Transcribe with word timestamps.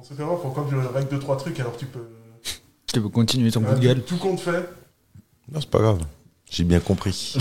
On 0.00 0.02
se 0.02 0.14
fait 0.14 0.22
voir 0.22 0.40
pourquoi 0.40 0.66
je 0.70 0.76
règle 0.76 1.10
deux 1.10 1.18
trois 1.18 1.36
trucs 1.36 1.60
alors 1.60 1.76
tu 1.76 1.84
peux. 1.84 2.08
Tu 2.86 3.02
peux 3.02 3.10
continuer 3.10 3.50
ton 3.50 3.60
coup 3.60 3.74
de 3.74 3.80
gueule. 3.80 4.02
Tout 4.02 4.16
compte 4.16 4.40
fait. 4.40 4.66
Non, 5.52 5.60
c'est 5.60 5.68
pas 5.68 5.78
grave. 5.78 6.00
J'ai 6.50 6.64
bien 6.64 6.80
compris. 6.80 7.36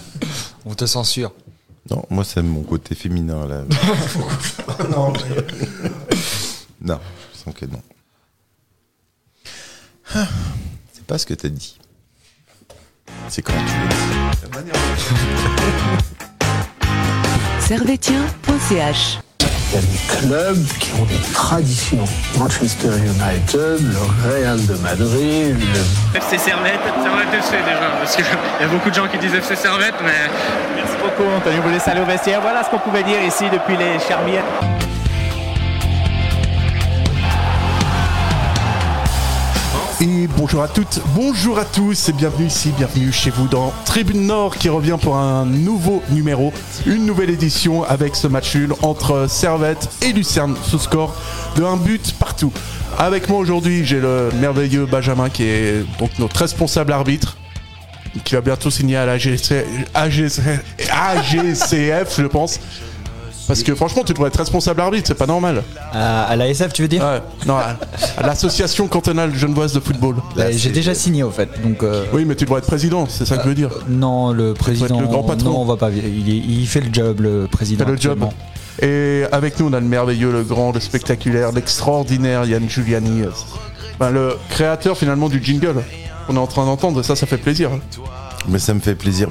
On 0.64 0.74
te 0.74 0.86
censure. 0.86 1.32
non, 1.90 2.02
moi, 2.08 2.24
c'est 2.24 2.40
mon 2.42 2.62
côté 2.62 2.94
féminin, 2.94 3.46
là. 3.46 3.64
non, 4.90 5.12
non, 6.80 7.00
je 7.34 7.38
sens 7.38 7.54
que 7.54 7.66
non. 7.66 7.82
Ah, 10.14 10.26
C'est 10.94 11.04
pas 11.04 11.18
ce 11.18 11.26
que 11.26 11.34
t'as 11.34 11.48
dit. 11.50 11.78
C'est 13.28 13.42
quand 13.42 13.52
tu 13.52 14.48
manière. 14.48 14.74
servetien.ch 17.60 19.18
Il 19.72 19.76
y 19.76 19.78
a 19.78 19.82
des 19.82 20.26
clubs 20.26 20.66
qui 20.80 20.90
ont 21.00 21.04
des 21.04 21.32
traditions. 21.32 22.04
Manchester 22.36 22.88
United, 22.88 23.78
le 23.80 24.28
Real 24.28 24.66
de 24.66 24.74
Madrid, 24.82 25.56
le 25.60 26.18
FC 26.18 26.38
Servette, 26.38 26.80
Servette 27.02 27.32
FC 27.38 27.56
déjà, 27.64 27.90
parce 28.00 28.16
qu'il 28.16 28.24
y 28.24 28.64
a 28.64 28.66
beaucoup 28.66 28.90
de 28.90 28.94
gens 28.96 29.06
qui 29.06 29.18
disent 29.18 29.34
FC 29.34 29.54
Servette, 29.54 29.94
mais 30.04 30.28
Merci 30.74 30.96
beaucoup, 31.00 31.30
Anthony. 31.36 31.60
Vous 31.62 31.70
laisse 31.70 31.86
aller 31.86 32.00
au 32.00 32.04
vestiaire. 32.04 32.40
Voilà 32.40 32.64
ce 32.64 32.70
qu'on 32.70 32.78
pouvait 32.78 33.04
dire 33.04 33.22
ici 33.22 33.44
depuis 33.52 33.76
les 33.76 33.98
Charmières. 34.00 34.44
Bonjour 40.28 40.62
à 40.62 40.68
toutes, 40.68 41.00
bonjour 41.14 41.58
à 41.58 41.64
tous 41.64 42.08
et 42.08 42.12
bienvenue 42.12 42.46
ici, 42.46 42.72
bienvenue 42.76 43.10
chez 43.10 43.30
vous 43.30 43.48
dans 43.48 43.72
Tribune 43.86 44.26
Nord 44.26 44.56
qui 44.56 44.68
revient 44.68 44.98
pour 45.00 45.16
un 45.16 45.46
nouveau 45.46 46.02
numéro, 46.10 46.52
une 46.84 47.06
nouvelle 47.06 47.30
édition 47.30 47.84
avec 47.84 48.14
ce 48.16 48.26
match 48.26 48.54
nul 48.54 48.74
entre 48.82 49.26
Servette 49.28 49.88
et 50.02 50.12
Lucerne 50.12 50.56
sous 50.62 50.78
score 50.78 51.14
de 51.56 51.64
un 51.64 51.76
but 51.76 52.14
partout. 52.18 52.52
Avec 52.98 53.28
moi 53.28 53.38
aujourd'hui, 53.38 53.86
j'ai 53.86 54.00
le 54.00 54.30
merveilleux 54.40 54.84
Benjamin 54.84 55.30
qui 55.30 55.44
est 55.44 55.84
donc 55.98 56.10
notre 56.18 56.36
responsable 56.36 56.92
arbitre 56.92 57.36
qui 58.24 58.34
va 58.34 58.40
bientôt 58.40 58.70
signer 58.70 58.96
à 58.96 59.06
la 59.06 59.12
AGC, 59.12 59.64
AGC, 59.94 60.40
AGCF, 60.90 62.20
je 62.20 62.26
pense. 62.26 62.60
Parce 63.50 63.64
que 63.64 63.74
franchement, 63.74 64.04
tu 64.04 64.12
devrais 64.12 64.28
être 64.28 64.36
responsable 64.38 64.80
arbitre, 64.80 65.08
c'est 65.08 65.14
pas 65.18 65.26
normal. 65.26 65.64
À, 65.92 66.22
à 66.22 66.36
l'ASF, 66.36 66.72
tu 66.72 66.82
veux 66.82 66.88
dire 66.88 67.02
Ouais, 67.02 67.20
non, 67.46 67.56
à, 67.56 67.76
à 68.16 68.24
l'association 68.24 68.86
cantonale 68.86 69.34
genevoise 69.34 69.72
de 69.72 69.80
football. 69.80 70.14
Bah, 70.36 70.52
J'ai 70.52 70.70
déjà 70.70 70.94
signé 70.94 71.24
au 71.24 71.32
fait. 71.32 71.48
Donc, 71.60 71.82
euh, 71.82 72.04
Oui, 72.12 72.24
mais 72.24 72.36
tu 72.36 72.44
devrais 72.44 72.60
être 72.60 72.68
président, 72.68 73.06
c'est 73.08 73.26
ça 73.26 73.38
que 73.38 73.42
je 73.42 73.48
veux 73.48 73.54
dire. 73.56 73.70
non, 73.88 74.30
le 74.30 74.54
président. 74.54 75.00
le 75.00 75.08
grand 75.08 75.24
patron. 75.24 75.50
Non, 75.50 75.60
on 75.62 75.64
va 75.64 75.76
pas. 75.76 75.90
Il, 75.90 76.28
il 76.28 76.64
fait 76.68 76.80
le 76.80 76.94
job, 76.94 77.22
le 77.22 77.48
président. 77.50 77.84
Fais 77.86 77.90
le 77.90 77.96
job. 77.98 78.24
Et 78.82 79.24
avec 79.32 79.58
nous, 79.58 79.66
on 79.68 79.72
a 79.72 79.80
le 79.80 79.86
merveilleux, 79.86 80.30
le 80.30 80.44
grand, 80.44 80.70
le 80.70 80.78
spectaculaire, 80.78 81.50
l'extraordinaire 81.50 82.44
Yann 82.44 82.70
Giuliani. 82.70 83.22
euh, 83.22 84.10
le 84.12 84.36
créateur 84.50 84.96
finalement 84.96 85.28
du 85.28 85.42
jingle 85.42 85.82
qu'on 86.28 86.36
est 86.36 86.38
en 86.38 86.46
train 86.46 86.66
d'entendre, 86.66 87.00
et 87.00 87.02
ça, 87.02 87.16
ça 87.16 87.26
fait 87.26 87.36
plaisir. 87.36 87.70
Mais 88.48 88.60
ça 88.60 88.74
me 88.74 88.80
fait 88.80 88.94
plaisir. 88.94 89.28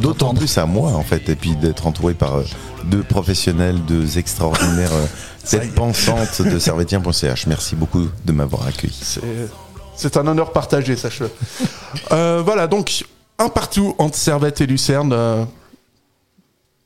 D'autant 0.00 0.34
plus 0.34 0.56
à 0.58 0.66
moi, 0.66 0.92
en 0.92 1.02
fait, 1.02 1.28
et 1.28 1.36
puis 1.36 1.56
d'être 1.56 1.86
entouré 1.86 2.14
par 2.14 2.36
euh, 2.36 2.44
deux 2.84 3.02
professionnels, 3.02 3.84
deux 3.84 4.18
extraordinaires 4.18 4.92
euh, 4.92 5.06
têtes 5.48 5.74
pensantes 5.74 6.42
de 6.42 6.58
servetien.ch. 6.58 7.46
Merci 7.46 7.74
beaucoup 7.76 8.06
de 8.24 8.32
m'avoir 8.32 8.66
accueilli. 8.66 8.96
C'est- 9.00 9.20
C'est 9.96 10.16
un 10.18 10.26
honneur 10.26 10.52
partagé, 10.52 10.94
sache-le. 10.94 11.30
Euh, 12.12 12.42
voilà, 12.44 12.66
donc, 12.66 13.04
un 13.38 13.48
partout 13.48 13.94
entre 13.98 14.16
Servette 14.16 14.60
et 14.60 14.66
Lucerne. 14.66 15.12
euh, 15.14 15.44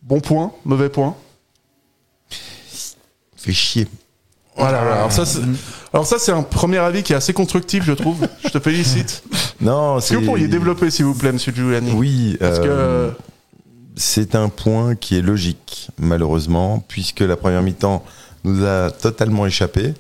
bon 0.03 0.21
point, 0.21 0.53
mauvais 0.65 0.89
point? 0.89 1.17
Fait 3.37 3.53
chier. 3.53 3.89
Voilà, 4.61 4.81
voilà. 4.83 4.97
Alors 4.97 5.13
ça, 5.13 5.25
c'est- 5.27 5.41
alors 5.93 6.07
ça, 6.07 6.19
c'est 6.19 6.33
un 6.33 6.43
premier 6.43 6.79
avis 6.79 7.03
qui 7.03 7.13
est 7.13 7.17
assez 7.17 7.33
constructif, 7.33 7.85
je 7.85 7.93
trouve. 7.93 8.27
Je 8.45 8.51
te 8.51 8.59
félicite. 8.61 9.23
Non, 9.61 9.99
Est-ce 9.99 10.13
que 10.15 10.17
vous 10.19 10.25
pourriez 10.25 10.49
développer, 10.49 10.91
s'il 10.91 11.05
vous 11.05 11.15
plaît, 11.15 11.33
monsieur 11.33 11.53
Giuliani 11.53 11.93
Oui, 11.95 12.39
Parce 12.41 12.61
euh, 12.63 13.11
que... 13.11 13.15
c'est 13.95 14.35
un 14.35 14.49
point 14.49 14.95
qui 14.95 15.19
est 15.19 15.21
logique, 15.21 15.91
malheureusement, 15.99 16.83
puisque 16.89 17.21
la 17.21 17.37
première 17.37 17.61
mi-temps 17.61 18.03
nous 18.45 18.65
a 18.65 18.91
totalement 18.91 19.45
échappé 19.45 19.93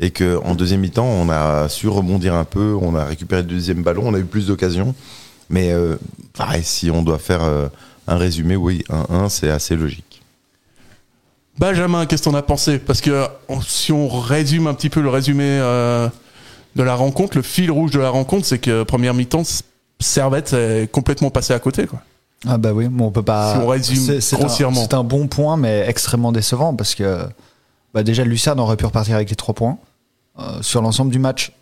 et 0.00 0.10
que 0.10 0.40
en 0.44 0.56
deuxième 0.56 0.80
mi-temps, 0.80 1.06
on 1.06 1.28
a 1.30 1.68
su 1.68 1.86
rebondir 1.86 2.34
un 2.34 2.42
peu, 2.44 2.74
on 2.80 2.96
a 2.96 3.04
récupéré 3.04 3.42
le 3.42 3.48
deuxième 3.48 3.84
ballon, 3.84 4.02
on 4.06 4.14
a 4.14 4.18
eu 4.18 4.24
plus 4.24 4.48
d'occasions. 4.48 4.96
Mais 5.48 5.70
euh, 5.72 5.94
pareil, 6.36 6.64
si 6.64 6.90
on 6.90 7.02
doit 7.02 7.18
faire 7.18 7.44
euh, 7.44 7.68
un 8.08 8.16
résumé, 8.16 8.56
oui, 8.56 8.82
1-1, 8.90 9.28
c'est 9.28 9.50
assez 9.50 9.76
logique. 9.76 10.13
Benjamin, 11.58 12.06
qu'est-ce 12.06 12.22
que 12.24 12.30
t'en 12.30 12.36
as 12.36 12.42
pensé? 12.42 12.78
Parce 12.78 13.00
que 13.00 13.26
on- 13.48 13.60
si 13.60 13.92
on 13.92 14.08
résume 14.08 14.66
un 14.66 14.74
petit 14.74 14.90
peu 14.90 15.00
le 15.00 15.08
résumé 15.08 15.44
euh, 15.46 16.08
de 16.74 16.82
la 16.82 16.94
rencontre, 16.96 17.36
le 17.36 17.42
fil 17.42 17.70
rouge 17.70 17.92
de 17.92 18.00
la 18.00 18.10
rencontre, 18.10 18.44
c'est 18.46 18.58
que 18.58 18.82
première 18.82 19.14
mi-temps, 19.14 19.42
Servette 20.00 20.52
est 20.52 20.90
complètement 20.90 21.30
passé 21.30 21.52
à 21.52 21.58
côté. 21.60 21.86
Quoi. 21.86 22.00
Ah 22.46 22.58
bah 22.58 22.72
oui, 22.72 22.88
bon, 22.88 23.06
on 23.06 23.10
peut 23.12 23.22
pas. 23.22 23.52
Si 23.54 23.58
on 23.60 23.66
résume 23.68 23.96
c'est- 23.96 24.20
c'est 24.20 24.36
un- 24.36 24.40
grossièrement. 24.40 24.80
C'est 24.82 24.94
un, 24.94 25.04
bon 25.04 25.28
point, 25.28 25.56
mais 25.56 25.84
extrêmement 25.88 26.32
décevant 26.32 26.74
parce 26.74 26.94
que 26.96 27.20
bah 27.94 28.02
déjà 28.02 28.24
Lucerne 28.24 28.58
aurait 28.58 28.76
pu 28.76 28.84
repartir 28.84 29.14
avec 29.14 29.30
les 29.30 29.36
trois 29.36 29.54
points. 29.54 29.78
Euh, 30.40 30.60
sur 30.62 30.82
l'ensemble 30.82 31.12
du 31.12 31.20
match, 31.20 31.52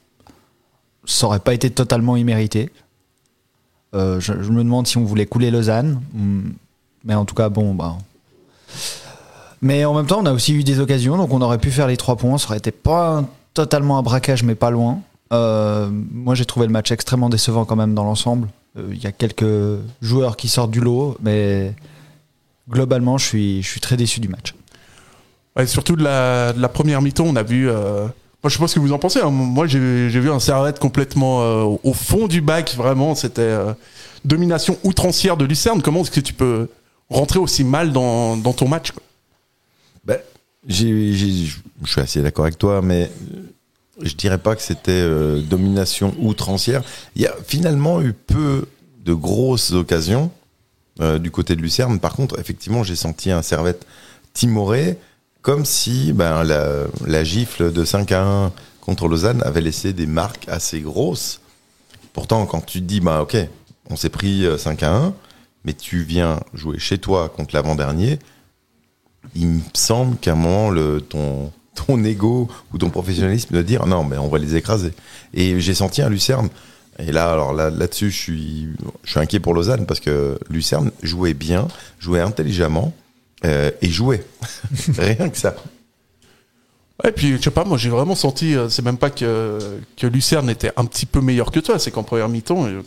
ça 1.04 1.26
aurait 1.26 1.38
pas 1.40 1.52
été 1.52 1.68
totalement 1.68 2.16
immérité. 2.16 2.70
Euh, 3.94 4.18
je, 4.18 4.32
je 4.42 4.48
me 4.50 4.64
demande 4.64 4.86
si 4.86 4.96
on 4.96 5.04
voulait 5.04 5.26
couler 5.26 5.50
Lausanne, 5.50 6.00
Hmm, 6.14 6.52
mais 7.04 7.14
en 7.14 7.26
tout 7.26 7.34
cas 7.34 7.50
bon 7.50 7.74
bah. 7.74 7.98
Mais 9.62 9.84
en 9.84 9.94
même 9.94 10.06
temps, 10.06 10.20
on 10.20 10.26
a 10.26 10.32
aussi 10.32 10.52
eu 10.54 10.64
des 10.64 10.80
occasions, 10.80 11.16
donc 11.16 11.32
on 11.32 11.40
aurait 11.40 11.58
pu 11.58 11.70
faire 11.70 11.86
les 11.86 11.96
trois 11.96 12.16
points. 12.16 12.36
Ça 12.36 12.48
aurait 12.48 12.58
été 12.58 12.72
pas 12.72 13.24
totalement 13.54 13.96
un 13.98 14.02
braquage, 14.02 14.42
mais 14.42 14.54
pas 14.56 14.70
loin. 14.70 15.00
Euh, 15.32 15.88
moi, 16.12 16.34
j'ai 16.34 16.44
trouvé 16.44 16.66
le 16.66 16.72
match 16.72 16.90
extrêmement 16.90 17.28
décevant 17.30 17.64
quand 17.64 17.76
même 17.76 17.94
dans 17.94 18.04
l'ensemble. 18.04 18.48
Euh, 18.76 18.88
Il 18.92 19.02
y 19.02 19.06
a 19.06 19.12
quelques 19.12 19.78
joueurs 20.02 20.36
qui 20.36 20.48
sortent 20.48 20.72
du 20.72 20.80
lot, 20.80 21.16
mais 21.22 21.74
globalement, 22.68 23.18
je 23.18 23.26
suis, 23.26 23.62
je 23.62 23.68
suis 23.68 23.80
très 23.80 23.96
déçu 23.96 24.20
du 24.20 24.28
match. 24.28 24.54
Ouais, 25.56 25.66
surtout 25.66 25.96
de 25.96 26.02
la, 26.02 26.68
première 26.68 27.00
mi-temps, 27.02 27.24
on 27.26 27.36
a 27.36 27.42
vu. 27.42 27.68
euh, 27.70 28.02
Moi, 28.42 28.48
je 28.48 28.54
sais 28.54 28.58
pas 28.58 28.66
ce 28.68 28.74
que 28.74 28.80
vous 28.80 28.92
en 28.92 28.98
pensez. 28.98 29.20
hein. 29.20 29.30
Moi, 29.30 29.66
j'ai 29.68 29.78
vu 30.08 30.30
un 30.30 30.40
Servette 30.40 30.78
complètement 30.80 31.42
euh, 31.42 31.76
au- 31.84 31.92
fond 31.92 32.26
du 32.26 32.40
bac. 32.40 32.74
Vraiment, 32.76 33.14
c'était 33.14 33.42
euh, 33.42 33.72
domination 34.24 34.76
outrancière 34.82 35.36
de 35.36 35.44
Lucerne. 35.44 35.82
Comment 35.82 36.00
est-ce 36.00 36.10
que 36.10 36.20
tu 36.20 36.32
peux 36.32 36.68
rentrer 37.10 37.38
aussi 37.38 37.62
mal 37.64 37.92
dans, 37.92 38.36
dans 38.36 38.54
ton 38.54 38.66
match 38.66 38.92
Ben, 40.04 40.18
je 40.68 41.46
suis 41.84 42.00
assez 42.00 42.22
d'accord 42.22 42.44
avec 42.44 42.58
toi, 42.58 42.82
mais 42.82 43.10
euh, 43.34 43.42
je 44.00 44.14
dirais 44.14 44.38
pas 44.38 44.56
que 44.56 44.62
c'était 44.62 44.92
euh, 44.92 45.40
domination 45.40 46.14
outrancière. 46.18 46.82
Il 47.16 47.22
y 47.22 47.26
a 47.26 47.34
finalement 47.46 48.00
eu 48.00 48.12
peu 48.12 48.66
de 49.04 49.14
grosses 49.14 49.72
occasions 49.72 50.30
euh, 51.00 51.18
du 51.18 51.30
côté 51.30 51.56
de 51.56 51.62
Lucerne. 51.62 51.98
Par 51.98 52.14
contre, 52.14 52.38
effectivement, 52.38 52.82
j'ai 52.82 52.96
senti 52.96 53.30
un 53.30 53.42
Servette 53.42 53.86
timoré, 54.34 54.98
comme 55.40 55.64
si 55.64 56.12
ben, 56.12 56.44
la, 56.44 57.24
gifle 57.24 57.72
de 57.72 57.84
5 57.84 58.12
à 58.12 58.22
1 58.22 58.52
contre 58.80 59.08
Lausanne 59.08 59.42
avait 59.42 59.62
laissé 59.62 59.92
des 59.92 60.06
marques 60.06 60.48
assez 60.48 60.80
grosses. 60.80 61.40
Pourtant, 62.12 62.44
quand 62.44 62.60
tu 62.60 62.80
te 62.80 62.84
dis, 62.84 63.00
bah, 63.00 63.22
ok, 63.22 63.36
on 63.88 63.96
s'est 63.96 64.10
pris 64.10 64.44
euh, 64.44 64.58
5 64.58 64.82
à 64.82 64.94
1, 64.94 65.14
mais 65.64 65.72
tu 65.72 66.02
viens 66.02 66.40
jouer 66.52 66.78
chez 66.78 66.98
toi 66.98 67.28
contre 67.28 67.54
l'avant-dernier, 67.54 68.18
il 69.34 69.46
me 69.46 69.60
semble 69.74 70.16
qu'à 70.16 70.32
un 70.32 70.36
moment, 70.36 70.70
le, 70.70 71.00
ton, 71.00 71.52
ton 71.74 72.02
ego 72.04 72.48
ou 72.72 72.78
ton 72.78 72.90
professionnalisme 72.90 73.54
de 73.54 73.62
dire 73.62 73.86
non, 73.86 74.04
mais 74.04 74.18
on 74.18 74.28
va 74.28 74.38
les 74.38 74.56
écraser. 74.56 74.92
Et 75.34 75.60
j'ai 75.60 75.74
senti 75.74 76.02
un 76.02 76.08
Lucerne. 76.08 76.48
Et 76.98 77.10
là, 77.10 77.32
alors 77.32 77.54
là, 77.54 77.70
là-dessus, 77.70 78.10
je 78.10 78.18
suis, 78.18 78.68
je 79.04 79.10
suis 79.10 79.20
inquiet 79.20 79.40
pour 79.40 79.54
Lausanne 79.54 79.86
parce 79.86 80.00
que 80.00 80.38
Lucerne 80.50 80.90
jouait 81.02 81.34
bien, 81.34 81.68
jouait 81.98 82.20
intelligemment 82.20 82.92
euh, 83.44 83.70
et 83.80 83.88
jouait. 83.88 84.24
Rien 84.98 85.30
que 85.30 85.38
ça. 85.38 85.54
Ouais, 87.02 87.10
puis 87.10 87.36
je 87.36 87.42
sais 87.42 87.50
pas, 87.50 87.64
moi 87.64 87.78
j'ai 87.78 87.88
vraiment 87.88 88.14
senti, 88.14 88.54
euh, 88.54 88.68
c'est 88.68 88.84
même 88.84 88.98
pas 88.98 89.10
que, 89.10 89.58
que 89.96 90.06
Lucerne 90.06 90.50
était 90.50 90.70
un 90.76 90.84
petit 90.84 91.06
peu 91.06 91.20
meilleur 91.20 91.50
que 91.50 91.58
toi, 91.58 91.78
c'est 91.78 91.90
qu'en 91.90 92.04
première 92.04 92.28
mi-temps, 92.28 92.66
euh, 92.66 92.82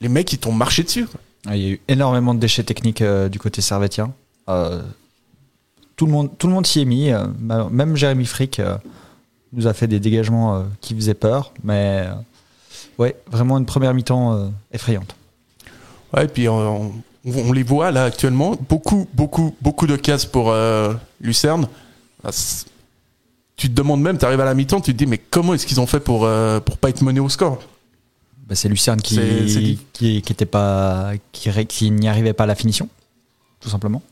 les 0.00 0.08
mecs 0.08 0.32
ils 0.32 0.38
t'ont 0.38 0.52
marché 0.52 0.82
dessus. 0.82 1.06
Il 1.54 1.56
y 1.56 1.66
a 1.66 1.70
eu 1.70 1.80
énormément 1.88 2.34
de 2.34 2.40
déchets 2.40 2.64
techniques 2.64 3.02
euh, 3.02 3.28
du 3.28 3.38
côté 3.38 3.62
servétien. 3.62 4.12
Euh, 4.48 4.82
tout 5.96 6.06
le 6.06 6.12
monde, 6.12 6.30
tout 6.38 6.46
le 6.46 6.52
monde 6.52 6.66
s'y 6.66 6.80
est 6.80 6.84
mis. 6.84 7.10
euh, 7.10 7.26
même 7.70 7.96
Jérémy 7.96 8.26
Frick 8.26 8.60
euh, 8.60 8.76
nous 9.52 9.66
a 9.66 9.72
fait 9.72 9.86
des 9.86 10.00
dégagements 10.00 10.56
euh, 10.56 10.62
qui 10.80 10.94
faisaient 10.94 11.14
peur. 11.14 11.52
Mais 11.64 12.06
ouais, 12.98 13.16
vraiment 13.30 13.58
une 13.58 13.66
première 13.66 13.94
mi-temps 13.94 14.52
effrayante. 14.72 15.14
Ouais, 16.14 16.24
et 16.26 16.28
puis 16.28 16.48
on, 16.48 16.92
on 17.24 17.52
les 17.52 17.62
voit 17.62 17.90
là 17.90 18.04
actuellement, 18.04 18.56
beaucoup, 18.68 19.08
beaucoup, 19.14 19.54
beaucoup 19.60 19.86
de 19.86 19.96
cases 19.96 20.24
pour 20.26 20.50
euh, 20.50 20.94
Lucerne. 21.20 21.68
Ah, 22.22 22.30
Tu 23.56 23.68
te 23.70 23.74
demandes 23.74 24.02
même, 24.02 24.18
tu 24.18 24.24
arrives 24.24 24.40
à 24.40 24.44
la 24.44 24.54
mi-temps, 24.54 24.80
tu 24.80 24.92
te 24.92 24.98
dis 24.98 25.06
mais 25.06 25.18
comment 25.18 25.54
est-ce 25.54 25.66
qu'ils 25.66 25.80
ont 25.80 25.86
fait 25.86 26.00
pour, 26.00 26.24
euh, 26.24 26.60
pour 26.60 26.76
pas 26.78 26.90
être 26.90 27.02
menés 27.02 27.20
au 27.20 27.28
score? 27.28 27.58
Bah, 28.46 28.54
c'est 28.54 28.68
Lucerne 28.68 29.00
qui, 29.00 29.78
qui, 29.92 30.22
qui 30.22 30.32
était 30.32 30.46
pas, 30.46 31.12
qui 31.32 31.90
n'y 31.90 32.06
arrivait 32.08 32.32
pas 32.32 32.44
à 32.44 32.46
la 32.46 32.54
finition, 32.54 32.88
tout 33.60 33.68
simplement. 33.68 34.02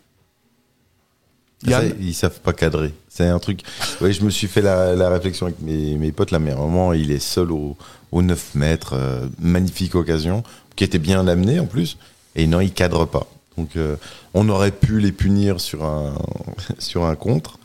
Yann 1.67 1.89
Ça, 1.89 1.95
ils 2.01 2.15
savent 2.15 2.41
pas 2.41 2.53
cadrer. 2.53 2.93
C'est 3.09 3.27
un 3.29 3.39
truc. 3.39 3.61
Oui, 4.01 4.13
je 4.13 4.23
me 4.25 4.31
suis 4.31 4.47
fait 4.49 4.61
la, 4.63 4.95
la 4.95 5.09
réflexion 5.09 5.47
avec 5.47 5.61
mes, 5.61 5.97
mes 5.97 6.13
potes 6.13 6.31
là, 6.31 6.39
mais 6.39 6.55
moment, 6.55 6.93
il 6.93 7.11
est 7.13 7.19
seul 7.21 7.53
au, 7.53 7.77
au 8.13 8.23
9 8.23 8.55
mètres. 8.55 8.95
euh, 8.95 9.27
magnifique 9.41 9.95
occasion, 9.95 10.43
qui 10.77 10.85
était 10.85 10.99
bien 10.99 11.27
amenée 11.29 11.61
en 11.61 11.67
plus. 11.67 11.97
Et 12.37 12.47
non, 12.47 12.61
il 12.61 12.73
cadre 12.73 13.05
pas. 13.05 13.27
Donc, 13.57 13.77
euh, 13.77 13.97
on 14.35 14.49
aurait 14.49 14.73
pu 14.73 14.99
les 14.99 15.13
punir 15.13 15.61
sur 15.61 15.85
un, 15.85 16.15
sur 16.79 17.05
un 17.05 17.15
contre. 17.15 17.59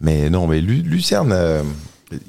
Mais 0.00 0.30
non, 0.30 0.46
mais 0.46 0.60
Lu- 0.60 0.82
Lucerne, 0.82 1.32
euh, 1.32 1.62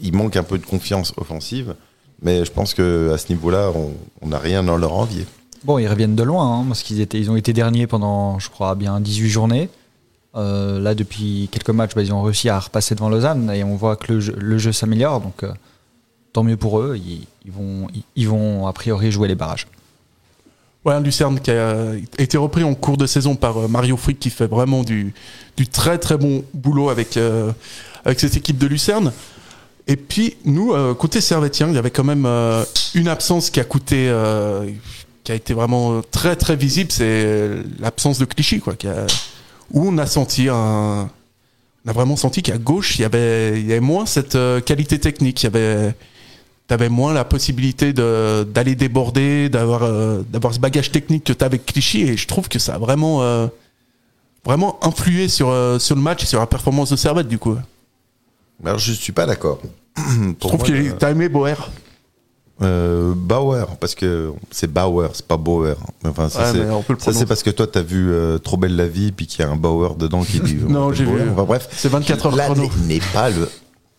il 0.01 0.13
manque 0.13 0.35
un 0.35 0.43
peu 0.43 0.57
de 0.57 0.65
confiance 0.65 1.13
offensive. 1.17 1.75
Mais 2.21 2.45
je 2.45 2.51
pense 2.51 2.73
que 2.73 3.11
à 3.13 3.17
ce 3.17 3.29
niveau-là, 3.29 3.71
on 3.75 3.91
on 4.21 4.27
n'a 4.29 4.39
rien 4.39 4.67
à 4.67 4.77
leur 4.77 4.93
envier. 4.93 5.25
Bon, 5.63 5.77
ils 5.79 5.87
reviennent 5.87 6.15
de 6.15 6.23
loin, 6.23 6.59
hein, 6.59 6.65
parce 6.67 6.83
qu'ils 6.83 6.99
étaient, 7.01 7.19
ils 7.19 7.29
ont 7.31 7.35
été 7.35 7.51
derniers 7.53 7.87
pendant, 7.87 8.37
je 8.39 8.49
crois, 8.49 8.75
bien 8.75 8.99
18 8.99 9.29
journées. 9.29 9.69
Euh, 10.35 10.79
là, 10.79 10.95
depuis 10.95 11.47
quelques 11.51 11.69
matchs, 11.69 11.95
bah, 11.95 12.01
ils 12.01 12.13
ont 12.13 12.21
réussi 12.21 12.49
à 12.49 12.59
repasser 12.59 12.95
devant 12.95 13.09
Lausanne 13.09 13.49
et 13.51 13.63
on 13.63 13.75
voit 13.75 13.95
que 13.95 14.13
le 14.13 14.57
jeu, 14.57 14.71
s'améliore. 14.71 15.21
Donc, 15.21 15.43
euh, 15.43 15.53
tant 16.33 16.43
mieux 16.43 16.57
pour 16.57 16.79
eux. 16.79 16.97
Ils, 16.97 18.27
vont, 18.27 18.67
a 18.67 18.73
priori 18.73 19.11
jouer 19.11 19.27
les 19.27 19.35
barrages. 19.35 19.67
Ouais, 20.83 20.99
Lucerne 21.01 21.39
qui 21.39 21.49
a 21.49 21.93
été 22.19 22.37
repris 22.37 22.63
en 22.63 22.75
cours 22.75 22.97
de 22.97 23.07
saison 23.07 23.35
par 23.35 23.57
euh, 23.57 23.67
Mario 23.67 23.97
Frick 23.97 24.19
qui 24.19 24.29
fait 24.29 24.45
vraiment 24.45 24.83
du, 24.83 25.13
très 25.71 25.97
très 25.97 26.17
bon 26.17 26.43
boulot 26.53 26.89
avec, 26.89 27.17
cette 28.17 28.37
équipe 28.37 28.57
de 28.57 28.67
Lucerne. 28.67 29.11
Et 29.87 29.95
puis 29.95 30.35
nous, 30.45 30.73
côté 30.95 31.21
Servetien, 31.21 31.69
il 31.69 31.75
y 31.75 31.77
avait 31.77 31.91
quand 31.91 32.03
même 32.03 32.25
une 32.95 33.07
absence 33.07 33.51
qui 33.51 33.59
a 33.59 33.63
coûté, 33.63 34.11
qui 35.23 35.31
a 35.31 35.35
été 35.35 35.53
vraiment 35.53 36.01
très 36.11 36.35
très 36.35 36.55
visible, 36.55 36.91
c'est 36.91 37.49
l'absence 37.79 38.17
de 38.17 38.25
Clichy, 38.25 38.59
quoi, 38.59 38.75
où 39.71 39.87
on 39.87 39.97
a 39.97 40.05
senti 40.05 40.47
un, 40.49 41.09
on 41.85 41.89
a 41.89 41.93
vraiment 41.93 42.15
senti 42.15 42.41
qu'à 42.41 42.57
gauche 42.57 42.97
il 42.97 43.01
y 43.01 43.05
avait, 43.05 43.59
il 43.59 43.65
y 43.67 43.71
avait 43.71 43.79
moins 43.79 44.05
cette 44.05 44.35
euh, 44.35 44.61
qualité 44.61 44.99
technique, 44.99 45.43
il 45.43 45.45
y 45.45 45.47
avait 45.47 45.95
T'avais 46.67 46.89
moins 46.89 47.13
la 47.13 47.25
possibilité 47.25 47.93
de- 47.93 48.43
d'aller 48.43 48.73
déborder, 48.73 49.49
d'avoir 49.49 49.83
euh, 49.83 50.23
d'avoir 50.27 50.51
ce 50.51 50.59
bagage 50.59 50.91
technique 50.91 51.23
que 51.23 51.31
t'as 51.33 51.45
avec 51.45 51.63
Clichy, 51.63 52.01
et 52.01 52.17
je 52.17 52.25
trouve 52.25 52.49
que 52.49 52.57
ça 52.57 52.73
a 52.73 52.77
vraiment 52.79 53.21
euh, 53.21 53.45
vraiment 54.43 54.83
influé 54.83 55.27
sur 55.27 55.49
euh, 55.49 55.77
sur 55.77 55.95
le 55.95 56.01
match 56.01 56.23
et 56.23 56.25
sur 56.25 56.39
la 56.39 56.47
performance 56.47 56.89
de 56.89 56.95
Servette 56.95 57.27
du 57.27 57.37
coup. 57.37 57.55
Alors, 58.65 58.79
je 58.79 58.93
suis 58.93 59.13
pas 59.13 59.27
d'accord. 59.27 59.59
Je 59.95 60.31
trouve 60.39 60.57
moi, 60.61 60.67
que 60.67 60.91
t'as 60.93 61.11
aimé 61.11 61.29
Boer. 61.29 61.69
Euh, 62.61 63.13
Bauer, 63.15 63.67
parce 63.81 63.95
que 63.95 64.31
c'est 64.49 64.71
Bauer, 64.71 65.09
c'est 65.13 65.25
pas 65.27 65.35
Bauer. 65.37 65.75
Enfin, 66.05 66.29
ça, 66.29 66.53
Ouais, 66.53 66.93
c'est, 66.99 67.25
parce 67.25 67.43
que 67.43 67.49
toi, 67.49 67.67
t'as 67.67 67.81
vu 67.81 68.09
euh, 68.11 68.37
Trop 68.37 68.55
belle 68.55 68.75
la 68.77 68.87
vie, 68.87 69.11
puis 69.11 69.27
qu'il 69.27 69.41
y 69.43 69.47
a 69.47 69.51
un 69.51 69.57
Bauer 69.57 69.95
dedans 69.95 70.23
qui 70.23 70.39
dit. 70.39 70.55
Non, 70.67 70.93
j'ai 70.93 71.03
vu. 71.03 71.29
Enfin, 71.31 71.43
bref. 71.43 71.67
C'est 71.71 71.89
24 71.89 72.27
heures 72.27 72.35
Là 72.35 72.45
chrono. 72.45 72.69
n'est- 72.87 73.01
pas 73.13 73.29
le 73.29 73.49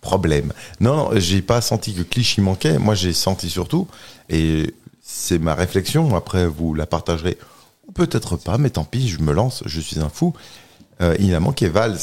problème. 0.00 0.52
Non, 0.80 0.96
non, 0.96 1.10
j'ai 1.16 1.42
pas 1.42 1.60
senti 1.60 1.92
que 1.92 2.02
Clichy 2.02 2.40
manquait. 2.40 2.78
Moi, 2.78 2.94
j'ai 2.94 3.12
senti 3.12 3.50
surtout, 3.50 3.88
et 4.30 4.72
c'est 5.02 5.38
ma 5.38 5.54
réflexion. 5.54 6.14
Après, 6.16 6.46
vous 6.46 6.72
la 6.72 6.86
partagerez 6.86 7.36
ou 7.88 7.92
peut-être 7.92 8.36
pas, 8.36 8.56
mais 8.58 8.70
tant 8.70 8.84
pis, 8.84 9.08
je 9.08 9.18
me 9.20 9.32
lance. 9.32 9.62
Je 9.66 9.80
suis 9.80 10.00
un 10.00 10.08
fou. 10.08 10.32
Euh, 11.02 11.14
il 11.18 11.34
a 11.34 11.40
manqué 11.40 11.68
Valls. 11.68 11.98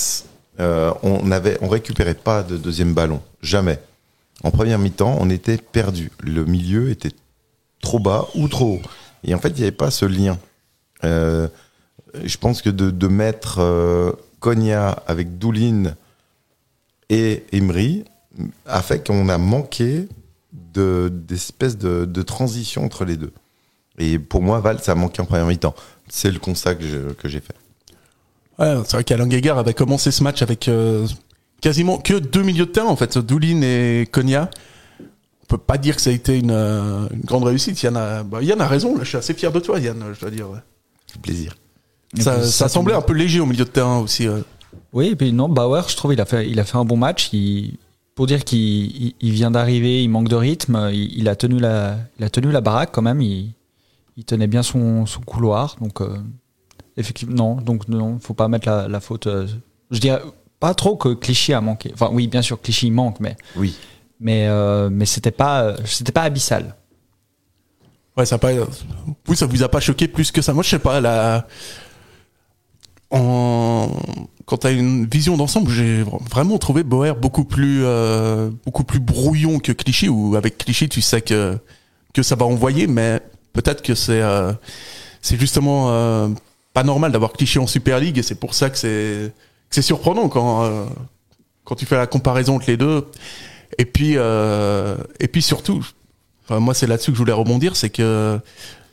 Euh, 0.60 0.94
on 1.02 1.32
avait, 1.32 1.58
on 1.62 1.68
récupérait 1.68 2.14
pas 2.14 2.44
de 2.44 2.58
deuxième 2.58 2.94
ballon, 2.94 3.22
jamais. 3.42 3.80
En 4.44 4.52
première 4.52 4.80
mi-temps, 4.80 5.18
on 5.20 5.30
était 5.30 5.58
perdu. 5.58 6.12
Le 6.20 6.46
milieu 6.46 6.90
était 6.90 7.12
trop 7.82 8.00
bas 8.00 8.28
ou 8.36 8.48
trop 8.48 8.76
haut. 8.76 8.82
Et 9.24 9.34
en 9.34 9.40
fait, 9.40 9.50
il 9.50 9.56
n'y 9.56 9.62
avait 9.64 9.72
pas 9.72 9.92
ce 9.92 10.06
lien. 10.06 10.38
Euh, 11.04 11.48
je 12.24 12.38
pense 12.38 12.62
que 12.62 12.70
de, 12.70 13.08
mettre 13.08 13.60
euh, 13.60 14.12
Konya 14.40 14.92
avec 15.08 15.38
Doulin 15.38 15.96
et 17.10 17.44
Emery 17.52 18.06
a 18.66 18.82
fait 18.82 19.06
qu'on 19.06 19.30
a 19.30 19.38
manqué 19.38 20.08
de- 20.52 21.12
d'espèces 21.14 21.78
de, 21.78 22.22
transition 22.22 22.84
entre 22.84 23.06
les 23.06 23.18
deux. 23.18 23.32
Et 23.98 24.18
pour 24.18 24.42
moi, 24.42 24.60
Val, 24.60 24.80
ça 24.80 24.94
a 24.94 24.96
manqué 24.96 25.22
en 25.22 25.26
première 25.26 25.46
mi-temps. 25.46 25.76
C'est 26.10 26.32
le 26.32 26.40
constat 26.40 26.76
que 26.76 26.84
j'ai 27.30 27.40
fait. 27.40 27.56
C'est 28.60 28.92
vrai 28.94 29.04
qu'Alain 29.04 29.30
avait 29.58 29.74
commencé 29.74 30.12
ce 30.12 30.24
match 30.24 30.42
avec 30.42 30.68
euh, 30.68 31.08
quasiment 31.64 31.98
que 31.98 32.16
deux 32.20 32.44
milieux 32.44 32.66
de 32.66 32.72
terrain 32.72 32.90
en 32.90 32.96
fait, 32.98 33.18
Doulin 33.18 33.62
et 33.62 34.08
Konya. 34.12 34.50
On 35.00 35.46
peut 35.48 35.58
pas 35.58 35.78
dire 35.78 35.96
que 35.96 36.02
ça 36.02 36.10
a 36.10 36.14
été 36.14 36.38
une, 36.38 36.52
euh, 36.52 37.08
une 37.14 37.22
grande 37.22 37.44
réussite. 37.46 37.82
Yann 37.82 37.96
a, 37.98 38.24
bah, 38.24 38.42
Yann 38.42 38.60
a 38.62 38.68
raison, 38.68 38.96
là, 38.98 39.04
je 39.04 39.10
suis 39.10 39.18
assez 39.18 39.34
fier 39.34 39.52
de 39.52 39.60
toi 39.60 39.80
Yann, 39.80 40.04
je 40.14 40.20
dois 40.20 40.30
dire. 40.30 40.50
ouais. 40.50 40.60
Du 41.12 41.20
plaisir. 41.20 41.56
Ça, 42.20 42.36
Et 42.38 42.42
puis, 42.42 42.50
ça 42.50 42.68
semblait 42.70 42.94
un 42.94 43.02
peu 43.02 43.14
léger 43.14 43.40
au 43.40 43.46
milieu 43.46 43.64
de 43.66 43.70
terrain 43.70 44.00
aussi. 44.00 44.28
euh. 44.28 44.42
Oui, 44.92 45.08
et 45.08 45.16
puis 45.16 45.32
non, 45.32 45.48
Bauer, 45.50 45.88
je 45.88 45.96
trouve, 45.96 46.14
il 46.14 46.22
a 46.22 46.26
fait, 46.26 46.50
il 46.50 46.60
a 46.60 46.64
fait 46.66 46.78
un 46.78 46.86
bon 46.86 46.98
match. 46.98 47.30
Il- 47.34 47.78
pour 48.16 48.28
dire 48.28 48.44
qu'il 48.44 48.60
il- 48.60 49.16
il 49.22 49.32
vient 49.32 49.50
d'arriver, 49.52 50.04
il 50.04 50.10
manque 50.10 50.28
de 50.30 50.36
rythme. 50.36 50.90
Il, 50.94 51.18
il 51.18 51.28
a 51.30 51.36
tenu 51.36 51.60
la, 51.60 51.98
il 52.20 52.26
a 52.26 52.30
tenu 52.30 52.52
la 52.52 52.62
baraque 52.62 52.90
quand 52.92 53.02
même. 53.02 53.22
Il, 53.22 53.54
il 54.18 54.24
tenait 54.26 54.48
bien 54.48 54.64
son, 54.64 55.06
son 55.06 55.22
couloir. 55.22 55.76
Donc, 55.82 56.02
euh, 56.02 56.18
effectivement, 56.98 57.56
non, 57.56 57.62
donc 57.62 57.88
non, 57.88 58.20
faut 58.20 58.34
pas 58.36 58.48
mettre 58.48 58.68
la, 58.68 58.88
la 58.88 59.00
faute. 59.00 59.28
euh, 59.28 59.48
je 59.92 60.00
dirais 60.00 60.22
pas 60.64 60.74
trop 60.74 60.96
que 60.96 61.14
Clichy 61.14 61.52
a 61.52 61.60
manqué. 61.60 61.92
Enfin, 61.94 62.08
oui, 62.14 62.28
bien 62.28 62.42
sûr, 62.42 62.62
Clichy 62.62 62.90
manque, 62.90 63.20
mais, 63.20 63.36
Oui. 63.58 63.76
mais, 64.22 64.48
euh, 64.48 64.90
mais 64.90 65.06
c'était 65.06 65.30
pas, 65.30 65.62
euh, 65.62 65.78
c'était 65.84 66.14
pas 66.14 66.22
abyssal. 66.22 66.78
Ouais, 68.16 68.26
ça 68.26 68.38
pas. 68.38 68.52
Vous, 69.26 69.36
ça 69.36 69.46
vous 69.46 69.62
a 69.62 69.68
pas 69.68 69.82
choqué 69.82 70.08
plus 70.08 70.32
que 70.32 70.42
ça 70.42 70.54
Moi, 70.54 70.64
je 70.64 70.70
sais 70.70 70.80
pas. 70.80 71.02
La... 71.02 71.48
En... 73.12 73.90
Quand 74.46 74.56
t'as 74.56 74.72
une 74.72 75.06
vision 75.06 75.36
d'ensemble, 75.36 75.70
j'ai 75.70 76.02
vraiment 76.32 76.58
trouvé 76.58 76.84
Boer 76.84 77.16
beaucoup 77.20 77.44
plus, 77.44 77.82
euh, 77.84 78.50
beaucoup 78.66 78.86
plus 78.86 79.02
brouillon 79.02 79.60
que 79.60 79.74
Clichy. 79.74 80.08
Ou 80.08 80.38
avec 80.38 80.60
Clichy, 80.60 80.88
tu 80.88 81.02
sais 81.02 81.20
que 81.20 81.60
que 82.14 82.24
ça 82.24 82.36
va 82.38 82.46
envoyer, 82.46 82.88
mais 82.88 83.20
peut-être 83.52 83.82
que 83.82 83.96
c'est 83.96 84.22
euh, 84.22 84.54
c'est 85.22 85.38
justement 85.38 85.90
euh, 85.90 86.30
pas 86.74 86.84
normal 86.84 87.12
d'avoir 87.12 87.34
Clichy 87.34 87.60
en 87.60 87.68
Super 87.68 88.00
League, 88.00 88.18
et 88.18 88.24
c'est 88.24 88.40
pour 88.40 88.54
ça 88.54 88.70
que 88.70 88.78
c'est 88.78 89.34
c'est 89.74 89.82
surprenant 89.82 90.30
quand 90.30 90.64
euh, 90.66 90.86
quand 91.66 91.76
tu 91.76 91.86
fais 91.86 91.96
la 91.98 92.08
comparaison 92.08 92.56
entre 92.56 92.70
les 92.70 92.78
deux. 92.78 93.06
Et 93.78 93.86
puis 93.86 94.14
euh, 94.18 94.98
et 95.20 95.28
puis 95.28 95.42
surtout, 95.42 95.86
Enfin, 96.46 96.60
moi, 96.60 96.74
c'est 96.74 96.88
là-dessus 96.88 97.12
que 97.12 97.16
je 97.16 97.20
voulais 97.22 97.32
rebondir, 97.32 97.78
c'est 97.78 97.90
que 97.90 98.38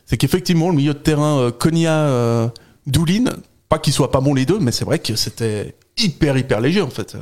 c'est 0.06 0.16
qu'effectivement 0.16 0.68
le 0.70 0.76
milieu 0.76 0.94
de 0.94 0.98
terrain 1.00 1.38
euh, 1.40 1.50
Konya 1.50 2.50
Doulin, 2.86 3.24
pas 3.68 3.78
qu'ils 3.80 3.92
soient 3.92 4.12
pas 4.12 4.20
bons 4.20 4.34
les 4.34 4.46
deux, 4.46 4.60
mais 4.60 4.70
c'est 4.70 4.84
vrai 4.84 5.00
que 5.00 5.16
c'était 5.16 5.74
hyper 5.98 6.36
hyper 6.38 6.60
léger 6.60 6.80
en 6.80 6.90
fait 6.90 7.16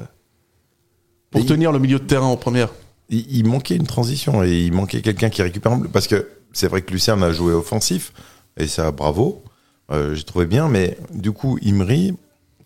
pour 1.30 1.40
Et- 1.40 1.46
tenir 1.46 1.72
le 1.72 1.78
milieu 1.78 1.98
de 1.98 2.04
terrain 2.04 2.26
en 2.26 2.36
première. 2.36 2.68
il, 3.08 3.24
il 3.38 3.46
manquait 3.46 3.76
une 3.76 3.86
transition 3.86 4.42
et 4.44 4.52
il 4.66 4.72
manquait 4.72 5.00
quelqu'un 5.00 5.30
qui 5.30 5.40
récupère 5.42 5.72
en 5.72 5.76
bleu. 5.78 5.88
Parce 5.90 6.06
que 6.08 6.28
c'est 6.52 6.68
vrai 6.68 6.82
que 6.82 6.92
Lucerne 6.92 7.22
a 7.22 7.32
joué 7.32 7.52
offensif, 7.54 8.12
et 8.58 8.66
ça, 8.66 8.90
bravo, 8.92 9.42
euh, 9.90 10.14
j'ai 10.14 10.24
trouvé 10.24 10.44
bien, 10.46 10.68
mais 10.68 10.98
du 11.12 11.32
coup, 11.32 11.58
Imri 11.64 12.14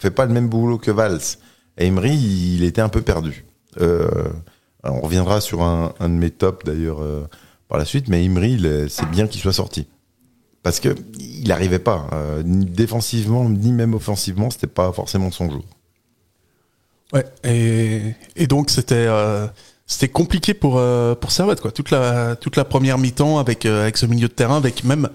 fait 0.02 0.10
pas 0.10 0.26
le 0.26 0.32
même 0.32 0.48
boulot 0.48 0.78
que 0.78 0.90
Valls. 0.90 1.20
Et 1.78 1.86
Imri, 1.88 2.14
il 2.14 2.64
était 2.64 2.82
un 2.82 2.88
peu 2.88 3.00
perdu. 3.00 3.44
Euh, 3.80 4.08
on 4.84 5.00
reviendra 5.00 5.40
sur 5.40 5.62
un, 5.62 5.94
de 6.00 6.06
mes 6.08 6.30
tops 6.30 6.64
d'ailleurs 6.66 7.00
euh, 7.02 7.26
par 7.68 7.78
la 7.78 7.84
suite, 7.84 8.08
mais 8.08 8.24
est- 8.66 8.88
c'est 8.88 9.08
bien 9.10 9.26
qu'il 9.26 9.40
soit 9.40 9.52
sorti. 9.52 9.86
Parce 10.62 10.78
que 10.80 10.94
il 11.18 11.48
n'arrivait 11.48 11.78
pas, 11.78 12.06
euh, 12.12 12.42
ni 12.44 12.66
défensivement, 12.66 13.48
ni 13.48 13.72
même 13.72 13.94
offensivement, 13.94 14.50
c'était 14.50 14.66
pas 14.66 14.92
forcément 14.92 15.30
son 15.30 15.50
jour. 15.50 15.64
Ouais. 17.12 17.24
Et, 17.44 18.46
donc 18.46 18.70
c'était 18.70 19.08
c'était 19.86 20.08
compliqué 20.08 20.54
pour 20.54 20.80
pour 21.20 21.30
Servette 21.30 21.60
quoi. 21.60 21.72
Toute 21.72 21.90
la 21.90 22.36
toute 22.36 22.56
la 22.56 22.64
première 22.64 22.96
mi-temps 22.98 23.38
avec 23.38 23.66
avec 23.66 23.96
ce 23.98 24.06
milieu 24.06 24.28
de 24.28 24.32
terrain, 24.32 24.56
avec 24.56 24.84
même 24.84 25.08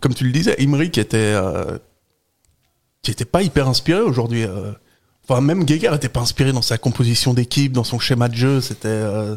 comme 0.00 0.14
tu 0.14 0.24
le 0.24 0.32
disais, 0.32 0.56
Imri 0.60 0.90
qui 0.90 1.00
était 1.00 1.34
qui 3.02 3.10
était 3.10 3.24
pas 3.24 3.42
hyper 3.42 3.68
inspiré 3.68 4.00
aujourd'hui. 4.00 4.44
euh. 4.44 4.72
Enfin 5.28 5.40
même 5.42 5.66
Geiger 5.66 5.94
était 5.94 6.08
pas 6.08 6.20
inspiré 6.20 6.52
dans 6.52 6.62
sa 6.62 6.78
composition 6.78 7.34
d'équipe, 7.34 7.72
dans 7.72 7.84
son 7.84 7.98
schéma 7.98 8.28
de 8.28 8.34
jeu. 8.34 8.60
C'était 8.60 8.88
euh, 8.88 9.36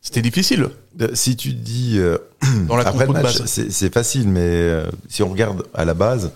c'était 0.00 0.22
difficile 0.22 0.68
Euh, 1.00 1.08
Si 1.14 1.36
tu 1.36 1.52
dis 1.52 1.98
euh, 1.98 2.18
dans 2.68 2.76
la 2.76 2.86
Après 2.86 3.06
le 3.06 3.12
match, 3.12 3.42
c'est 3.46 3.92
facile, 3.92 4.28
mais 4.28 4.84
si 5.08 5.24
on 5.24 5.28
regarde 5.30 5.64
à 5.74 5.84
la 5.84 5.94
base, 5.94 6.30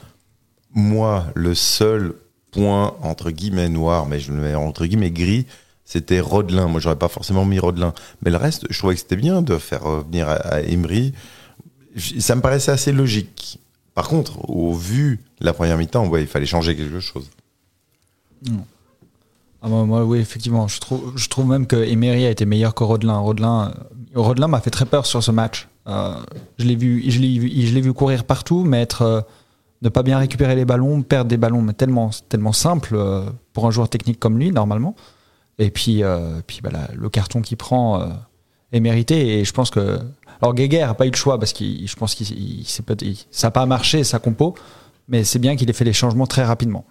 moi, 0.74 1.26
le 1.34 1.54
seul 1.54 2.14
point 2.50 2.96
entre 3.02 3.30
guillemets 3.30 3.68
noir, 3.68 4.06
mais 4.06 4.18
je 4.18 4.32
le 4.32 4.40
mets 4.40 4.54
entre 4.56 4.84
guillemets 4.86 5.12
gris, 5.12 5.46
c'était 5.84 6.18
Rodelin. 6.18 6.66
Moi, 6.66 6.80
j'aurais 6.80 6.96
pas 6.96 7.08
forcément 7.08 7.44
mis 7.44 7.60
Rodelin, 7.60 7.94
mais 8.22 8.32
le 8.32 8.36
reste, 8.36 8.66
je 8.68 8.76
trouvais 8.78 8.94
que 8.94 9.00
c'était 9.00 9.14
bien 9.16 9.42
de 9.42 9.56
faire 9.58 9.84
revenir 9.84 10.28
à, 10.28 10.34
à 10.34 10.60
Emery. 10.62 11.12
Ça 12.18 12.34
me 12.34 12.40
paraissait 12.40 12.72
assez 12.72 12.90
logique. 12.90 13.59
Par 14.00 14.08
contre, 14.08 14.48
au 14.48 14.72
vu 14.72 15.20
de 15.40 15.44
la 15.44 15.52
première 15.52 15.76
mi-temps, 15.76 16.10
il 16.16 16.26
fallait 16.26 16.46
changer 16.46 16.74
quelque 16.74 17.00
chose. 17.00 17.28
Ah, 19.60 19.68
moi, 19.68 20.06
oui, 20.06 20.20
effectivement. 20.20 20.68
Je 20.68 21.28
trouve, 21.28 21.46
même 21.46 21.66
que 21.66 21.76
Emery 21.76 22.24
a 22.24 22.30
été 22.30 22.46
meilleur 22.46 22.74
que 22.74 22.82
Rodelin. 22.82 23.18
Rodelin, 23.18 23.74
euh, 24.16 24.18
Rodelin 24.18 24.48
m'a 24.48 24.62
fait 24.62 24.70
très 24.70 24.86
peur 24.86 25.04
sur 25.04 25.22
ce 25.22 25.30
match. 25.30 25.68
Euh, 25.86 26.14
je 26.58 26.64
l'ai 26.64 26.76
vu, 26.76 27.10
je 27.10 27.18
vu, 27.18 27.50
je 27.54 27.78
vu 27.78 27.92
courir 27.92 28.24
partout, 28.24 28.64
mais 28.64 28.80
être, 28.80 29.02
euh, 29.02 29.20
ne 29.82 29.90
pas 29.90 30.02
bien 30.02 30.16
récupérer 30.16 30.54
les 30.54 30.64
ballons, 30.64 31.02
perdre 31.02 31.28
des 31.28 31.36
ballons, 31.36 31.60
mais 31.60 31.74
tellement, 31.74 32.08
tellement 32.30 32.54
simple. 32.54 32.98
pour 33.52 33.66
un 33.66 33.70
joueur 33.70 33.90
technique 33.90 34.18
comme 34.18 34.38
lui, 34.38 34.50
normalement. 34.50 34.96
Et 35.58 35.70
puis, 35.70 36.02
puis 36.46 36.60
bah, 36.62 36.70
le 36.94 37.10
carton 37.10 37.42
qu'il 37.42 37.58
prend 37.58 38.02
est 38.72 38.80
mérité. 38.80 39.40
Et 39.40 39.44
je 39.44 39.52
pense 39.52 39.68
que. 39.68 39.98
Alors, 40.42 40.54
Guéguer 40.54 40.80
n'a 40.80 40.94
pas 40.94 41.06
eu 41.06 41.10
le 41.10 41.16
choix 41.16 41.38
parce 41.38 41.52
que 41.52 41.64
je 41.64 41.94
pense 41.96 42.14
qu'il 42.14 42.30
il- 42.30 42.66
s'est 42.66 42.82
pas- 42.82 42.94
il- 43.02 43.16
ça 43.30 43.48
n'a 43.48 43.50
pas 43.50 43.66
marché, 43.66 44.04
sa 44.04 44.18
compo. 44.18 44.54
Mais 45.08 45.24
c'est 45.24 45.38
bien 45.40 45.56
qu'il 45.56 45.68
ait 45.68 45.72
fait 45.72 45.84
les 45.84 45.92
changements 45.92 46.26
très 46.26 46.44
rapidement. 46.44 46.84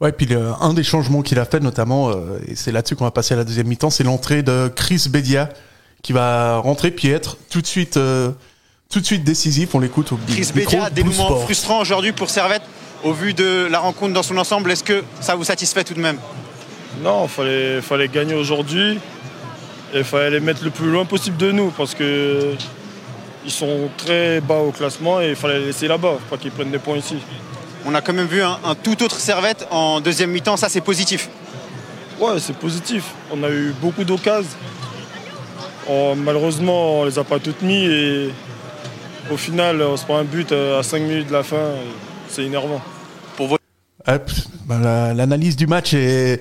Ouais, 0.00 0.12
puis 0.12 0.26
le- 0.26 0.52
un 0.60 0.74
des 0.74 0.82
changements 0.84 1.22
qu'il 1.22 1.38
a 1.38 1.46
fait 1.46 1.58
notamment, 1.60 2.10
euh, 2.10 2.38
et 2.46 2.54
c'est 2.54 2.70
là-dessus 2.70 2.96
qu'on 2.96 3.04
va 3.04 3.10
passer 3.10 3.32
à 3.32 3.38
la 3.38 3.44
deuxième 3.44 3.66
mi-temps, 3.66 3.88
c'est 3.88 4.04
l'entrée 4.04 4.42
de 4.42 4.70
Chris 4.74 5.06
Bedia 5.08 5.48
qui 6.02 6.12
va 6.12 6.58
rentrer 6.58 6.90
puis 6.90 7.08
être 7.08 7.38
tout 7.48 7.62
de 7.62 7.66
suite, 7.66 7.96
euh, 7.96 8.30
tout 8.90 9.00
de 9.00 9.06
suite 9.06 9.24
décisif. 9.24 9.74
On 9.74 9.80
l'écoute 9.80 10.12
au 10.12 10.18
Chris 10.28 10.42
de 10.54 10.94
des 10.94 11.02
moments 11.02 11.12
Sport. 11.24 11.42
frustrants 11.44 11.80
aujourd'hui 11.80 12.12
pour 12.12 12.28
Servette 12.28 12.62
au 13.04 13.12
vu 13.12 13.32
de 13.32 13.66
la 13.70 13.78
rencontre 13.78 14.12
dans 14.12 14.22
son 14.22 14.36
ensemble. 14.36 14.70
Est-ce 14.70 14.84
que 14.84 15.02
ça 15.20 15.34
vous 15.34 15.44
satisfait 15.44 15.82
tout 15.82 15.94
de 15.94 16.00
même? 16.00 16.18
Non, 17.02 17.24
il 17.24 17.28
fallait, 17.30 17.80
fallait 17.80 18.08
gagner 18.08 18.34
aujourd'hui. 18.34 18.98
Et 19.94 19.98
il 19.98 20.04
fallait 20.04 20.30
les 20.30 20.40
mettre 20.40 20.64
le 20.64 20.70
plus 20.70 20.90
loin 20.90 21.04
possible 21.04 21.36
de 21.36 21.52
nous 21.52 21.70
parce 21.70 21.94
que 21.94 22.54
ils 23.44 23.50
sont 23.52 23.88
très 23.96 24.40
bas 24.40 24.58
au 24.58 24.72
classement 24.72 25.20
et 25.20 25.30
il 25.30 25.36
fallait 25.36 25.60
les 25.60 25.66
laisser 25.66 25.86
là-bas, 25.86 26.14
faut 26.18 26.36
pas 26.36 26.40
qu'ils 26.42 26.50
prennent 26.50 26.70
des 26.72 26.78
points 26.80 26.96
ici. 26.96 27.16
On 27.84 27.94
a 27.94 28.00
quand 28.00 28.12
même 28.12 28.26
vu 28.26 28.42
un, 28.42 28.58
un 28.64 28.74
tout 28.74 29.00
autre 29.04 29.20
Servette 29.20 29.66
en 29.70 30.00
deuxième 30.00 30.30
mi-temps, 30.30 30.56
ça 30.56 30.68
c'est 30.68 30.80
positif. 30.80 31.28
Ouais, 32.18 32.40
c'est 32.40 32.56
positif. 32.56 33.04
On 33.30 33.42
a 33.44 33.48
eu 33.48 33.72
beaucoup 33.80 34.02
d'occasions. 34.02 34.48
On- 35.88 36.16
malheureusement, 36.16 37.00
on 37.00 37.04
les 37.04 37.18
a 37.18 37.24
pas 37.24 37.38
toutes 37.38 37.62
mis 37.62 37.84
et 37.84 38.30
au 39.30 39.36
final, 39.36 39.80
on 39.82 39.96
se 39.96 40.04
prend 40.04 40.18
un 40.18 40.24
but 40.24 40.50
à 40.50 40.82
5 40.82 41.00
minutes 41.02 41.28
de 41.28 41.32
la 41.32 41.42
fin. 41.44 41.70
C'est 42.28 42.42
énervant. 42.42 42.80
Bah, 44.66 44.78
la- 44.82 45.14
L'analyse 45.14 45.54
du 45.56 45.66
match 45.68 45.94
est, 45.94 46.40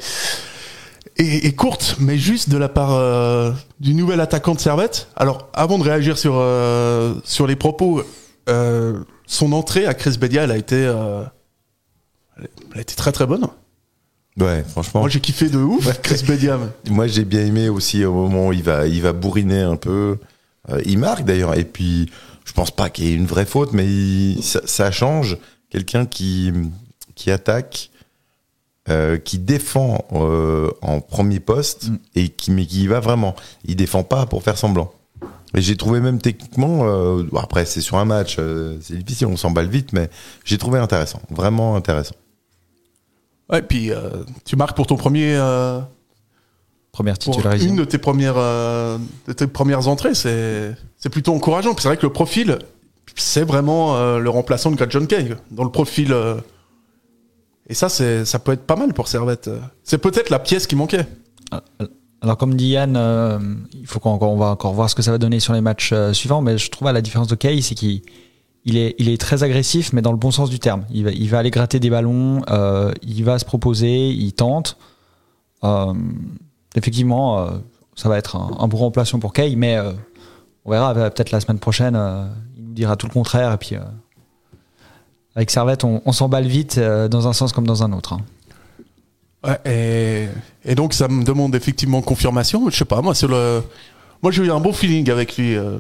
est 1.18 1.56
courte, 1.56 1.96
mais 2.00 2.18
juste 2.18 2.50
de 2.50 2.58
la 2.58 2.68
part 2.70 2.94
euh, 2.94 3.52
du 3.80 3.94
nouvel 3.94 4.20
attaquant 4.20 4.54
de 4.56 4.60
Servette. 4.60 5.08
Alors, 5.16 5.50
avant 5.54 5.78
de 5.78 5.84
réagir 5.84 6.18
sur, 6.18 6.34
euh, 6.36 7.16
sur 7.24 7.48
les 7.48 7.56
propos, 7.56 8.02
euh, 8.50 9.04
son 9.26 9.54
entrée 9.54 9.86
à 9.86 9.94
Chris 9.94 10.18
Bedia, 10.20 10.44
elle 10.44 10.52
a 10.52 10.58
été, 10.58 10.76
elle 10.76 12.48
a 12.78 12.82
été 12.82 12.96
très 12.96 13.12
très 13.12 13.26
bonne. 13.26 13.48
Ouais, 14.38 14.66
franchement. 14.68 15.00
Moi, 15.02 15.10
j'ai 15.10 15.22
kiffé 15.22 15.48
de 15.48 15.58
ouf, 15.58 16.02
Chris 16.02 16.22
Bedia. 16.28 16.60
Moi, 16.90 17.08
j'ai 17.08 17.24
bien 17.24 17.46
aimé 17.46 17.70
aussi 17.70 18.04
au 18.04 18.14
moment 18.14 18.48
où 18.48 18.54
il 18.54 18.64
va, 18.64 18.86
il 18.88 19.02
va 19.02 19.14
bourriner 19.14 19.62
un 19.62 19.78
peu. 19.78 20.18
Il 20.86 21.00
marque 21.00 21.24
d'ailleurs. 21.24 21.58
Et 21.58 21.64
puis, 21.64 22.10
je 22.44 22.52
pense 22.52 22.72
pas 22.72 22.90
qu'il 22.90 23.06
y 23.06 23.12
ait 23.12 23.16
une 23.16 23.28
vraie 23.28 23.46
faute, 23.46 23.72
mais 23.72 23.86
il- 23.86 24.44
ça, 24.44 24.60
ça 24.66 24.92
change. 24.92 25.38
Quelqu'un 25.70 26.06
qui, 26.06 26.52
qui 27.16 27.32
attaque, 27.32 27.90
euh, 28.90 29.18
qui 29.18 29.40
défend 29.40 30.06
euh, 30.14 30.70
en 30.82 31.02
premier 31.02 31.40
poste, 31.40 31.88
et 32.16 32.30
qui, 32.30 32.52
mais 32.52 32.66
qui 32.66 32.84
y 32.84 32.88
va 32.88 33.00
vraiment. 33.00 33.36
Il 33.66 33.76
défend 33.76 34.04
pas 34.04 34.26
pour 34.26 34.44
faire 34.44 34.58
semblant. 34.58 34.92
Et 35.56 35.62
j'ai 35.62 35.78
trouvé 35.78 36.02
même 36.02 36.20
techniquement, 36.20 36.82
euh, 36.84 37.24
bon, 37.32 37.40
après 37.40 37.66
c'est 37.66 37.80
sur 37.82 37.98
un 37.98 38.04
match, 38.06 38.36
euh, 38.40 38.78
c'est 38.82 38.98
difficile, 38.98 39.28
on 39.28 39.38
s'emballe 39.38 39.70
vite, 39.70 39.94
mais 39.94 40.10
j'ai 40.44 40.58
trouvé 40.58 40.80
intéressant, 40.80 41.22
vraiment 41.30 41.76
intéressant. 41.78 42.16
Ouais, 43.50 43.62
puis 43.62 43.92
euh, 43.92 44.24
tu 44.44 44.56
marques 44.56 44.76
pour 44.76 44.86
ton 44.88 44.98
premier. 44.98 45.36
euh, 45.36 45.80
Première 46.92 47.18
titularisation. 47.18 47.72
une 47.74 47.80
de 47.80 47.86
tes 47.86 47.98
premières, 47.98 48.36
euh, 48.38 48.98
de 49.28 49.34
tes 49.34 49.48
premières 49.48 49.88
entrées, 49.88 50.16
c'est 50.16 50.76
c'est 50.98 51.10
plutôt 51.10 51.34
encourageant. 51.34 51.74
Puis 51.74 51.84
c'est 51.84 51.90
vrai 51.90 51.98
que 51.98 52.06
le 52.06 52.12
profil, 52.14 52.58
c'est 53.16 53.44
vraiment 53.44 53.96
euh, 53.98 54.18
le 54.18 54.30
remplaçant 54.30 54.72
de 54.72 54.76
Greg 54.78 54.92
John 54.92 55.06
Kay 55.08 55.36
dans 55.52 55.64
le 55.64 55.72
profil. 55.72 56.14
Euh, 57.68 57.72
et 57.72 57.74
ça, 57.74 57.90
ça 57.90 58.40
peut 58.40 58.54
être 58.54 58.66
pas 58.66 58.76
mal 58.76 58.94
pour 58.94 59.08
Servette. 59.08 59.50
C'est 59.84 59.98
peut-être 59.98 60.30
la 60.30 60.40
pièce 60.40 60.68
qui 60.68 60.76
manquait. 60.76 61.08
Alors 62.22 62.38
comme 62.38 62.56
dit 62.56 62.70
Yann, 62.70 62.96
euh, 62.98 63.38
il 63.74 63.86
faut 63.86 64.00
qu'on 64.00 64.18
on 64.20 64.38
va 64.38 64.48
encore 64.48 64.74
voir 64.74 64.90
ce 64.90 64.96
que 64.96 65.02
ça 65.02 65.12
va 65.12 65.18
donner 65.18 65.40
sur 65.40 65.54
les 65.54 65.62
matchs 65.62 65.92
euh, 65.94 66.12
suivants, 66.12 66.42
mais 66.42 66.58
je 66.58 66.72
trouve 66.72 66.88
à 66.88 66.92
la 66.92 67.02
différence 67.02 67.28
de 67.28 67.36
Kay, 67.36 67.62
c'est 67.62 67.76
qu'il 67.76 68.02
il 68.64 68.78
est, 68.78 69.22
très 69.22 69.44
agressif, 69.44 69.94
mais 69.94 70.02
dans 70.02 70.12
le 70.12 70.18
bon 70.18 70.32
sens 70.32 70.50
du 70.50 70.58
terme. 70.58 70.86
Il 70.90 71.30
va, 71.30 71.38
aller 71.38 71.52
gratter 71.52 71.80
des 71.80 71.92
ballons, 71.92 72.42
euh, 72.50 72.92
il 73.04 73.24
va 73.24 73.38
se 73.38 73.46
proposer, 73.46 74.10
il 74.10 74.34
tente. 74.34 74.78
Euh, 75.64 75.94
effectivement, 76.76 77.40
euh, 77.40 77.52
ça 77.96 78.10
va 78.10 78.18
être 78.18 78.36
un, 78.36 78.58
un 78.58 78.68
bon 78.68 78.78
remplacement 78.78 79.20
pour 79.20 79.34
Kay, 79.34 79.56
mais 79.56 79.78
euh, 79.78 79.92
on 80.66 80.72
verra 80.72 80.96
euh, 80.96 81.10
peut-être 81.10 81.32
la 81.32 81.40
semaine 81.40 81.60
prochaine, 81.60 81.96
euh, 81.96 82.26
il 82.58 82.66
nous 82.66 82.74
dira 82.74 82.96
tout 82.96 83.06
le 83.06 83.14
contraire, 83.14 83.54
et 83.54 83.58
puis 83.58 83.76
euh, 83.76 83.82
avec 85.36 85.52
Servette, 85.52 85.84
on, 85.84 86.02
on 86.06 86.12
s'emballe 86.12 86.48
vite 86.48 86.78
euh, 86.78 87.08
dans 87.08 87.28
un 87.28 87.34
sens 87.34 87.52
comme 87.54 87.68
dans 87.68 87.84
un 87.84 87.92
autre. 87.94 88.14
hein. 88.14 88.22
Ouais, 89.46 89.60
et, 89.72 90.28
et 90.72 90.76
donc 90.76 90.94
ça 90.94 91.08
me 91.08 91.24
demande 91.24 91.54
effectivement 91.56 92.02
confirmation. 92.02 92.70
Je 92.70 92.76
sais 92.78 92.86
pas, 92.86 93.02
moi 93.02 93.14
c'est 93.14 93.28
le, 93.28 93.62
moi 94.24 94.32
j'ai 94.32 94.44
eu 94.44 94.52
un 94.52 94.60
bon 94.60 94.74
feeling 94.74 95.10
avec 95.12 95.38
lui. 95.38 95.56
euh. 95.56 95.78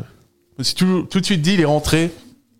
Je 0.53 0.59
me 0.59 0.63
suis 0.63 0.75
tout, 0.75 1.01
tout 1.09 1.19
de 1.19 1.25
suite 1.25 1.41
dit, 1.41 1.53
il 1.55 1.61
est 1.61 1.65
rentré, 1.65 2.11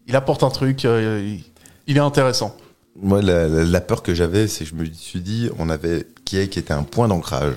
il 0.07 0.15
apporte 0.15 0.43
un 0.43 0.49
truc, 0.49 0.83
euh, 0.85 1.21
il, 1.23 1.43
il 1.87 1.97
est 1.97 2.01
intéressant. 2.01 2.55
Moi, 3.01 3.21
la, 3.21 3.47
la- 3.47 3.63
la 3.65 3.81
peur 3.81 4.01
que 4.03 4.13
j'avais, 4.15 4.47
c'est 4.47 4.63
que 4.63 4.69
je 4.71 4.75
me 4.75 4.85
suis 4.93 5.19
dit, 5.21 5.49
on 5.59 5.69
avait 5.69 6.07
Kiei 6.25 6.49
qui 6.49 6.59
était 6.59 6.73
un 6.73 6.83
point 6.83 7.07
d'ancrage, 7.07 7.55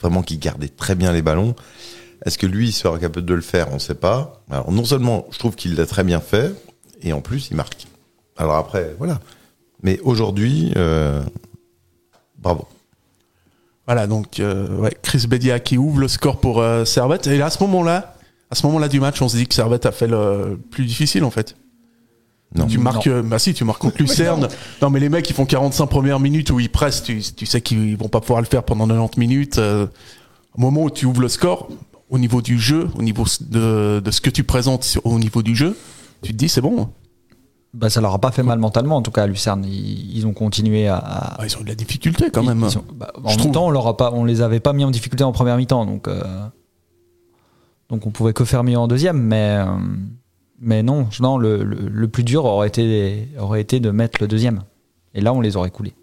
vraiment 0.00 0.22
qui 0.22 0.38
gardait 0.38 0.68
très 0.68 0.94
bien 0.94 1.12
les 1.12 1.22
ballons. 1.22 1.54
Est-ce 2.24 2.38
que 2.38 2.46
lui 2.46 2.68
il 2.68 2.72
sera 2.72 2.98
capable 2.98 3.26
de 3.26 3.34
le 3.34 3.40
faire? 3.42 3.68
On 3.70 3.74
ne 3.74 3.78
sait 3.80 3.94
pas. 3.94 4.42
Alors, 4.50 4.72
non 4.72 4.84
seulement 4.84 5.26
je 5.32 5.38
trouve 5.38 5.54
qu'il 5.54 5.74
l'a 5.76 5.86
très 5.86 6.02
bien 6.02 6.20
fait, 6.20 6.52
et 7.02 7.12
en 7.12 7.20
plus, 7.20 7.48
il 7.50 7.56
marque. 7.56 7.86
Alors 8.36 8.56
après, 8.56 8.94
voilà. 8.98 9.20
Mais 9.82 10.00
aujourd'hui, 10.02 10.72
euh, 10.76 11.22
bravo. 12.38 12.66
Voilà, 13.86 14.06
donc 14.06 14.40
euh, 14.40 14.68
ouais, 14.78 14.96
Chris 15.02 15.26
Bedia 15.28 15.60
qui 15.60 15.78
ouvre 15.78 16.00
le 16.00 16.08
score 16.08 16.40
pour 16.40 16.60
euh, 16.60 16.84
Servette. 16.84 17.26
Et 17.28 17.40
à 17.40 17.50
ce 17.50 17.62
moment-là, 17.62 18.16
à 18.50 18.54
ce 18.54 18.66
moment-là 18.66 18.88
du 18.88 18.98
match, 19.00 19.22
on 19.22 19.28
se 19.28 19.36
dit 19.36 19.46
que 19.46 19.54
Servette 19.54 19.86
a 19.86 19.92
fait 19.92 20.08
le 20.08 20.58
plus 20.70 20.84
difficile 20.84 21.24
en 21.24 21.30
fait. 21.30 21.56
Non. 22.54 22.66
Tu 22.66 22.78
marques, 22.78 23.08
bah 23.08 23.38
si, 23.38 23.54
tu 23.54 23.64
marques 23.64 23.80
contre 23.80 23.96
Lucerne. 24.00 24.48
non, 24.82 24.90
mais 24.90 25.00
les 25.00 25.08
mecs, 25.08 25.28
ils 25.28 25.34
font 25.34 25.46
45 25.46 25.86
premières 25.86 26.20
minutes 26.20 26.50
où 26.50 26.58
ils 26.60 26.70
pressent. 26.70 27.02
Tu, 27.02 27.20
tu 27.20 27.44
sais 27.46 27.60
qu'ils 27.60 27.96
vont 27.96 28.08
pas 28.08 28.20
pouvoir 28.20 28.40
le 28.40 28.46
faire 28.46 28.62
pendant 28.62 28.86
90 28.86 29.18
minutes. 29.20 29.58
Euh, 29.58 29.86
au 30.56 30.60
moment 30.60 30.84
où 30.84 30.90
tu 30.90 31.06
ouvres 31.06 31.20
le 31.20 31.28
score, 31.28 31.68
au 32.08 32.18
niveau 32.18 32.40
du 32.42 32.58
jeu, 32.58 32.88
au 32.96 33.02
niveau 33.02 33.24
de, 33.40 34.00
de 34.02 34.10
ce 34.10 34.20
que 34.20 34.30
tu 34.30 34.42
présentes 34.42 34.84
sur- 34.84 35.04
au 35.04 35.18
niveau 35.18 35.42
du 35.42 35.54
jeu, 35.54 35.76
tu 36.22 36.32
te 36.32 36.36
dis 36.36 36.48
c'est 36.48 36.60
bon. 36.60 36.88
Bah, 37.78 37.90
ça 37.90 38.00
leur 38.00 38.14
a 38.14 38.18
pas 38.18 38.30
fait 38.30 38.42
mal 38.42 38.58
mentalement, 38.58 38.96
en 38.96 39.02
tout 39.02 39.10
cas 39.10 39.24
à 39.24 39.26
Lucerne. 39.26 39.62
Ils, 39.66 40.16
ils 40.16 40.26
ont 40.26 40.32
continué 40.32 40.88
à, 40.88 40.96
à- 40.96 41.40
Ah, 41.40 41.46
ils 41.46 41.56
ont 41.58 41.60
de 41.60 41.68
la 41.68 41.74
difficulté 41.74 42.30
quand 42.32 42.42
même. 42.42 42.66
ils 42.70 42.78
bah, 42.96 43.12
en 43.16 43.20
Je 43.24 43.26
même 43.28 43.36
trouve. 43.38 43.52
temps, 43.52 43.66
on 43.66 43.70
leur 43.70 43.86
a 43.86 43.96
pas, 43.98 44.12
on 44.14 44.24
les 44.24 44.40
avait 44.40 44.60
pas 44.60 44.72
mis 44.72 44.84
en 44.84 44.90
difficulté 44.90 45.24
en 45.24 45.32
première 45.32 45.56
mi-temps, 45.58 45.84
donc 45.84 46.08
euh, 46.08 46.22
donc 47.88 48.06
on 48.06 48.10
pouvait 48.10 48.32
que 48.32 48.44
faire 48.44 48.64
mieux 48.64 48.78
en 48.78 48.88
deuxième, 48.88 49.20
mais 49.20 49.58
euh, 49.60 49.66
mais 50.58 50.82
non, 50.82 51.06
non, 51.20 51.36
le, 51.38 51.62
le, 51.64 51.76
le 51.88 52.08
plus 52.08 52.24
dur 52.24 52.44
aurait 52.46 52.68
été 52.68 53.28
aurait 53.38 53.60
été 53.60 53.78
de 53.78 53.90
mettre 53.90 54.18
le 54.22 54.26
deuxième, 54.28 54.62
et 55.14 55.20
là 55.20 55.32
on 55.32 55.40
les 55.40 55.56
aurait 55.56 55.70
coulés. 55.70 55.94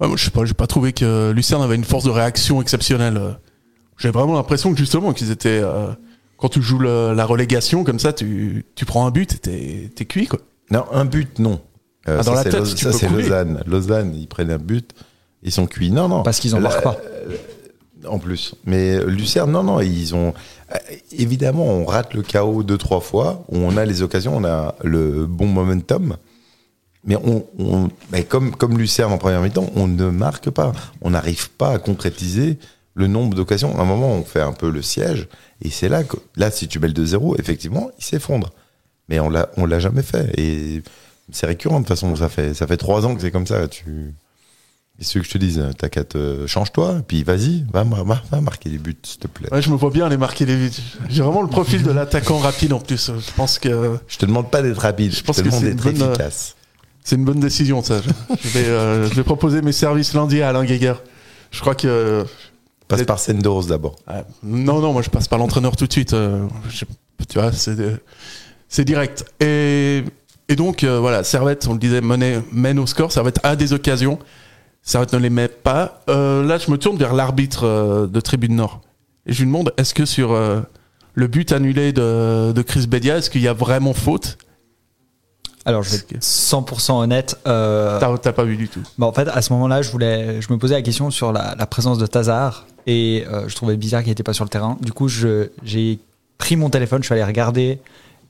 Ouais, 0.00 0.08
moi, 0.08 0.16
je 0.16 0.24
sais 0.24 0.30
pas, 0.30 0.44
j'ai 0.44 0.54
pas 0.54 0.66
trouvé 0.66 0.92
que 0.92 1.30
Lucerne 1.32 1.62
avait 1.62 1.76
une 1.76 1.84
force 1.84 2.04
de 2.04 2.10
réaction 2.10 2.60
exceptionnelle. 2.60 3.20
J'ai 3.98 4.10
vraiment 4.10 4.34
l'impression 4.34 4.72
que 4.72 4.78
justement 4.78 5.12
qu'ils 5.12 5.30
étaient. 5.30 5.60
euh, 5.62 5.92
quand 6.38 6.48
tu 6.48 6.60
joues 6.60 6.78
le- 6.78 7.12
la 7.14 7.24
relégation 7.24 7.84
comme 7.84 8.00
ça, 8.00 8.12
tu, 8.12 8.64
tu 8.74 8.84
prends 8.84 9.06
un 9.06 9.12
but 9.12 9.34
et 9.34 9.38
t'es- 9.38 9.90
t'es 9.94 10.04
cuit 10.06 10.26
quoi. 10.26 10.40
Non, 10.72 10.84
un 10.92 11.04
but, 11.04 11.38
non. 11.38 11.60
Euh, 12.08 12.18
Ah, 12.20 12.22
dans 12.22 12.22
ça, 12.22 12.30
la 12.34 12.42
c'est 12.42 12.50
tête, 12.50 12.60
Lausanne- 12.60 12.76
ça, 12.78 12.92
c'est. 12.92 13.08
Lausanne. 13.08 13.62
Lausanne, 13.66 14.14
ils 14.16 14.26
prennent 14.26 14.50
un 14.50 14.58
but, 14.58 14.90
ils 15.42 15.52
sont 15.52 15.66
cuits. 15.66 15.90
Non, 15.90 16.08
non. 16.08 16.22
Parce 16.22 16.40
qu'ils 16.40 16.54
en 16.54 16.58
La- 16.58 16.68
marquent 16.70 16.82
pas. 16.82 16.96
En 18.08 18.18
plus. 18.18 18.54
Mais 18.64 19.04
Lucerne, 19.04 19.52
non, 19.52 19.62
non, 19.62 19.80
ils 19.80 20.14
ont. 20.14 20.34
euh, 20.74 20.76
Évidemment, 21.12 21.66
on 21.66 21.84
rate 21.84 22.14
le 22.14 22.22
chaos 22.22 22.62
deux, 22.64 22.78
trois 22.78 23.00
fois. 23.00 23.44
On 23.48 23.76
a 23.76 23.84
les 23.84 24.02
occasions, 24.02 24.36
on 24.36 24.44
a 24.44 24.74
le 24.82 25.26
bon 25.26 25.46
momentum. 25.46 26.16
Mais 27.04 27.16
on, 27.16 27.44
on- 27.58 27.88
mais 28.10 28.24
comme, 28.24 28.52
comme 28.56 28.78
Lucerne 28.78 29.12
en 29.12 29.18
première 29.18 29.40
mi-temps, 29.42 29.70
on 29.76 29.86
ne 29.86 30.08
marque 30.10 30.50
pas. 30.50 30.72
On 31.00 31.10
n'arrive 31.10 31.50
pas 31.50 31.70
à 31.74 31.78
concrétiser 31.78 32.58
le 32.94 33.06
nombre 33.06 33.34
d'occasions. 33.36 33.76
À 33.78 33.82
un 33.82 33.84
moment, 33.84 34.08
on 34.12 34.24
fait 34.24 34.40
un 34.40 34.52
peu 34.52 34.70
le 34.70 34.82
siège. 34.82 35.28
Et 35.62 35.70
c'est 35.70 35.88
là 35.88 36.02
que, 36.04 36.16
là, 36.36 36.50
si 36.50 36.66
tu 36.68 36.78
mets 36.80 36.88
le 36.88 36.94
2-0, 36.94 37.36
effectivement, 37.38 37.90
il 37.98 38.04
s'effondre. 38.04 38.50
Mais 39.12 39.20
on 39.20 39.28
l'a, 39.30 39.50
on 39.58 39.66
l'a 39.66 39.78
jamais 39.78 40.02
fait. 40.02 40.32
Et 40.40 40.82
c'est 41.30 41.46
récurrent, 41.46 41.76
de 41.80 41.84
toute 41.86 41.88
façon. 41.88 42.16
Ça 42.16 42.28
fait, 42.28 42.54
ça 42.54 42.66
fait 42.66 42.78
trois 42.78 43.04
ans 43.06 43.14
que 43.14 43.20
c'est 43.20 43.30
comme 43.30 43.46
ça. 43.46 43.68
Tu, 43.68 43.84
Qu'est-ce 44.98 45.18
que 45.18 45.24
je 45.24 45.30
te 45.30 45.38
dise 45.38 45.62
T'as 45.78 45.88
qu'à 45.88 46.04
te. 46.04 46.46
Change-toi, 46.46 47.02
puis 47.06 47.22
vas-y, 47.24 47.64
va, 47.72 47.82
va- 47.84 48.22
va 48.30 48.40
marquer 48.40 48.70
des 48.70 48.78
buts, 48.78 48.96
s'il 49.02 49.18
te 49.20 49.26
plaît. 49.26 49.48
Ouais, 49.52 49.60
je 49.60 49.68
me 49.70 49.76
vois 49.76 49.90
bien 49.90 50.06
aller 50.06 50.16
marquer 50.16 50.46
les 50.46 50.56
buts. 50.56 50.70
J'ai 51.10 51.22
vraiment 51.22 51.42
le 51.42 51.48
profil 51.48 51.82
de 51.82 51.90
l'attaquant 51.90 52.38
rapide 52.38 52.72
en 52.72 52.78
plus. 52.80 53.06
Je 53.10 53.32
pense 53.36 53.58
que 53.58 53.98
Je 54.08 54.16
te 54.18 54.24
demande 54.26 54.50
pas 54.50 54.62
d'être 54.62 54.78
rapide, 54.80 55.12
je, 55.14 55.22
pense 55.22 55.36
te 55.36 55.42
que 55.42 55.46
demande 55.48 55.60
c'est 55.62 55.70
une 55.70 55.76
d'être 55.76 55.84
bonne, 55.98 56.02
euh, 56.02 56.10
efficace. 56.12 56.56
c'est 57.04 57.16
une 57.16 57.24
bonne 57.24 57.40
décision 57.40 57.82
ça. 57.82 58.00
Je 58.42 58.48
vais, 58.48 58.66
euh, 58.66 59.08
je 59.10 59.14
vais 59.14 59.24
proposer 59.24 59.60
mes 59.60 59.72
services 59.72 60.14
lundi 60.14 60.40
à 60.40 60.48
Alain 60.50 60.64
Guéguer. 60.64 60.94
Je 61.50 61.60
crois 61.60 61.74
que. 61.74 62.24
Passe 62.88 63.02
par 63.04 63.18
Sendoros 63.18 63.64
d'abord. 63.66 63.96
Ah, 64.06 64.24
non, 64.42 64.80
non, 64.80 64.92
moi 64.92 65.02
je 65.02 65.10
passe 65.10 65.26
par 65.26 65.38
l'entraîneur 65.38 65.74
tout 65.76 65.86
de 65.86 65.92
suite. 65.92 66.12
euh, 66.12 66.46
je- 66.70 66.84
tu 67.28 67.38
vois, 67.40 67.50
c'est 67.52 67.76
c'est 68.72 68.84
direct. 68.86 69.24
Et, 69.40 70.02
et 70.48 70.56
donc, 70.56 70.82
euh, 70.82 70.98
voilà, 70.98 71.22
Servette, 71.24 71.66
on 71.68 71.74
le 71.74 71.78
disait, 71.78 72.00
menait- 72.00 72.42
mène 72.52 72.78
au 72.78 72.86
score. 72.86 73.12
Servette 73.12 73.38
a 73.42 73.54
des 73.54 73.72
occasions. 73.74 74.18
Servette 74.82 75.12
ne 75.12 75.18
les 75.18 75.30
met 75.30 75.48
pas. 75.48 76.00
Euh, 76.08 76.42
là, 76.42 76.56
je 76.58 76.70
me 76.70 76.78
tourne 76.78 76.96
vers 76.96 77.12
l'arbitre 77.14 77.64
euh, 77.66 78.06
de 78.06 78.20
Tribune 78.20 78.56
Nord. 78.56 78.80
Et 79.26 79.32
je 79.32 79.40
lui 79.40 79.46
demande, 79.46 79.72
est-ce 79.76 79.92
que 79.94 80.04
sur 80.06 80.32
le 81.14 81.26
but 81.28 81.52
annulé 81.52 81.92
de, 81.92 82.52
de 82.52 82.62
Chris 82.62 82.86
Bedia, 82.88 83.18
est-ce 83.18 83.28
qu'il 83.30 83.42
y 83.42 83.46
a 83.48 83.52
vraiment 83.52 83.92
faute? 83.92 84.38
Alors, 85.64 85.82
je 85.84 85.90
vais 85.90 85.96
être 85.98 86.18
100% 86.20 87.02
honnête. 87.02 87.38
euh, 87.46 88.00
T'as 88.00 88.32
pas 88.32 88.42
vu 88.44 88.56
du 88.56 88.68
tout. 88.68 88.82
Bah, 88.98 89.06
en 89.06 89.12
fait, 89.12 89.28
à 89.28 89.40
ce 89.42 89.52
moment-là, 89.52 89.80
je 89.82 89.90
voulais, 89.92 90.40
je 90.40 90.52
me 90.52 90.58
posais 90.58 90.74
la 90.74 90.82
question 90.82 91.10
sur 91.12 91.30
la, 91.32 91.54
la 91.56 91.66
présence 91.66 91.98
de 91.98 92.06
Tazar 92.06 92.66
et 92.88 93.24
euh, 93.30 93.48
je 93.48 93.54
trouvais 93.54 93.76
bizarre 93.76 94.00
qu'il 94.02 94.10
n'était 94.10 94.24
pas 94.24 94.32
sur 94.32 94.44
le 94.44 94.50
terrain. 94.50 94.76
Du 94.80 94.92
coup, 94.92 95.06
j'ai 95.06 96.00
pris 96.38 96.56
mon 96.56 96.68
téléphone, 96.68 97.02
je 97.02 97.06
suis 97.06 97.12
allé 97.12 97.22
regarder 97.22 97.78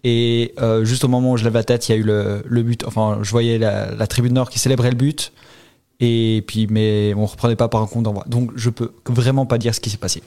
et 0.05 0.55
euh, 0.61 0.85
juste 0.85 1.05
au 1.05 1.09
moment 1.09 1.33
où 1.33 1.37
je 1.37 1.45
lève 1.45 1.55
la 1.55 1.65
tête, 1.65 1.89
il 1.89 1.93
y 1.93 1.95
a 1.95 1.99
eu 1.99 2.03
le, 2.03 2.43
le 2.47 2.63
but. 2.63 2.85
Enfin, 2.87 3.19
je 3.23 3.31
voyais 3.31 3.59
la, 3.59 3.95
la 3.95 4.07
tribune 4.07 4.35
nord 4.35 4.51
qui 4.51 4.59
célébrait 4.59 4.91
le 4.91 4.97
but 4.97 5.33
et 6.01 6.43
puis 6.47 6.67
mais 6.69 7.15
on 7.17 7.27
reprenait 7.27 7.55
pas 7.57 7.69
par 7.69 7.81
un 7.83 7.87
compte 7.87 8.03
d'envoi. 8.05 8.25
Donc, 8.27 8.51
je 8.57 8.71
peux 8.71 8.91
vraiment 9.07 9.47
pas 9.47 9.59
dire 9.59 9.75
ce 9.75 9.81
qui 9.81 9.91
s'est 9.91 9.97
passé. 9.99 10.23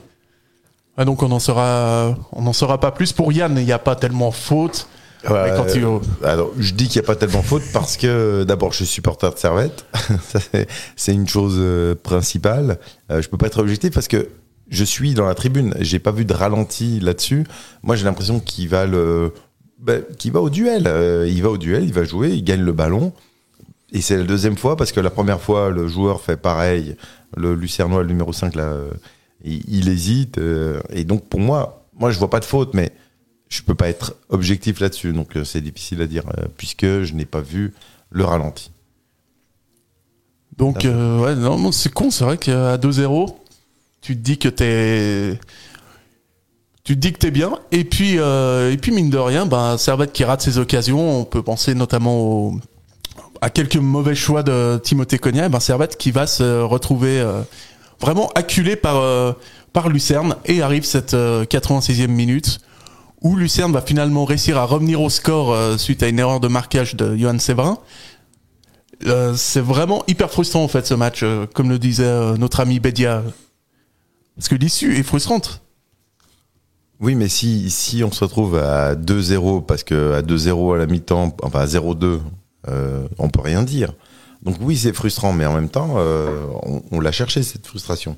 Ah, 0.98 1.04
donc 1.04 1.22
on 1.24 1.28
n'en 1.28 1.40
saura, 1.40 2.16
on 2.32 2.42
n'en 2.44 2.54
saura 2.54 2.80
pas 2.80 2.92
plus. 2.92 3.12
Pour 3.12 3.34
Yann, 3.34 3.58
il 3.58 3.66
n'y 3.66 3.74
a 3.74 3.80
pas 3.80 3.96
tellement 3.98 4.32
faute. 4.32 4.88
Ouais, 5.30 5.52
quand 5.58 5.66
il- 5.76 5.84
euh, 5.84 5.98
alors, 6.24 6.52
je 6.60 6.74
dis 6.74 6.88
qu'il 6.88 7.02
n'y 7.02 7.06
a 7.06 7.08
pas 7.08 7.16
tellement 7.16 7.42
faute 7.42 7.64
parce 7.74 7.98
que 7.98 8.44
d'abord, 8.44 8.72
je 8.72 8.78
suis 8.78 8.86
supporter 8.86 9.34
de 9.34 9.38
Servette. 9.40 9.86
Ça, 10.24 10.40
c'est- 10.40 10.68
c'est 10.96 11.14
une 11.14 11.28
chose 11.28 11.56
euh, 11.58 11.96
principale. 11.96 12.78
Euh, 13.12 13.22
je 13.22 13.28
peux 13.28 13.38
pas 13.38 13.48
être 13.48 13.58
objectif 13.60 13.92
parce 13.92 14.08
que 14.08 14.30
je 14.70 14.84
suis 14.86 15.14
dans 15.16 15.26
la 15.26 15.34
tribune. 15.36 15.74
J'ai 15.80 16.00
pas 16.00 16.12
vu 16.12 16.26
de 16.26 16.34
ralenti 16.34 17.00
là-dessus. 17.00 17.44
Moi, 17.84 17.96
j'ai 17.96 18.06
l'impression 18.06 18.40
qu'il 18.40 18.70
va 18.70 18.86
ben, 19.80 20.04
qu'il 20.18 20.32
va 20.32 20.42
au 20.42 20.50
duel. 20.50 20.88
Euh, 20.88 21.28
il 21.28 21.42
va 21.44 21.50
au 21.50 21.58
duel, 21.58 21.84
il 21.84 21.94
va 21.94 22.04
jouer, 22.04 22.32
il 22.32 22.44
gagne 22.44 22.62
le 22.62 22.72
ballon. 22.74 23.14
Et 23.92 24.02
c'est 24.02 24.18
la 24.18 24.24
deuxième 24.24 24.58
fois 24.58 24.76
parce 24.76 24.92
que 24.92 25.00
la 25.00 25.10
première 25.10 25.42
fois, 25.42 25.70
le 25.70 25.88
joueur 25.88 26.22
fait 26.22 26.38
pareil. 26.38 26.96
Le 27.38 27.56
Lucernois, 27.56 28.02
le 28.04 28.10
numéro 28.10 28.34
5, 28.34 28.56
là, 28.56 28.64
euh, 28.64 28.90
il, 29.44 29.62
il 29.68 29.90
hésite. 29.90 30.38
euh, 30.38 30.82
et 30.90 31.04
donc, 31.04 31.26
pour 31.28 31.40
moi, 31.40 31.86
moi, 31.98 32.12
je 32.12 32.20
vois 32.20 32.30
pas 32.30 32.40
de 32.40 32.46
faute, 32.46 32.74
mais 32.74 32.92
je 33.50 33.62
peux 33.62 33.76
pas 33.76 33.88
être 33.90 34.16
objectif 34.30 34.80
là-dessus. 34.80 35.14
Donc, 35.14 35.38
c'est 35.44 35.62
difficile 35.62 36.02
à 36.02 36.08
dire 36.08 36.24
puisque 36.58 36.86
je 37.04 37.14
n'ai 37.14 37.26
pas 37.26 37.42
vu 37.42 37.74
le 38.12 38.26
ralenti. 38.26 38.72
Donc, 40.58 40.78
ouais, 40.84 41.36
non, 41.36 41.72
c'est 41.72 41.94
con, 41.94 42.12
c'est 42.12 42.24
vrai 42.24 42.38
qu'à 42.38 42.78
2-0, 42.78 43.36
tu 44.02 44.16
te 44.16 44.22
dis 44.22 44.38
que 44.38 44.50
t'es. 44.50 45.40
Tu 46.86 46.94
te 46.96 47.00
dis 47.00 47.12
que 47.14 47.18
t'es 47.18 47.32
bien. 47.32 47.58
Et 47.72 47.84
puis, 47.84 48.20
euh, 48.20 48.72
et 48.72 48.78
puis 48.78 48.92
mine 48.92 49.10
de 49.10 49.18
rien, 49.18 49.46
ben, 49.46 49.78
Servette 49.78 50.14
qui 50.14 50.24
rate 50.24 50.42
ses 50.42 50.58
occasions, 50.60 51.20
on 51.22 51.26
peut 51.26 51.42
penser 51.42 51.74
notamment 51.76 52.16
au- 52.22 52.60
à 53.42 53.50
quelques 53.50 53.76
mauvais 53.78 54.16
choix 54.16 54.44
de 54.44 54.80
Timothée 54.84 55.18
Cognac. 55.18 55.50
Ben, 55.52 55.60
Servette 55.60 55.98
qui 55.98 56.12
va 56.12 56.28
se 56.28 56.62
retrouver 56.62 57.20
euh, 57.20 57.42
vraiment 58.00 58.30
acculé 58.36 58.76
par, 58.76 58.98
euh, 58.98 59.34
par 59.74 59.90
Lucerne. 59.90 60.36
Et 60.46 60.62
arrive 60.62 60.86
cette 60.86 61.16
euh, 61.16 61.44
86e 61.46 62.08
minute 62.08 62.60
où 63.22 63.36
Lucerne 63.36 63.72
va 63.74 63.82
finalement 63.82 64.24
réussir 64.24 64.58
à 64.60 64.66
revenir 64.66 65.02
au 65.02 65.10
score 65.10 65.54
euh, 65.54 65.78
suite 65.78 66.04
à 66.04 66.08
une 66.08 66.20
erreur 66.20 66.40
de 66.40 66.48
marquage 66.48 66.96
de 66.96 67.18
Johan 67.18 67.40
Séverin. 67.40 67.80
Euh, 69.08 69.34
c'est 69.36 69.60
vraiment 69.62 70.04
hyper 70.08 70.30
frustrant 70.30 70.64
en 70.64 70.68
fait 70.68 70.86
ce 70.86 70.94
match, 70.94 71.22
euh, 71.24 71.48
comme 71.52 71.70
le 71.70 71.80
disait 71.80 72.04
euh, 72.06 72.38
notre 72.38 72.60
ami 72.60 72.80
Bedia. 72.80 73.24
Parce 74.36 74.48
que 74.50 74.56
l'issue 74.56 74.96
est 75.00 75.04
frustrante. 75.04 75.62
Oui, 77.02 77.16
mais 77.16 77.28
si, 77.28 77.70
si 77.70 78.04
on 78.04 78.12
se 78.12 78.24
retrouve 78.24 78.58
à 78.58 78.96
2-0, 78.96 79.66
parce 79.66 79.84
que 79.84 80.14
à 80.14 80.22
2-0 80.22 80.76
à 80.76 80.78
la 80.78 80.86
mi-temps, 80.86 81.36
enfin 81.44 81.60
à 81.60 81.66
0-2, 81.66 82.20
euh, 82.68 83.08
on 83.18 83.30
peut 83.30 83.42
rien 83.42 83.64
dire. 83.64 83.94
Donc 84.44 84.56
oui, 84.62 84.78
c'est 84.78 84.94
frustrant, 84.94 85.34
mais 85.34 85.46
en 85.46 85.54
même 85.54 85.70
temps, 85.70 85.96
euh, 85.98 86.46
on, 86.64 86.82
on 86.92 87.00
l'a 87.00 87.12
cherché 87.12 87.44
cette 87.44 87.66
frustration. 87.68 88.16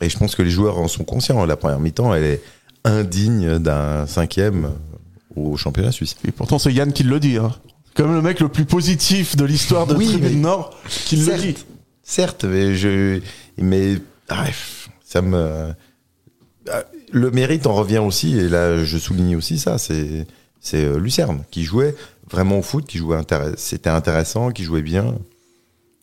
Et 0.00 0.08
je 0.10 0.18
pense 0.18 0.34
que 0.36 0.42
les 0.42 0.50
joueurs 0.50 0.78
en 0.78 0.86
sont 0.88 1.04
conscients. 1.04 1.44
La 1.46 1.56
première 1.56 1.80
mi-temps, 1.80 2.14
elle 2.14 2.24
est 2.24 2.42
indigne 2.84 3.58
d'un 3.58 4.06
cinquième 4.06 4.70
au 5.34 5.56
championnat 5.56 5.92
suisse. 5.92 6.16
Et 6.26 6.30
pourtant 6.32 6.58
c'est 6.58 6.72
Yann 6.72 6.92
qui 6.92 7.02
le 7.02 7.18
dit. 7.20 7.36
Hein. 7.36 7.52
Comme 7.94 8.14
le 8.14 8.22
mec 8.22 8.38
le 8.40 8.48
plus 8.48 8.64
positif 8.64 9.34
de 9.36 9.44
l'histoire 9.44 9.86
de 9.86 9.94
Oui, 9.94 10.06
Tribune 10.08 10.40
Nord 10.42 10.70
qui 10.88 11.16
le 11.16 11.24
Certes. 11.24 11.40
dit. 11.42 11.56
Certes, 12.02 12.44
mais 12.44 12.74
je, 12.76 13.20
mais 13.58 13.96
bref, 14.28 14.88
ça 15.04 15.20
me, 15.20 15.72
Ah, 16.70 16.82
le 17.12 17.30
mérite 17.30 17.66
en 17.66 17.74
revient 17.74 17.98
aussi, 17.98 18.36
et 18.38 18.48
là 18.48 18.82
je 18.84 18.98
souligne 18.98 19.36
aussi 19.36 19.58
ça, 19.58 19.78
c'est, 19.78 20.26
c'est 20.60 20.84
euh, 20.84 20.98
Lucerne 20.98 21.44
qui 21.50 21.62
jouait 21.64 21.94
vraiment 22.30 22.58
au 22.58 22.62
foot, 22.62 22.86
qui 22.86 22.98
jouait 22.98 23.16
intéress- 23.16 23.54
c'était 23.56 23.90
intéressant, 23.90 24.50
qui 24.50 24.64
jouait 24.64 24.82
bien. 24.82 25.16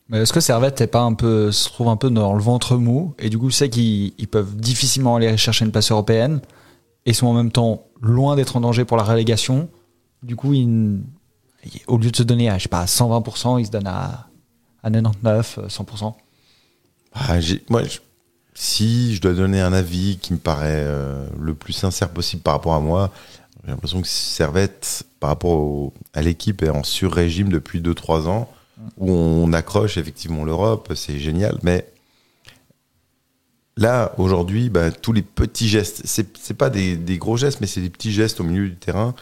Mais 0.08 0.18
est-ce 0.18 0.32
que 0.32 0.40
Servette 0.40 0.80
est 0.80 0.86
pas 0.86 1.00
un 1.02 1.14
peu, 1.14 1.50
se 1.52 1.68
trouve 1.68 1.88
un 1.88 1.96
peu 1.96 2.10
dans 2.10 2.32
le 2.34 2.42
ventre 2.42 2.76
mou 2.76 3.14
et 3.18 3.28
du 3.28 3.38
coup 3.38 3.50
c'est 3.50 3.68
qu'ils 3.68 4.12
ils 4.18 4.28
peuvent 4.28 4.56
difficilement 4.56 5.16
aller 5.16 5.36
chercher 5.36 5.64
une 5.64 5.72
place 5.72 5.90
européenne 5.90 6.40
et 7.06 7.12
sont 7.12 7.26
en 7.26 7.34
même 7.34 7.50
temps 7.52 7.86
loin 8.00 8.36
d'être 8.36 8.56
en 8.56 8.60
danger 8.60 8.84
pour 8.84 8.96
la 8.96 9.02
relégation. 9.04 9.68
Du 10.22 10.34
coup, 10.36 10.54
ils- 10.54 11.00
au 11.88 11.98
lieu 11.98 12.10
de 12.10 12.16
se 12.16 12.22
donner 12.22 12.48
à 12.48 12.58
je 12.58 12.64
sais 12.64 12.68
pas 12.68 12.80
à 12.80 12.86
120%, 12.86 13.58
ils 13.58 13.66
se 13.66 13.70
donnent 13.70 13.86
à, 13.88 14.28
à 14.82 14.90
99, 14.90 15.58
euh, 15.58 15.68
100%. 15.68 16.14
Ah, 17.12 17.40
j'ai- 17.40 17.62
moi, 17.68 17.82
je- 17.84 17.98
si 18.58 19.14
je 19.14 19.20
dois 19.20 19.34
donner 19.34 19.60
un 19.60 19.72
avis 19.74 20.16
qui 20.18 20.32
me 20.32 20.38
paraît 20.38 20.82
euh, 20.82 21.26
le 21.38 21.54
plus 21.54 21.74
sincère 21.74 22.08
possible 22.08 22.42
par 22.42 22.54
rapport 22.54 22.74
à 22.74 22.80
moi, 22.80 23.12
j'ai 23.64 23.70
l'impression 23.70 24.00
que 24.00 24.08
Servette, 24.08 25.02
par 25.20 25.28
rapport 25.30 25.50
au- 25.50 25.92
à 26.14 26.22
l'équipe, 26.22 26.62
est 26.62 26.70
en 26.70 26.82
sur-régime 26.82 27.50
depuis 27.50 27.80
2-3 27.82 28.28
ans, 28.28 28.48
où 28.96 29.10
on 29.10 29.52
accroche 29.52 29.98
effectivement 29.98 30.44
l'Europe, 30.44 30.92
c'est 30.96 31.18
génial, 31.18 31.58
mais 31.62 31.86
là, 33.76 34.12
aujourd'hui, 34.18 34.70
bah, 34.70 34.90
tous 34.90 35.12
les 35.12 35.22
petits 35.22 35.68
gestes, 35.68 36.02
c'est 36.04 36.36
c'est 36.38 36.54
pas 36.54 36.70
des, 36.70 36.96
des 36.96 37.18
gros 37.18 37.36
gestes, 37.36 37.60
mais 37.60 37.66
c'est 37.66 37.80
des 37.80 37.90
petits 37.90 38.12
gestes 38.12 38.40
au 38.40 38.44
milieu 38.44 38.68
du 38.68 38.76
terrain. 38.76 39.14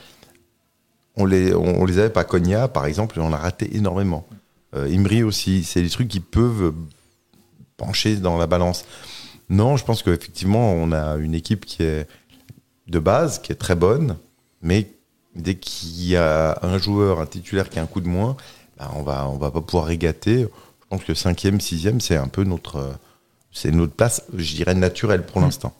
On 1.16 1.24
les, 1.26 1.54
on, 1.54 1.80
on 1.82 1.84
les 1.84 1.98
avait 1.98 2.10
pas. 2.10 2.24
Cogna, 2.24 2.68
par 2.68 2.86
exemple, 2.86 3.18
et 3.18 3.22
on 3.22 3.32
a 3.32 3.36
raté 3.36 3.76
énormément. 3.76 4.26
Euh, 4.74 4.88
Imri 4.92 5.22
aussi, 5.22 5.64
c'est 5.64 5.82
des 5.82 5.90
trucs 5.90 6.08
qui 6.08 6.20
peuvent 6.20 6.72
pencher 7.76 8.16
dans 8.16 8.36
la 8.36 8.46
balance. 8.46 8.84
Non, 9.50 9.76
je 9.76 9.84
pense 9.84 10.02
qu'effectivement, 10.02 10.72
on 10.72 10.92
a 10.92 11.16
une 11.16 11.34
équipe 11.34 11.64
qui 11.66 11.82
est 11.82 12.06
de 12.88 12.98
base, 12.98 13.38
qui 13.40 13.52
est 13.52 13.56
très 13.56 13.74
bonne, 13.74 14.16
mais 14.62 14.88
dès 15.34 15.54
qu'il 15.56 16.04
y 16.06 16.16
a 16.16 16.58
un 16.62 16.78
joueur, 16.78 17.20
un 17.20 17.26
titulaire 17.26 17.68
qui 17.68 17.78
a 17.78 17.82
un 17.82 17.86
coup 17.86 18.00
de 18.00 18.08
moins, 18.08 18.36
bah, 18.78 18.90
on 18.96 19.02
va, 19.02 19.28
on 19.28 19.36
va 19.36 19.50
pas 19.50 19.60
pouvoir 19.60 19.86
régater. 19.86 20.40
Je 20.42 20.86
pense 20.88 21.04
que 21.04 21.14
cinquième, 21.14 21.60
sixième, 21.60 22.00
c'est 22.00 22.16
un 22.16 22.28
peu 22.28 22.44
notre, 22.44 22.76
euh, 22.76 22.92
c'est 23.52 23.70
notre 23.70 23.92
place, 23.94 24.22
je 24.36 24.54
dirais 24.54 24.74
naturelle 24.74 25.24
pour 25.24 25.40
l'instant. 25.40 25.72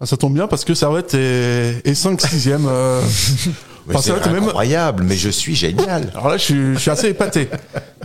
Ah, 0.00 0.06
ça 0.06 0.16
tombe 0.16 0.34
bien 0.34 0.48
parce 0.48 0.64
que 0.64 0.74
Servette 0.74 1.14
est, 1.14 1.80
est 1.86 1.92
5-6ème. 1.94 2.66
euh, 2.66 3.00
Mais 3.86 3.94
Enfin, 3.96 4.14
c'est 4.16 4.30
même- 4.32 4.44
incroyable, 4.44 5.02
mais 5.04 5.14
je 5.14 5.28
suis 5.28 5.54
génial. 5.54 6.10
Alors 6.14 6.28
là, 6.30 6.38
je 6.38 6.42
suis, 6.42 6.74
je 6.74 6.78
suis 6.78 6.90
assez 6.90 7.08
épaté. 7.10 7.48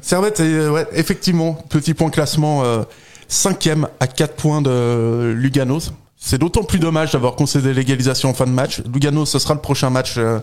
Servette, 0.01 0.41
est, 0.41 0.43
euh, 0.43 0.71
ouais, 0.71 0.85
effectivement, 0.91 1.53
petit 1.53 1.93
point 1.93 2.09
classement, 2.09 2.65
euh, 2.65 2.83
cinquième 3.29 3.87
à 4.01 4.07
4 4.07 4.35
points 4.35 4.61
de 4.61 5.33
Lugano. 5.37 5.79
C'est 6.17 6.37
d'autant 6.37 6.63
plus 6.63 6.79
dommage 6.79 7.13
d'avoir 7.13 7.35
concédé 7.35 7.73
l'égalisation 7.73 8.29
en 8.29 8.33
fin 8.33 8.45
de 8.45 8.51
match. 8.51 8.81
Lugano, 8.93 9.25
ce 9.25 9.39
sera 9.39 9.53
le 9.53 9.61
prochain 9.61 9.89
match 9.89 10.15
euh, 10.17 10.39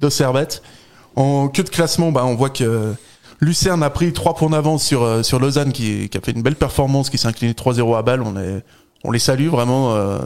de 0.00 0.10
Servette. 0.10 0.62
En 1.16 1.48
queue 1.48 1.62
de 1.62 1.70
classement, 1.70 2.12
bah, 2.12 2.24
on 2.26 2.34
voit 2.34 2.50
que 2.50 2.92
Lucerne 3.40 3.82
a 3.82 3.88
pris 3.88 4.12
3 4.12 4.34
points 4.34 4.50
d'avance 4.50 4.84
sur, 4.84 5.02
euh, 5.02 5.22
sur 5.22 5.38
Lausanne, 5.38 5.72
qui, 5.72 6.10
qui 6.10 6.18
a 6.18 6.20
fait 6.20 6.32
une 6.32 6.42
belle 6.42 6.56
performance, 6.56 7.08
qui 7.08 7.16
s'est 7.16 7.28
incliné 7.28 7.54
3-0 7.54 7.96
à 7.96 8.02
balle. 8.02 8.20
On, 8.22 8.36
est, 8.36 8.62
on 9.04 9.10
les 9.12 9.18
salue 9.18 9.48
vraiment, 9.48 9.94
euh, 9.94 10.18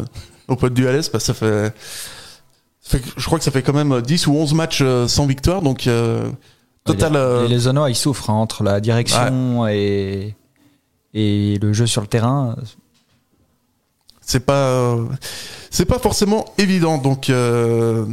nos 0.48 0.56
potes 0.56 0.74
du 0.74 0.84
LS, 0.86 1.08
parce 1.10 1.24
que 1.24 1.32
ça 1.32 1.34
fait, 1.34 1.72
ça 2.80 2.98
fait- 2.98 3.04
Je 3.16 3.24
crois 3.26 3.38
que 3.38 3.44
ça 3.44 3.50
fait 3.50 3.62
quand 3.62 3.74
même 3.74 4.00
10 4.00 4.26
ou 4.26 4.34
11 4.34 4.54
matchs 4.54 4.82
sans 5.06 5.26
victoire, 5.26 5.62
donc... 5.62 5.86
euh, 5.86 6.30
Total, 6.84 7.12
les, 7.12 7.18
euh, 7.18 7.42
les 7.48 7.54
Lausannois, 7.54 7.90
ils 7.90 7.94
souffrent 7.94 8.30
hein, 8.30 8.34
entre 8.34 8.62
la 8.64 8.80
direction 8.80 9.66
et, 9.68 10.34
et 11.14 11.58
le 11.60 11.72
jeu 11.72 11.86
sur 11.86 12.00
le 12.00 12.06
terrain. 12.06 12.56
c'est 14.20 14.40
pas 14.40 14.68
euh, 14.68 15.04
c'est 15.70 15.86
pas 15.86 15.98
forcément 15.98 16.46
évident. 16.58 16.98
Donc 16.98 17.30
euh, 17.30 18.04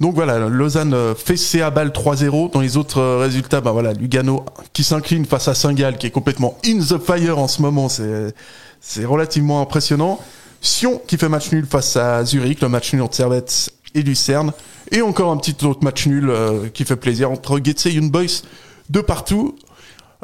voilà 0.00 0.38
Lausanne 0.48 0.94
euh, 0.94 1.14
fait 1.14 1.36
C 1.36 1.60
à 1.60 1.70
balle 1.70 1.90
3-0 1.90 2.52
dans 2.52 2.60
les 2.60 2.76
autres 2.76 3.02
résultats 3.18 3.60
bah 3.60 3.74
Lugano 3.98 4.44
qui 4.72 4.82
s'incline 4.82 5.26
face 5.26 5.48
à 5.48 5.54
Saint-Gall 5.54 5.98
qui 5.98 6.06
est 6.06 6.10
complètement 6.10 6.56
in 6.64 6.78
the 6.78 6.98
fire 6.98 7.38
en 7.38 7.48
ce 7.48 7.62
moment 7.62 7.88
c'est 7.88 8.34
c'est 8.80 9.04
relativement 9.04 9.60
impressionnant. 9.60 10.18
Sion 10.62 11.00
qui 11.06 11.16
fait 11.16 11.28
match 11.28 11.52
nul 11.52 11.66
face 11.66 11.96
à 11.96 12.24
Zurich 12.24 12.60
le 12.60 12.68
match 12.68 12.92
nul 12.92 13.02
entre 13.02 13.14
Servette 13.14 13.70
et 13.94 14.02
Lucerne 14.02 14.52
et 14.90 15.02
encore 15.02 15.30
un 15.30 15.36
petit 15.36 15.64
autre 15.64 15.84
match 15.84 16.06
nul 16.06 16.32
qui 16.74 16.84
fait 16.84 16.96
plaisir 16.96 17.30
entre 17.30 17.60
Getse 17.62 17.86
et 17.86 17.92
Young 17.92 18.10
Boys 18.10 18.42
de 18.90 19.00
partout 19.00 19.56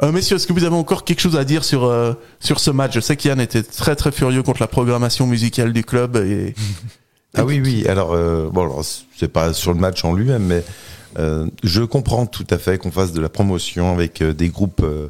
euh, 0.03 0.11
messieurs, 0.11 0.35
est-ce 0.35 0.47
que 0.47 0.53
vous 0.53 0.63
avez 0.63 0.75
encore 0.75 1.03
quelque 1.03 1.19
chose 1.19 1.35
à 1.35 1.43
dire 1.43 1.63
sur 1.63 1.85
euh, 1.85 2.13
sur 2.39 2.59
ce 2.59 2.71
match? 2.71 2.93
Je 2.93 2.99
sais 2.99 3.15
qu'Yann 3.15 3.39
était 3.39 3.63
très 3.63 3.95
très 3.95 4.11
furieux 4.11 4.43
contre 4.43 4.61
la 4.61 4.67
programmation 4.67 5.27
musicale 5.27 5.73
du 5.73 5.83
club 5.83 6.17
et 6.17 6.53
Ah 7.37 7.45
oui, 7.45 7.61
oui. 7.63 7.85
Alors, 7.87 8.13
euh, 8.13 8.49
bon, 8.51 8.61
alors, 8.61 8.83
c'est 8.83 9.27
pas 9.27 9.53
sur 9.53 9.73
le 9.73 9.79
match 9.79 10.03
en 10.03 10.13
lui-même, 10.13 10.43
mais 10.43 10.63
euh, 11.19 11.47
je 11.63 11.83
comprends 11.83 12.25
tout 12.25 12.47
à 12.49 12.57
fait 12.57 12.77
qu'on 12.77 12.91
fasse 12.91 13.11
de 13.11 13.21
la 13.21 13.29
promotion 13.29 13.93
avec 13.93 14.23
des 14.23 14.49
groupes 14.49 14.83
euh, 14.83 15.09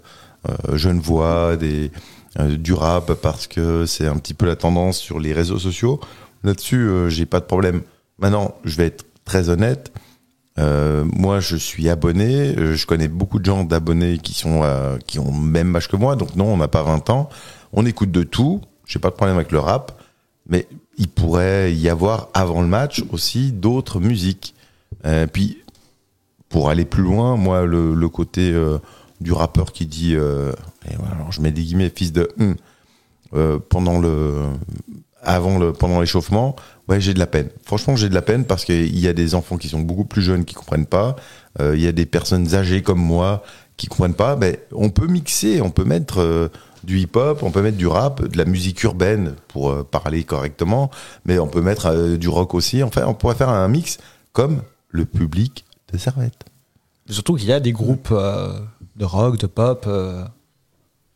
Genevois, 0.73 1.55
des, 1.57 1.91
du 2.39 2.73
rap, 2.73 3.13
parce 3.13 3.47
que 3.47 3.85
c'est 3.85 4.07
un 4.07 4.17
petit 4.17 4.33
peu 4.33 4.45
la 4.45 4.55
tendance 4.55 4.97
sur 4.97 5.19
les 5.19 5.33
réseaux 5.33 5.59
sociaux. 5.59 5.99
Là-dessus, 6.43 6.89
j'ai 7.07 7.25
pas 7.25 7.39
de 7.39 7.45
problème. 7.45 7.81
Maintenant, 8.19 8.55
je 8.63 8.75
vais 8.75 8.87
être 8.87 9.05
très 9.25 9.49
honnête. 9.49 9.91
Euh, 10.59 11.05
moi, 11.13 11.39
je 11.39 11.55
suis 11.55 11.89
abonné. 11.89 12.55
euh, 12.57 12.75
Je 12.75 12.85
connais 12.87 13.07
beaucoup 13.07 13.39
de 13.39 13.45
gens 13.45 13.63
d'abonnés 13.63 14.17
qui 14.17 14.33
sont 14.33 14.61
euh, 14.63 14.97
qui 15.05 15.19
ont 15.19 15.31
le 15.31 15.47
même 15.47 15.75
âge 15.75 15.87
que 15.87 15.95
moi. 15.95 16.15
Donc 16.15 16.35
non, 16.35 16.45
on 16.45 16.57
n'a 16.57 16.67
pas 16.67 16.83
20 16.83 17.09
ans. 17.09 17.29
On 17.73 17.85
écoute 17.85 18.11
de 18.11 18.23
tout. 18.23 18.61
J'ai 18.85 18.99
pas 18.99 19.09
de 19.09 19.15
problème 19.15 19.35
avec 19.37 19.51
le 19.51 19.59
rap, 19.59 20.01
mais 20.47 20.67
il 20.97 21.09
pourrait 21.09 21.73
y 21.73 21.89
avoir 21.89 22.29
avant 22.33 22.61
le 22.61 22.67
match 22.67 23.03
aussi 23.11 23.51
d'autres 23.51 23.99
musiques. 23.99 24.55
Euh, 25.05 25.27
puis 25.27 25.59
pour 26.49 26.69
aller 26.69 26.85
plus 26.85 27.03
loin, 27.03 27.35
moi, 27.35 27.65
le, 27.65 28.07
côté 28.07 28.55
du 29.19 29.33
rappeur 29.33 29.73
qui 29.73 29.85
dit, 29.85 30.15
alors 30.15 31.31
je 31.31 31.41
mets 31.41 31.51
des 31.51 31.61
guillemets, 31.61 31.91
fils 31.93 32.13
de, 32.13 32.29
hum, 32.39 33.59
pendant 33.67 33.99
le, 33.99 34.43
avant 35.21 35.59
le, 35.59 35.73
pendant 35.73 35.99
l'échauffement, 35.99 36.55
ouais, 36.87 36.99
j'ai 37.01 37.13
de 37.13 37.19
la 37.19 37.27
peine. 37.27 37.49
Franchement, 37.63 37.95
j'ai 37.95 38.09
de 38.09 38.13
la 38.13 38.21
peine 38.21 38.45
parce 38.45 38.65
qu'il 38.65 38.97
y 38.99 39.07
a 39.07 39.13
des 39.13 39.35
enfants 39.35 39.57
qui 39.57 39.69
sont 39.69 39.79
beaucoup 39.81 40.05
plus 40.05 40.21
jeunes 40.21 40.45
qui 40.45 40.53
comprennent 40.55 40.85
pas. 40.85 41.15
Euh, 41.59 41.75
Il 41.75 41.81
y 41.81 41.87
a 41.87 41.91
des 41.91 42.05
personnes 42.05 42.53
âgées 42.55 42.81
comme 42.81 42.99
moi 42.99 43.43
qui 43.77 43.87
comprennent 43.87 44.13
pas. 44.13 44.35
Ben, 44.35 44.57
on 44.71 44.89
peut 44.89 45.07
mixer, 45.07 45.61
on 45.61 45.69
peut 45.69 45.83
mettre 45.83 46.19
euh, 46.21 46.49
du 46.83 46.99
hip-hop, 46.99 47.43
on 47.43 47.51
peut 47.51 47.61
mettre 47.61 47.77
du 47.77 47.87
rap, 47.87 48.23
de 48.23 48.37
la 48.37 48.45
musique 48.45 48.81
urbaine 48.83 49.35
pour 49.47 49.69
euh, 49.71 49.83
parler 49.83 50.23
correctement, 50.23 50.89
mais 51.25 51.39
on 51.39 51.47
peut 51.47 51.61
mettre 51.61 52.15
du 52.17 52.27
rock 52.29 52.53
aussi. 52.53 52.81
Enfin, 52.83 53.03
on 53.07 53.13
pourrait 53.13 53.35
faire 53.35 53.49
un 53.49 53.67
mix 53.67 53.97
comme 54.33 54.61
le 54.89 55.05
public 55.05 55.65
de 55.91 55.97
Servette. 55.97 56.45
Surtout 57.09 57.35
qu'il 57.35 57.47
y 57.49 57.53
a 57.53 57.59
des 57.59 57.71
groupes 57.71 58.13
de 58.13 59.05
rock, 59.05 59.37
de 59.37 59.47
pop, 59.47 59.85
euh, 59.87 60.23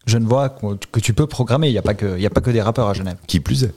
genevois 0.06 0.50
qu'on- 0.50 0.78
que 0.92 1.00
tu 1.00 1.14
peux 1.14 1.28
programmer. 1.28 1.68
Il 1.70 1.74
n'y 1.74 1.78
a, 1.78 1.82
pas 1.82 1.94
que- 1.94 2.16
il 2.18 2.22
y 2.22 2.26
a 2.26 2.30
pas 2.30 2.42
que 2.42 2.50
des 2.52 2.62
rappeurs 2.62 2.88
à 2.88 2.94
Genève. 2.94 3.18
Qui 3.28 3.40
plus 3.40 3.64
est. 3.64 3.74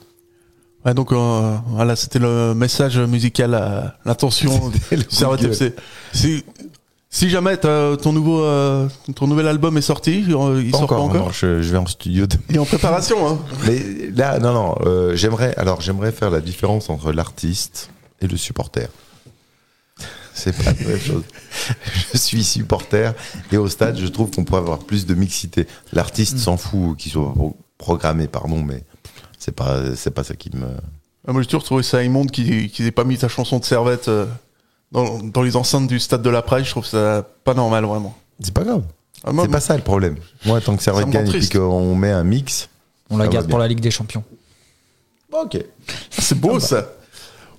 Ouais, 0.84 0.92
donc 0.94 1.12
euh, 1.12 1.56
voilà, 1.68 1.96
c'était 1.96 2.18
le 2.18 2.54
message 2.54 2.98
musical, 2.98 3.54
à 3.54 3.96
l'intention. 4.04 4.70
Si, 6.12 6.44
si 7.10 7.30
jamais 7.30 7.56
t'as- 7.56 7.96
ton 7.96 8.12
nouveau 8.12 8.42
euh, 8.42 8.88
ton 9.14 9.26
nouvel 9.26 9.46
album 9.48 9.76
est 9.78 9.82
sorti, 9.82 10.24
euh, 10.28 10.60
il 10.64 10.70
Pas 10.72 10.78
sort 10.78 10.88
pas 10.88 10.96
encore. 10.96 11.26
non, 11.26 11.30
je, 11.30 11.62
je 11.62 11.70
vais 11.72 11.78
en 11.78 11.86
studio. 11.86 12.26
de- 12.26 12.36
Il 12.50 12.56
est 12.56 12.58
en 12.58 12.64
préparation. 12.64 13.26
Hein. 13.28 13.38
Mais 13.66 14.10
là, 14.14 14.38
non, 14.40 14.52
non. 14.52 14.74
euh, 14.84 15.14
j'aimerais, 15.16 15.54
alors 15.56 15.80
j'aimerais 15.80 16.12
faire 16.12 16.30
la 16.30 16.40
différence 16.40 16.90
entre 16.90 17.12
l'artiste 17.12 17.90
et 18.20 18.26
le 18.26 18.36
supporter. 18.36 18.88
C'est 20.34 20.52
pas 20.56 20.72
la 20.72 20.88
même 20.88 20.98
chose. 21.04 21.22
Je 22.12 22.18
suis 22.18 22.42
supporter 22.44 23.14
et 23.52 23.56
au 23.56 23.68
stade, 23.68 23.96
je 23.98 24.06
trouve 24.08 24.30
qu'on 24.32 24.44
pourrait 24.44 24.60
avoir 24.60 24.78
plus 24.80 25.06
de 25.06 25.14
mixité. 25.14 25.66
L'artiste 25.92 26.38
s'en 26.38 26.56
fout 26.56 26.96
qu'il 26.98 27.12
soit 27.12 27.32
pro- 27.32 27.56
programmé, 27.78 28.26
pardon, 28.26 28.60
mais 28.62 28.82
c'est 29.44 29.52
pas, 29.52 29.94
c'est 29.94 30.11
pas 30.11 30.24
ça 30.24 30.35
qui 30.35 30.50
me. 30.57 30.66
Ah, 31.28 31.33
Moi, 31.33 31.42
j'ai 31.42 31.48
toujours 31.48 31.64
trouvé 31.64 31.83
ça 31.83 32.02
immonde 32.02 32.30
qu'ils 32.30 32.70
qu'ils 32.70 32.87
aient 32.87 32.90
pas 32.92 33.04
mis 33.04 33.18
ta 33.18 33.28
chanson 33.28 33.59
de 33.59 33.64
Servette 33.64 34.09
euh, 34.09 34.24
dans, 34.90 35.18
dans 35.18 35.42
les 35.42 35.57
enceintes 35.57 35.87
du 35.87 36.00
stade 36.00 36.22
de 36.22 36.30
la 36.30 36.40
Praille. 36.40 36.64
Je 36.64 36.70
trouve 36.70 36.87
ça 36.87 37.26
pas 37.44 37.52
normal, 37.52 37.85
vraiment. 37.85 38.16
C'est 38.40 38.54
pas 38.54 38.64
grave. 38.64 38.83
Ah, 39.22 39.33
C'est 39.38 39.50
pas 39.50 39.61
ça 39.61 39.76
le 39.76 39.83
problème. 39.83 40.16
Moi, 40.46 40.61
tant 40.62 40.76
que 40.76 40.83
Servette 40.83 41.11
gagne 41.11 41.30
et 41.30 41.48
qu'on 41.48 41.94
met 41.94 42.11
un 42.11 42.24
mix. 42.24 42.70
On 43.11 43.18
la 43.18 43.28
garde 43.28 43.48
pour 43.48 43.59
la 43.59 43.68
Ligue 43.68 43.80
des 43.80 43.90
Champions. 43.90 44.24
Ok. 45.30 45.59
C'est 46.11 46.38
beau 46.38 46.59
ça. 46.59 46.87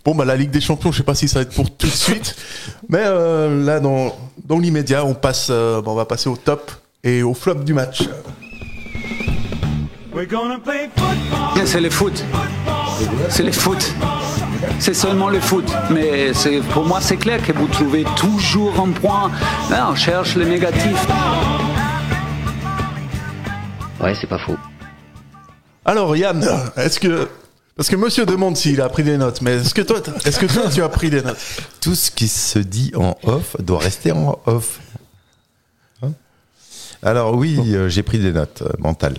Bon 0.03 0.13
bah 0.13 0.25
la 0.25 0.35
Ligue 0.35 0.51
des 0.51 0.61
Champions, 0.61 0.91
je 0.91 0.97
sais 0.97 1.03
pas 1.03 1.15
si 1.15 1.27
ça 1.27 1.39
va 1.39 1.43
être 1.43 1.55
pour 1.55 1.69
tout 1.75 1.87
de 1.87 1.91
suite, 1.91 2.35
mais 2.89 3.01
euh, 3.01 3.65
là 3.65 3.79
dans 3.79 4.15
dans 4.43 4.59
l'immédiat, 4.59 5.03
on 5.03 5.15
passe, 5.15 5.47
euh, 5.49 5.81
bon, 5.81 5.93
on 5.93 5.95
va 5.95 6.05
passer 6.05 6.29
au 6.29 6.37
top 6.37 6.71
et 7.03 7.23
au 7.23 7.33
flop 7.33 7.55
du 7.63 7.73
match. 7.73 8.03
C'est 11.65 11.81
le 11.81 11.89
foot. 11.89 12.23
C'est 13.29 13.43
le 13.43 13.51
foot. 13.51 13.93
C'est 14.79 14.93
seulement 14.93 15.27
le 15.27 15.41
foot. 15.41 15.69
Mais 15.91 16.31
pour 16.71 16.85
moi, 16.85 17.01
c'est 17.01 17.17
clair 17.17 17.45
que 17.45 17.51
vous 17.51 17.67
trouvez 17.67 18.05
toujours 18.15 18.79
un 18.79 18.91
point. 18.91 19.29
Là, 19.69 19.89
on 19.91 19.95
cherche 19.95 20.37
le 20.37 20.45
négatif. 20.45 21.05
Ouais, 23.99 24.15
c'est 24.15 24.27
pas 24.27 24.37
faux. 24.37 24.55
Alors 25.83 26.15
Yann, 26.15 26.47
est-ce 26.77 26.99
que 26.99 27.27
parce 27.75 27.89
que 27.89 27.97
Monsieur 27.97 28.25
demande 28.25 28.55
s'il 28.55 28.79
a 28.79 28.87
pris 28.87 29.03
des 29.03 29.17
notes, 29.17 29.41
mais 29.41 29.55
est-ce 29.55 29.73
que 29.73 29.81
toi, 29.81 29.99
est-ce 30.23 30.39
que 30.39 30.45
toi 30.45 30.69
tu 30.73 30.81
as 30.81 30.87
pris 30.87 31.09
des 31.09 31.21
notes? 31.21 31.37
Tout 31.81 31.93
ce 31.93 32.09
qui 32.09 32.29
se 32.29 32.59
dit 32.59 32.93
en 32.95 33.17
off 33.23 33.57
doit 33.59 33.79
rester 33.79 34.13
en 34.13 34.39
off. 34.45 34.79
Hein? 36.01 36.13
Alors 37.03 37.35
oui, 37.35 37.59
euh, 37.75 37.89
j'ai 37.89 38.01
pris 38.01 38.17
des 38.17 38.31
notes 38.31 38.61
euh, 38.61 38.71
mentales. 38.79 39.17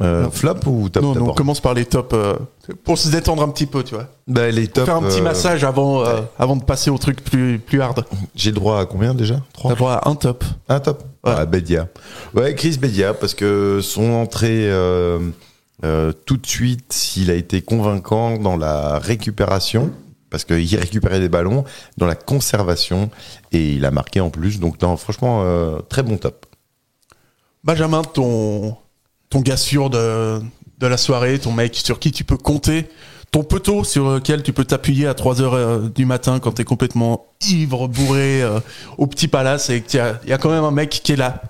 Euh, 0.00 0.28
flop 0.28 0.56
ou 0.66 0.88
top 0.88 1.02
Non, 1.02 1.14
non, 1.14 1.30
on 1.30 1.34
commence 1.34 1.60
par 1.60 1.72
les 1.72 1.84
tops 1.84 2.14
euh, 2.14 2.34
pour 2.82 2.98
se 2.98 3.08
détendre 3.10 3.42
un 3.42 3.48
petit 3.48 3.66
peu, 3.66 3.84
tu 3.84 3.94
vois. 3.94 4.08
Bah, 4.26 4.50
Les. 4.50 4.66
Faire 4.66 4.96
un 4.96 5.02
petit 5.02 5.20
euh, 5.20 5.22
massage 5.22 5.62
avant 5.62 6.04
euh, 6.04 6.22
avant 6.36 6.56
de 6.56 6.64
passer 6.64 6.90
au 6.90 6.98
truc 6.98 7.22
plus 7.22 7.60
plus 7.60 7.80
hard. 7.80 8.04
J'ai 8.34 8.50
droit 8.50 8.80
à 8.80 8.86
combien 8.86 9.14
déjà? 9.14 9.40
Trois? 9.52 9.70
T'as 9.70 9.76
droit 9.76 9.92
à 9.92 10.08
un 10.08 10.16
top. 10.16 10.44
Un 10.68 10.80
top? 10.80 11.04
Ouais. 11.24 11.34
Ah, 11.36 11.46
Bedia. 11.46 11.88
Ouais, 12.34 12.54
Chris 12.54 12.76
Bedia, 12.76 13.14
parce 13.14 13.34
que 13.34 13.80
son 13.82 14.10
entrée 14.14 14.68
tout 16.26 16.36
de 16.36 16.46
suite, 16.46 17.12
il 17.16 17.30
a 17.30 17.34
été 17.34 17.62
convaincant 17.62 18.38
dans 18.38 18.56
la 18.56 18.98
récupération, 18.98 19.90
parce 20.30 20.44
qu'il 20.44 20.76
récupérait 20.76 21.20
des 21.20 21.28
ballons, 21.28 21.64
dans 21.96 22.06
la 22.06 22.16
conservation, 22.16 23.10
et 23.52 23.74
il 23.74 23.84
a 23.84 23.90
marqué 23.90 24.20
en 24.20 24.30
plus. 24.30 24.58
Donc, 24.58 24.80
non, 24.82 24.96
franchement, 24.96 25.42
euh, 25.44 25.78
très 25.88 26.02
bon 26.02 26.16
top. 26.16 26.46
Benjamin, 27.62 28.02
ton, 28.02 28.76
ton 29.34 29.40
gars 29.40 29.56
sûr 29.56 29.90
de, 29.90 30.40
de 30.78 30.86
la 30.86 30.96
soirée, 30.96 31.40
ton 31.40 31.50
mec 31.50 31.74
sur 31.74 31.98
qui 31.98 32.12
tu 32.12 32.22
peux 32.22 32.36
compter, 32.36 32.88
ton 33.32 33.42
poteau 33.42 33.82
sur 33.82 34.12
lequel 34.12 34.44
tu 34.44 34.52
peux 34.52 34.64
t'appuyer 34.64 35.08
à 35.08 35.14
3 35.14 35.42
heures 35.42 35.54
euh, 35.54 35.88
du 35.92 36.06
matin 36.06 36.38
quand 36.38 36.52
t'es 36.52 36.62
complètement 36.62 37.26
ivre, 37.48 37.88
bourré 37.88 38.42
euh, 38.42 38.60
au 38.96 39.08
petit 39.08 39.26
palace 39.26 39.70
et 39.70 39.82
qu'il 39.82 39.98
y 39.98 40.00
a, 40.00 40.20
il 40.22 40.30
y 40.30 40.32
a 40.32 40.38
quand 40.38 40.50
même 40.50 40.62
un 40.62 40.70
mec 40.70 40.88
qui 40.88 41.12
est 41.12 41.16
là 41.16 41.42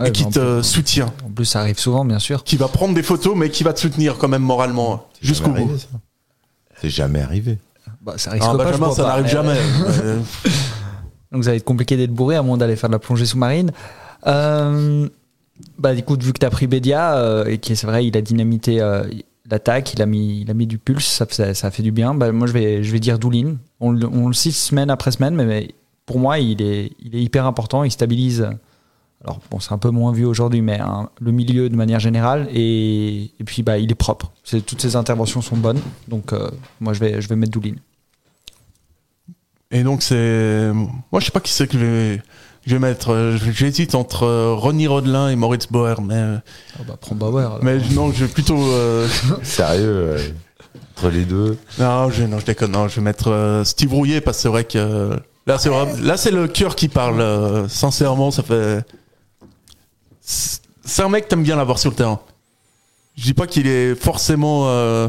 Ouais, 0.00 0.08
et 0.08 0.12
qui 0.12 0.24
bah, 0.24 0.30
te 0.32 0.62
soutient, 0.62 1.12
En 1.24 1.30
plus, 1.30 1.44
ça 1.44 1.60
arrive 1.60 1.78
souvent, 1.78 2.04
bien 2.04 2.18
sûr. 2.18 2.42
qui 2.42 2.56
va 2.56 2.66
prendre 2.66 2.94
des 2.94 3.02
photos 3.04 3.36
mais 3.36 3.48
qui 3.48 3.62
va 3.62 3.72
te 3.72 3.78
soutenir 3.78 4.18
quand 4.18 4.26
même 4.26 4.42
moralement 4.42 5.06
C'est 5.20 5.28
jusqu'au 5.28 5.52
jamais 5.54 5.66
bout. 5.66 5.76
C'est 6.80 6.90
jamais 6.90 7.20
arrivé. 7.20 7.58
Bah, 8.00 8.14
ça 8.16 8.32
risque 8.32 8.44
Ah, 8.44 8.56
pas, 8.56 8.64
Benjamin, 8.64 8.86
crois 8.88 8.96
ça 8.96 9.02
n'arrive 9.04 9.26
Euh, 9.26 9.28
jamais. 9.28 9.60
Donc 11.32 11.44
ça 11.44 11.50
va 11.50 11.56
être 11.56 11.64
compliqué 11.64 11.96
d'être 11.96 12.10
bourré 12.10 12.34
à 12.34 12.42
moins 12.42 12.56
d'aller 12.56 12.74
faire 12.74 12.88
de 12.88 12.94
la 12.94 12.98
plongée 12.98 13.26
sous-marine. 13.26 13.70
Euh, 14.26 15.08
bah 15.78 15.94
écoute, 15.94 16.22
vu 16.22 16.32
que 16.32 16.38
tu 16.38 16.46
as 16.46 16.50
pris 16.50 16.66
Bédia, 16.66 17.16
euh, 17.16 17.46
et 17.46 17.58
qui 17.58 17.76
c'est 17.76 17.86
vrai, 17.86 18.06
il 18.06 18.16
a 18.16 18.20
dynamité 18.20 18.80
euh, 18.80 19.04
l'attaque, 19.48 19.92
il 19.94 20.02
a 20.02 20.06
mis, 20.06 20.40
il 20.40 20.50
a 20.50 20.54
mis 20.54 20.66
du 20.66 20.78
pulse, 20.78 21.06
ça, 21.06 21.54
ça, 21.54 21.70
fait 21.70 21.82
du 21.82 21.92
bien. 21.92 22.14
Bah, 22.14 22.32
moi 22.32 22.46
je 22.46 22.52
vais, 22.52 22.82
je 22.82 22.92
vais 22.92 23.00
dire 23.00 23.18
Doulin. 23.18 23.56
On, 23.80 23.92
le- 23.92 24.32
cite 24.32 24.54
semaine 24.54 24.90
après 24.90 25.12
semaine, 25.12 25.34
mais, 25.34 25.74
pour 26.06 26.18
moi 26.18 26.38
il 26.38 26.60
est, 26.60 26.92
il 27.00 27.14
est 27.14 27.22
hyper 27.22 27.46
important, 27.46 27.84
il 27.84 27.90
stabilise. 27.90 28.48
Alors 29.22 29.40
bon, 29.50 29.58
c'est 29.58 29.72
un 29.72 29.78
peu 29.78 29.90
moins 29.90 30.12
vu 30.12 30.26
aujourd'hui, 30.26 30.60
mais 30.60 30.78
hein, 30.80 31.08
le 31.18 31.32
milieu 31.32 31.70
de 31.70 31.76
manière 31.76 32.00
générale, 32.00 32.48
et, 32.52 33.30
et 33.38 33.44
puis 33.44 33.62
bah 33.62 33.78
il 33.78 33.90
est 33.90 33.94
propre. 33.94 34.32
C'est, 34.42 34.64
toutes 34.64 34.82
ses 34.82 34.96
interventions 34.96 35.40
sont 35.40 35.56
bonnes, 35.56 35.80
donc 36.08 36.32
euh, 36.32 36.50
moi 36.80 36.92
je 36.92 37.00
vais, 37.00 37.22
je 37.22 37.28
vais 37.28 37.36
mettre 37.36 37.52
Doulin. 37.52 37.76
Et 39.70 39.82
donc 39.82 40.02
c'est, 40.02 40.72
moi 41.10 41.20
je 41.20 41.24
sais 41.26 41.30
pas 41.30 41.40
qui 41.40 41.52
c'est 41.52 41.66
que 41.66 41.78
je 41.78 42.18
je 42.66 42.74
vais 42.74 42.78
mettre. 42.78 43.12
Euh, 43.12 43.36
J'hésite 43.52 43.94
entre 43.94 44.24
euh, 44.24 44.54
Ronnie 44.54 44.86
Rodelin 44.86 45.28
et 45.28 45.36
Moritz 45.36 45.66
Bauer, 45.70 46.00
mais 46.00 46.14
euh, 46.16 46.36
Oh, 46.78 46.82
bah, 46.88 46.96
prends 47.00 47.14
Bauer. 47.14 47.38
alors. 47.40 47.58
mais 47.62 47.78
non, 47.92 48.12
je 48.12 48.24
vais 48.24 48.32
plutôt. 48.32 48.58
euh, 48.60 49.06
Sérieux, 49.42 49.82
euh, 49.86 50.18
entre 50.96 51.10
les 51.10 51.24
deux. 51.24 51.58
Non, 51.78 52.10
je, 52.10 52.24
non, 52.24 52.38
je 52.38 52.46
déconne. 52.46 52.72
Non, 52.72 52.88
je 52.88 52.96
vais 52.96 53.02
mettre 53.02 53.28
euh, 53.30 53.64
Steve 53.64 53.92
Rouillet 53.92 54.20
parce 54.20 54.38
que 54.38 54.42
c'est 54.42 54.48
vrai 54.48 54.64
que 54.64 55.10
là, 55.46 55.58
c'est 55.58 55.70
là, 56.00 56.16
c'est 56.16 56.30
le 56.30 56.48
cœur 56.48 56.74
qui 56.76 56.88
parle. 56.88 57.20
euh, 57.20 57.68
sincèrement, 57.68 58.30
ça 58.30 58.42
fait. 58.42 58.84
C'est 60.20 60.60
c'est 60.86 61.02
un 61.02 61.08
mec 61.08 61.24
que 61.24 61.28
t'aimes 61.30 61.42
bien 61.42 61.56
l'avoir 61.56 61.78
sur 61.78 61.88
le 61.90 61.96
terrain. 61.96 62.20
Je 63.16 63.22
dis 63.22 63.32
pas 63.34 63.46
qu'il 63.46 63.66
est 63.66 63.94
forcément, 63.94 64.68
euh, 64.68 65.08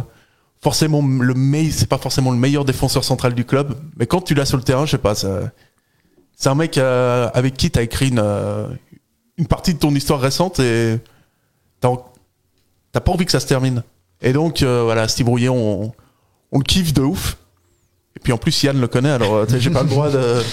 forcément 0.62 1.02
le 1.06 1.34
meilleur. 1.34 1.74
C'est 1.76 1.90
pas 1.90 1.98
forcément 1.98 2.32
le 2.32 2.38
meilleur 2.38 2.64
défenseur 2.64 3.04
central 3.04 3.34
du 3.34 3.44
club, 3.46 3.76
mais 3.98 4.06
quand 4.08 4.22
tu 4.22 4.34
l'as 4.36 4.46
sur 4.46 4.56
le 4.58 4.64
terrain, 4.64 4.86
je 4.86 4.92
sais 4.92 4.98
pas. 4.98 5.16
ça- 5.16 5.52
C'est 6.36 6.50
un 6.50 6.56
mec 6.56 6.78
euh, 6.78 7.30
avec 7.34 7.56
qui 7.56 7.72
t'as 7.72 7.82
écrit 7.82 8.10
une, 8.10 8.20
euh, 8.22 8.68
une 9.38 9.48
partie 9.48 9.74
de 9.74 9.80
ton 9.80 9.94
histoire 9.96 10.20
récente 10.20 10.60
et 10.60 11.00
t'as 11.80 13.00
pas 13.00 13.12
envie 13.12 13.26
que 13.26 13.32
ça 13.32 13.40
se 13.40 13.48
termine. 13.48 13.84
Et 14.22 14.34
donc, 14.34 14.62
euh, 14.62 14.84
voilà, 14.84 15.08
Steve 15.08 15.30
Rouillet, 15.30 15.50
on, 15.50 15.94
on 16.52 16.58
le 16.58 16.64
kiffe 16.64 16.94
de 16.94 17.02
ouf. 17.02 17.38
Et 18.16 18.20
puis 18.20 18.34
en 18.34 18.38
plus, 18.38 18.64
Yann 18.64 18.80
le 18.80 18.88
connaît, 18.88 19.12
alors 19.12 19.46
tu 19.46 19.60
j'ai 19.60 19.70
pas 19.70 19.84
le 19.84 19.90
droit 19.90 20.10
de. 20.10 20.42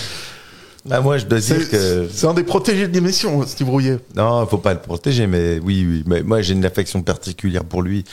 Ah, 0.91 1.01
moi, 1.01 1.17
je 1.17 1.27
dois 1.27 1.39
dire 1.39 1.71
que. 1.71 2.09
c'est 2.13 2.27
un 2.27 2.35
des 2.35 2.43
protégés 2.43 2.89
de 2.89 2.93
l'émission, 2.93 3.47
Steve 3.47 3.71
Rouillet. 3.71 3.99
Non, 4.17 4.45
faut 4.49 4.59
pas 4.59 4.75
le 4.75 4.81
protéger, 4.81 5.29
mais 5.29 5.61
oui, 5.61 5.87
oui. 5.89 6.03
Mais 6.07 6.23
moi, 6.23 6.43
j'ai 6.43 6.55
une 6.55 6.65
affection 6.65 7.03
particulière 7.03 7.65
pour 7.65 7.83
lui. 7.83 8.05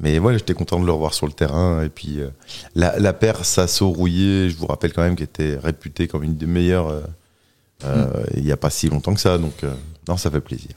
Mais 0.00 0.18
moi, 0.18 0.32
j'étais 0.32 0.54
content 0.54 0.80
de 0.80 0.86
le 0.86 0.92
revoir 0.92 1.12
sur 1.14 1.26
le 1.26 1.32
terrain. 1.32 1.82
Et 1.84 1.88
puis, 1.90 2.20
euh, 2.20 2.28
la, 2.74 2.98
la 2.98 3.12
paire 3.12 3.44
Sasso-Rouillé, 3.44 4.48
je 4.50 4.56
vous 4.56 4.66
rappelle 4.66 4.92
quand 4.92 5.02
même 5.02 5.14
qu'elle 5.14 5.24
était 5.24 5.56
réputée 5.62 6.08
comme 6.08 6.22
une 6.22 6.36
des 6.36 6.46
meilleures 6.46 6.88
euh, 6.88 7.00
euh, 7.84 8.24
il 8.36 8.44
n'y 8.44 8.52
a 8.52 8.56
pas 8.56 8.70
si 8.70 8.88
longtemps 8.88 9.14
que 9.14 9.20
ça. 9.20 9.36
Donc, 9.38 9.62
non, 10.08 10.16
ça 10.16 10.30
fait 10.30 10.40
plaisir. 10.40 10.70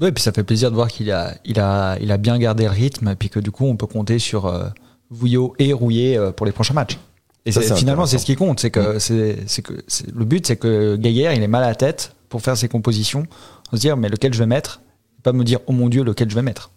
Oui, 0.00 0.10
puis 0.10 0.22
ça 0.22 0.32
fait 0.32 0.42
plaisir 0.42 0.70
de 0.70 0.74
voir 0.74 0.88
qu'il 0.88 1.10
a, 1.12 1.34
il 1.44 1.60
a, 1.60 1.96
il 2.00 2.10
a 2.10 2.16
bien 2.16 2.36
gardé 2.38 2.64
le 2.64 2.70
rythme, 2.70 3.08
et 3.08 3.14
puis 3.14 3.28
que 3.30 3.38
du 3.38 3.52
coup, 3.52 3.64
on 3.66 3.76
peut 3.76 3.86
compter 3.86 4.18
sur 4.18 4.52
Vouillot 5.10 5.54
et 5.60 5.72
Rouillet 5.72 6.18
euh, 6.18 6.32
pour 6.32 6.46
les 6.46 6.52
prochains 6.52 6.74
matchs. 6.74 6.98
Et 7.46 7.52
Ça, 7.52 7.60
c'est- 7.62 7.68
c'est 7.68 7.76
finalement, 7.76 8.04
c'est 8.06 8.18
ce 8.18 8.26
qui 8.26 8.34
compte. 8.36 8.58
C'est 8.58 8.70
que, 8.70 8.98
c'est, 8.98 9.38
c'est 9.46 9.62
que 9.62 9.74
le 10.12 10.24
but, 10.24 10.46
c'est 10.46 10.56
que 10.56 10.96
Gaillard, 10.96 11.34
il 11.34 11.42
est 11.42 11.46
mal 11.48 11.62
à 11.62 11.68
la 11.68 11.74
tête 11.76 12.14
pour 12.28 12.42
faire 12.42 12.56
ses 12.56 12.68
compositions, 12.68 13.24
on 13.70 13.76
se 13.76 13.80
dire, 13.82 13.96
mais 13.96 14.08
lequel 14.08 14.32
je 14.34 14.38
vais 14.40 14.46
mettre? 14.46 14.80
Pas 15.22 15.32
me 15.32 15.44
dire, 15.44 15.60
oh 15.68 15.72
mon 15.72 15.88
Dieu, 15.88 16.02
lequel 16.02 16.28
je 16.28 16.34
vais 16.34 16.42
mettre. 16.42 16.70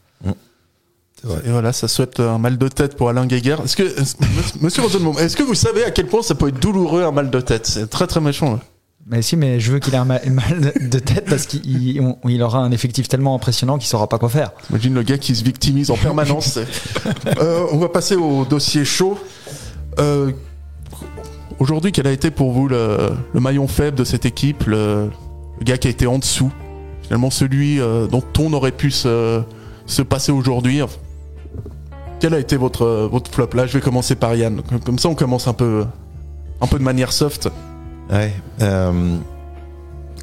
Et 1.45 1.49
voilà, 1.49 1.73
ça 1.73 1.88
souhaite 1.88 2.19
un 2.19 2.38
mal 2.38 2.58
de 2.58 2.67
tête 2.67 2.95
pour 2.95 3.10
Alain 3.10 3.25
Guéguer. 3.25 3.56
Est-ce 3.63 3.75
que, 3.75 3.84
est-ce- 3.84 4.15
Monsieur 4.62 4.84
Rosenbaum, 4.84 5.17
est-ce 5.19 5.36
que 5.36 5.43
vous 5.43 5.56
savez 5.56 5.84
à 5.84 5.91
quel 5.91 6.08
point 6.08 6.21
ça 6.21 6.36
peut 6.36 6.49
être 6.49 6.60
douloureux 6.60 7.03
un 7.03 7.12
mal 7.12 7.30
de 7.30 7.41
tête? 7.41 7.65
C'est 7.65 7.89
très 7.89 8.08
très 8.08 8.21
méchant. 8.21 8.60
Mais 9.10 9.21
si, 9.21 9.36
mais 9.38 9.60
je 9.60 9.71
veux 9.71 9.80
qu'il 9.80 9.93
ait 9.93 9.97
un 9.97 10.06
ma- 10.06 10.19
mal 10.30 10.73
de 10.80 10.99
tête 10.99 11.25
parce 11.30 11.45
qu'il 11.45 11.65
il- 11.65 12.01
on- 12.01 12.17
il 12.30 12.41
aura 12.43 12.60
un 12.60 12.71
effectif 12.71 13.08
tellement 13.08 13.34
impressionnant 13.36 13.77
qu'il 13.77 13.88
saura 13.88 14.08
pas 14.08 14.19
quoi 14.19 14.30
faire. 14.30 14.51
Imagine 14.69 14.93
le 14.93 15.01
gars 15.03 15.17
qui 15.17 15.34
se 15.36 15.43
victimise 15.43 15.91
en 15.91 15.97
permanence. 15.97 16.60
Euh, 17.39 17.65
on 17.71 17.77
va 17.77 17.89
passer 17.89 18.15
au 18.15 18.45
dossier 18.45 18.84
chaud. 18.86 19.17
Euh, 19.99 20.32
Aujourd'hui, 21.60 21.91
quel 21.91 22.06
a 22.06 22.12
été 22.12 22.30
pour 22.30 22.51
vous 22.51 22.67
le, 22.67 22.97
le 23.34 23.39
maillon 23.39 23.67
faible 23.67 23.97
de 23.97 24.03
cette 24.03 24.25
équipe, 24.25 24.65
le, 24.65 25.10
le 25.60 25.63
gars 25.65 25.77
qui 25.77 25.88
a 25.88 25.89
été 25.91 26.06
en 26.06 26.19
dessous? 26.19 26.51
Finalement, 27.03 27.32
celui 27.32 27.80
euh, 27.80 28.06
dont 28.08 28.23
on 28.38 28.53
aurait 28.53 28.71
pu 28.71 28.91
se, 28.91 29.41
se 29.88 30.01
passer 30.03 30.32
aujourd'hui. 30.32 30.82
Quel 32.19 32.34
a 32.34 32.39
été 32.39 32.58
votre, 32.58 32.86
votre 33.12 33.30
flop 33.32 33.49
Là, 33.53 33.67
je 33.67 33.73
vais 33.73 33.82
commencer 33.82 34.15
par 34.15 34.34
Yann. 34.36 34.62
Comme- 34.84 34.97
ça, 34.99 35.08
on 35.10 35.15
commence 35.15 35.47
un 35.47 35.53
peu, 35.53 35.86
un 36.62 36.67
peu 36.67 36.80
de 36.80 36.84
manière 36.84 37.13
soft. 37.13 37.49
Ouais. 38.10 38.34
euh, 38.62 39.17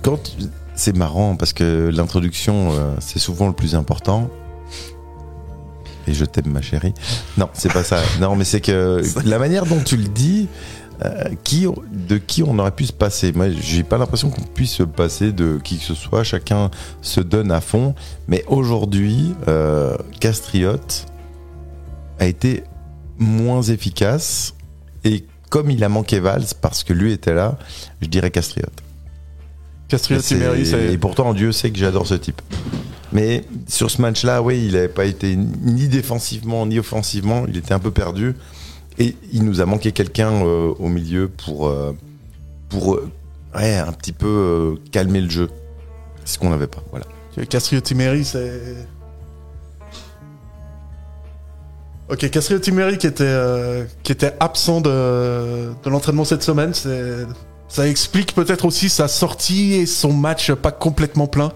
quand 0.02 0.18
c'est 0.74 0.96
marrant 0.96 1.36
parce 1.36 1.52
que 1.52 1.90
l'introduction, 1.94 2.70
euh, 2.72 2.94
c'est 3.00 3.18
souvent 3.18 3.46
le 3.46 3.52
plus 3.52 3.74
important. 3.74 4.28
Et 6.06 6.12
je 6.14 6.24
t'aime, 6.24 6.50
ma 6.50 6.60
chérie. 6.62 6.92
Non, 7.38 7.48
c'est 7.54 7.72
pas 7.72 7.84
ça. 7.84 7.98
Non, 8.20 8.34
mais 8.36 8.44
c'est 8.44 8.60
que 8.60 9.00
la 9.24 9.38
manière 9.38 9.64
dont 9.64 9.80
tu 9.82 9.96
le 9.96 10.04
dis, 10.08 10.48
euh, 11.04 11.24
qui, 11.44 11.66
de 11.92 12.18
qui 12.18 12.42
on 12.42 12.58
aurait 12.58 12.70
pu 12.72 12.86
se 12.86 12.92
passer. 12.92 13.32
Moi, 13.32 13.50
j'ai 13.50 13.82
pas 13.84 13.96
l'impression 13.98 14.30
qu'on 14.30 14.42
puisse 14.42 14.72
se 14.72 14.82
passer 14.82 15.32
de 15.32 15.58
qui 15.62 15.78
que 15.78 15.84
ce 15.84 15.94
soit. 15.94 16.22
Chacun 16.24 16.70
se 17.02 17.20
donne 17.20 17.50
à 17.52 17.60
fond. 17.60 17.94
Mais 18.28 18.44
aujourd'hui, 18.48 19.34
euh, 19.48 19.96
Castriote 20.20 21.06
a 22.18 22.26
été 22.26 22.64
moins 23.18 23.62
efficace. 23.62 24.54
Et 25.04 25.24
comme 25.50 25.70
il 25.70 25.84
a 25.84 25.88
manqué 25.88 26.20
Valls, 26.20 26.46
parce 26.60 26.84
que 26.84 26.92
lui 26.92 27.12
était 27.12 27.34
là, 27.34 27.58
je 28.00 28.08
dirais 28.08 28.30
Castriote. 28.30 28.82
Castriot 29.88 30.20
Et 30.20 30.92
Et 30.92 30.98
pourtant, 30.98 31.34
Dieu 31.34 31.52
sait 31.52 31.70
que 31.70 31.78
j'adore 31.78 32.06
ce 32.06 32.14
type. 32.14 32.40
Mais 33.12 33.44
sur 33.68 33.90
ce 33.90 34.02
match-là, 34.02 34.42
oui, 34.42 34.64
il 34.66 34.72
n'avait 34.72 34.88
pas 34.88 35.04
été 35.04 35.36
ni 35.36 35.88
défensivement 35.88 36.66
ni 36.66 36.78
offensivement. 36.78 37.44
Il 37.48 37.56
était 37.56 37.74
un 37.74 37.78
peu 37.78 37.92
perdu. 37.92 38.34
Et 38.98 39.16
il 39.32 39.44
nous 39.44 39.60
a 39.60 39.66
manqué 39.66 39.92
quelqu'un 39.92 40.32
euh, 40.44 40.72
au 40.78 40.88
milieu 40.88 41.28
pour, 41.28 41.68
euh, 41.68 41.92
pour 42.68 42.94
euh, 42.94 43.10
ouais, 43.54 43.76
un 43.76 43.92
petit 43.92 44.12
peu 44.12 44.76
calmer 44.90 45.20
le 45.20 45.30
jeu. 45.30 45.48
Ce 46.24 46.38
qu'on 46.38 46.50
n'avait 46.50 46.66
pas. 46.66 46.82
Voilà. 46.90 47.06
Castrio 47.46 47.80
Timéry, 47.80 48.24
c'est. 48.24 48.88
Ok, 52.10 52.28
Castrio 52.30 52.58
Timéry 52.58 52.98
qui 52.98 53.06
était, 53.06 53.24
euh, 53.26 53.84
qui 54.02 54.12
était 54.12 54.34
absent 54.38 54.80
de, 54.82 55.70
de 55.82 55.90
l'entraînement 55.90 56.24
cette 56.24 56.42
semaine, 56.42 56.72
ça 57.68 57.88
explique 57.88 58.34
peut-être 58.34 58.66
aussi 58.66 58.88
sa 58.90 59.08
sortie 59.08 59.74
et 59.74 59.86
son 59.86 60.12
match 60.12 60.52
pas 60.52 60.70
complètement 60.70 61.26
plein. 61.26 61.52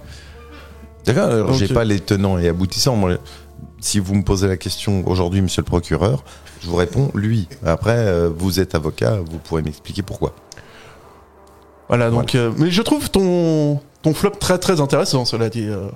D'accord, 1.04 1.28
alors 1.30 1.52
j'ai 1.52 1.66
Ok. 1.66 1.74
pas 1.74 1.84
les 1.84 2.00
tenants 2.00 2.38
et 2.38 2.48
aboutissants. 2.48 2.96
Moi, 2.96 3.18
si 3.80 3.98
vous 3.98 4.14
me 4.14 4.22
posez 4.22 4.48
la 4.48 4.56
question 4.56 5.06
aujourd'hui, 5.06 5.42
monsieur 5.42 5.60
le 5.62 5.66
procureur, 5.66 6.24
je 6.62 6.66
vous 6.68 6.76
réponds 6.76 7.10
lui. 7.14 7.46
Après, 7.64 7.96
euh, 7.96 8.30
vous 8.34 8.58
êtes 8.58 8.74
avocat, 8.74 9.18
vous 9.24 9.38
pourrez 9.38 9.62
m'expliquer 9.62 10.02
pourquoi. 10.02 10.34
Voilà, 11.88 12.10
donc. 12.10 12.34
euh, 12.34 12.52
mais 12.56 12.70
je 12.70 12.82
trouve 12.82 13.10
ton, 13.10 13.80
ton 14.02 14.14
flop 14.14 14.30
très 14.40 14.58
très 14.58 14.80
intéressant, 14.80 15.24
cela 15.26 15.48
dit. 15.50 15.66
euh. 15.68 15.88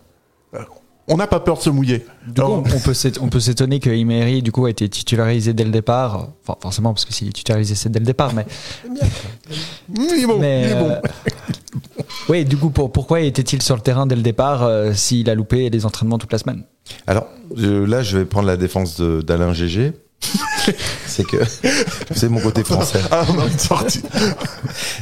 On 1.09 1.17
n'a 1.17 1.27
pas 1.27 1.41
peur 1.41 1.57
de 1.59 1.63
se 1.63 1.71
mouiller. 1.71 2.07
Du 2.27 2.35
coup, 2.35 2.41
Alors, 2.47 2.53
on, 2.53 2.77
on 2.77 2.81
peut 2.81 2.93
s'ét- 2.95 3.19
on 3.21 3.29
peut 3.29 3.41
s'étonner 3.41 3.81
que 3.81 3.91
Imery, 3.91 4.41
du 4.41 4.53
coup, 4.53 4.67
a 4.67 4.71
été 4.71 4.89
titularisé 4.89 5.53
dès 5.53 5.65
le 5.65 5.71
départ. 5.71 6.29
Enfin, 6.47 6.57
forcément, 6.61 6.93
parce 6.95 7.05
que 7.05 7.13
s'il 7.13 7.29
est 7.29 7.33
titularisé, 7.33 7.75
c'est 7.75 7.91
dès 7.91 7.99
le 7.99 8.05
départ, 8.07 8.33
mais. 8.35 8.47
il 9.95 10.23
est 10.23 10.27
bon, 10.27 10.39
mais, 10.39 10.63
il 10.65 10.71
est 10.71 10.75
bon. 10.79 10.91
euh, 10.91 11.01
oui, 12.29 12.45
du 12.45 12.57
coup, 12.57 12.71
pour- 12.71 12.93
pourquoi 12.93 13.21
était-il 13.21 13.61
sur 13.63 13.75
le 13.75 13.83
terrain 13.83 14.07
dès 14.07 14.15
le 14.17 14.23
départ 14.23 14.63
euh, 14.63 14.93
s'il 14.95 15.29
a 15.29 15.35
loupé 15.35 15.71
les 15.71 15.87
entraînements 15.87 16.19
toute 16.19 16.33
la 16.33 16.39
semaine? 16.39 16.63
Alors 17.07 17.27
euh, 17.59 17.87
là, 17.87 18.03
je 18.03 18.19
vais 18.19 18.25
prendre 18.25 18.47
la 18.47 18.57
défense 18.57 19.01
d'Alain 19.01 19.53
GG. 19.53 19.93
c'est 21.07 21.27
que 21.27 21.39
c'est 22.15 22.29
mon 22.29 22.41
côté 22.41 22.63
français. 22.63 23.01
Ah, 23.11 23.25
on 23.29 23.41
a 23.41 23.47
une 23.47 23.59
sortie. 23.59 24.03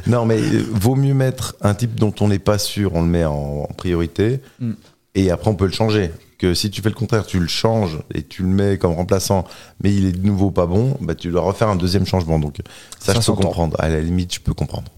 Non, 0.06 0.24
mais 0.24 0.38
euh, 0.40 0.64
vaut 0.72 0.94
mieux 0.94 1.12
mettre 1.12 1.56
un 1.60 1.74
type 1.74 1.94
dont 1.96 2.14
on 2.20 2.28
n'est 2.28 2.38
pas 2.38 2.56
sûr, 2.58 2.92
on 2.94 3.02
le 3.02 3.08
met 3.08 3.24
en, 3.26 3.66
en 3.68 3.74
priorité, 3.76 4.40
Mm. 4.60 4.72
Et 5.14 5.30
après 5.30 5.50
on 5.50 5.54
peut 5.54 5.66
le 5.66 5.72
changer. 5.72 6.10
Que 6.38 6.54
si 6.54 6.70
tu 6.70 6.80
fais 6.80 6.88
le 6.88 6.94
contraire, 6.94 7.26
tu 7.26 7.38
le 7.38 7.48
changes 7.48 7.98
et 8.14 8.22
tu 8.22 8.42
le 8.42 8.48
mets 8.48 8.78
comme 8.78 8.92
remplaçant, 8.92 9.44
mais 9.82 9.94
il 9.94 10.06
est 10.06 10.12
de 10.12 10.26
nouveau 10.26 10.50
pas 10.50 10.64
bon, 10.64 10.96
bah 11.02 11.14
tu 11.14 11.28
dois 11.30 11.42
refaire 11.42 11.68
un 11.68 11.76
deuxième 11.76 12.06
changement. 12.06 12.38
Donc 12.38 12.56
ça, 12.98 13.12
Ça 13.12 13.20
je 13.20 13.26
peux 13.26 13.34
comprendre. 13.34 13.76
À 13.78 13.90
la 13.90 14.00
limite, 14.00 14.32
je 14.34 14.40
peux 14.40 14.54
comprendre. 14.54 14.90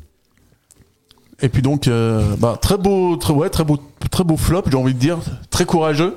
Et 1.41 1.49
puis 1.49 1.61
donc, 1.61 1.89
euh, 1.89 2.37
bah, 2.39 2.57
très 2.63 2.79
beau, 2.79 3.17
très, 3.17 3.33
ouais, 3.33 3.51
très 3.51 3.65
beau, 3.65 3.77
très 4.13 4.23
beau 4.23 4.37
flop, 4.37 4.63
j'ai 4.71 4.77
envie 4.77 4.95
de 4.95 4.99
dire, 5.01 5.19
très 5.51 5.65
courageux. 5.65 6.17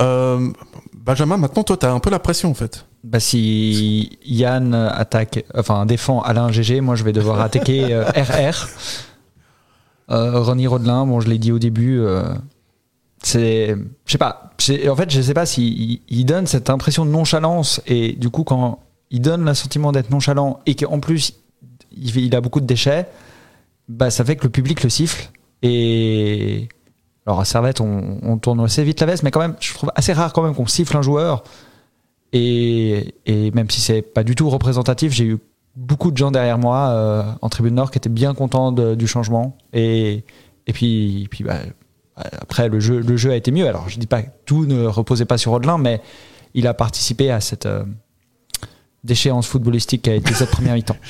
Euh, 0.00 0.48
Benjamin, 0.94 1.36
maintenant, 1.36 1.62
toi, 1.64 1.76
t'as 1.76 1.92
un 1.92 1.98
peu 2.00 2.08
la 2.08 2.18
pression 2.18 2.50
en 2.50 2.54
fait. 2.54 2.86
bah, 3.04 3.20
Si 3.20 4.18
Yann 4.24 4.72
attaque, 4.72 5.44
enfin 5.54 5.84
défend 5.84 6.22
Alain 6.22 6.50
GG, 6.50 6.80
moi 6.80 6.94
je 6.94 7.04
vais 7.04 7.12
devoir 7.12 7.42
attaquer 7.42 7.92
euh, 7.92 8.04
RR. 8.04 8.66
Euh, 10.10 10.40
Ronnie 10.40 10.66
Rodelin, 10.66 11.04
bon, 11.06 11.20
je 11.20 11.28
l'ai 11.28 11.36
dit 11.38 11.52
au 11.52 11.58
début, 11.58 11.98
euh, 12.00 12.22
c'est. 13.22 13.76
Je 14.06 14.12
sais 14.12 14.18
pas. 14.18 14.50
En 14.88 14.96
fait, 14.96 15.10
je 15.10 15.20
sais 15.20 15.34
pas 15.34 15.46
s'il 15.46 16.00
il 16.08 16.24
donne 16.24 16.46
cette 16.46 16.70
impression 16.70 17.04
de 17.04 17.10
nonchalance 17.10 17.80
et 17.86 18.12
du 18.12 18.30
coup, 18.30 18.44
quand 18.44 18.80
il 19.10 19.20
donne 19.20 19.44
le 19.44 19.54
sentiment 19.54 19.92
d'être 19.92 20.10
nonchalant 20.10 20.60
et 20.66 20.74
qu'en 20.74 21.00
plus 21.00 21.34
il, 21.96 22.34
a 22.34 22.40
beaucoup 22.40 22.60
de 22.60 22.66
déchets, 22.66 23.06
bah, 23.88 24.10
ça 24.10 24.24
fait 24.24 24.36
que 24.36 24.44
le 24.44 24.50
public 24.50 24.82
le 24.82 24.90
siffle. 24.90 25.30
Et. 25.62 26.68
Alors 27.26 27.40
à 27.40 27.44
Servette, 27.44 27.82
on, 27.82 28.38
tourne 28.38 28.60
assez 28.60 28.82
vite 28.82 29.00
la 29.00 29.06
veste, 29.06 29.22
mais 29.22 29.30
quand 29.30 29.40
même, 29.40 29.54
je 29.60 29.74
trouve 29.74 29.92
assez 29.94 30.14
rare 30.14 30.32
quand 30.32 30.42
même 30.42 30.54
qu'on 30.54 30.66
siffle 30.66 30.96
un 30.96 31.02
joueur. 31.02 31.44
Et, 32.32 33.14
et 33.26 33.50
même 33.50 33.68
si 33.68 33.82
c'est 33.82 34.00
pas 34.00 34.24
du 34.24 34.34
tout 34.34 34.48
représentatif, 34.48 35.12
j'ai 35.12 35.24
eu 35.24 35.38
beaucoup 35.76 36.10
de 36.10 36.16
gens 36.16 36.30
derrière 36.30 36.58
moi 36.58 36.88
euh, 36.88 37.22
en 37.42 37.48
tribune 37.50 37.74
nord 37.74 37.90
qui 37.90 37.98
étaient 37.98 38.08
bien 38.08 38.32
contents 38.32 38.72
du 38.72 39.06
changement. 39.06 39.58
Et, 39.74 40.24
et 40.66 40.72
puis, 40.72 41.28
puis 41.30 41.44
bah, 41.44 41.58
après, 42.40 42.68
le 42.68 42.80
jeu, 42.80 43.00
le 43.00 43.16
jeu 43.16 43.30
a 43.32 43.36
été 43.36 43.50
mieux. 43.50 43.66
Alors, 43.66 43.88
je 43.88 43.98
dis 43.98 44.06
pas 44.06 44.22
que 44.22 44.28
tout 44.46 44.66
ne 44.66 44.86
reposait 44.86 45.24
pas 45.24 45.38
sur 45.38 45.52
Rodelin, 45.52 45.78
mais 45.78 46.00
il 46.54 46.66
a 46.66 46.74
participé 46.74 47.30
à 47.30 47.40
cette 47.40 47.66
euh, 47.66 47.84
déchéance 49.04 49.46
footballistique 49.46 50.02
qui 50.02 50.10
a 50.10 50.14
été 50.14 50.34
cette 50.34 50.50
première 50.50 50.74
mi-temps. 50.74 50.96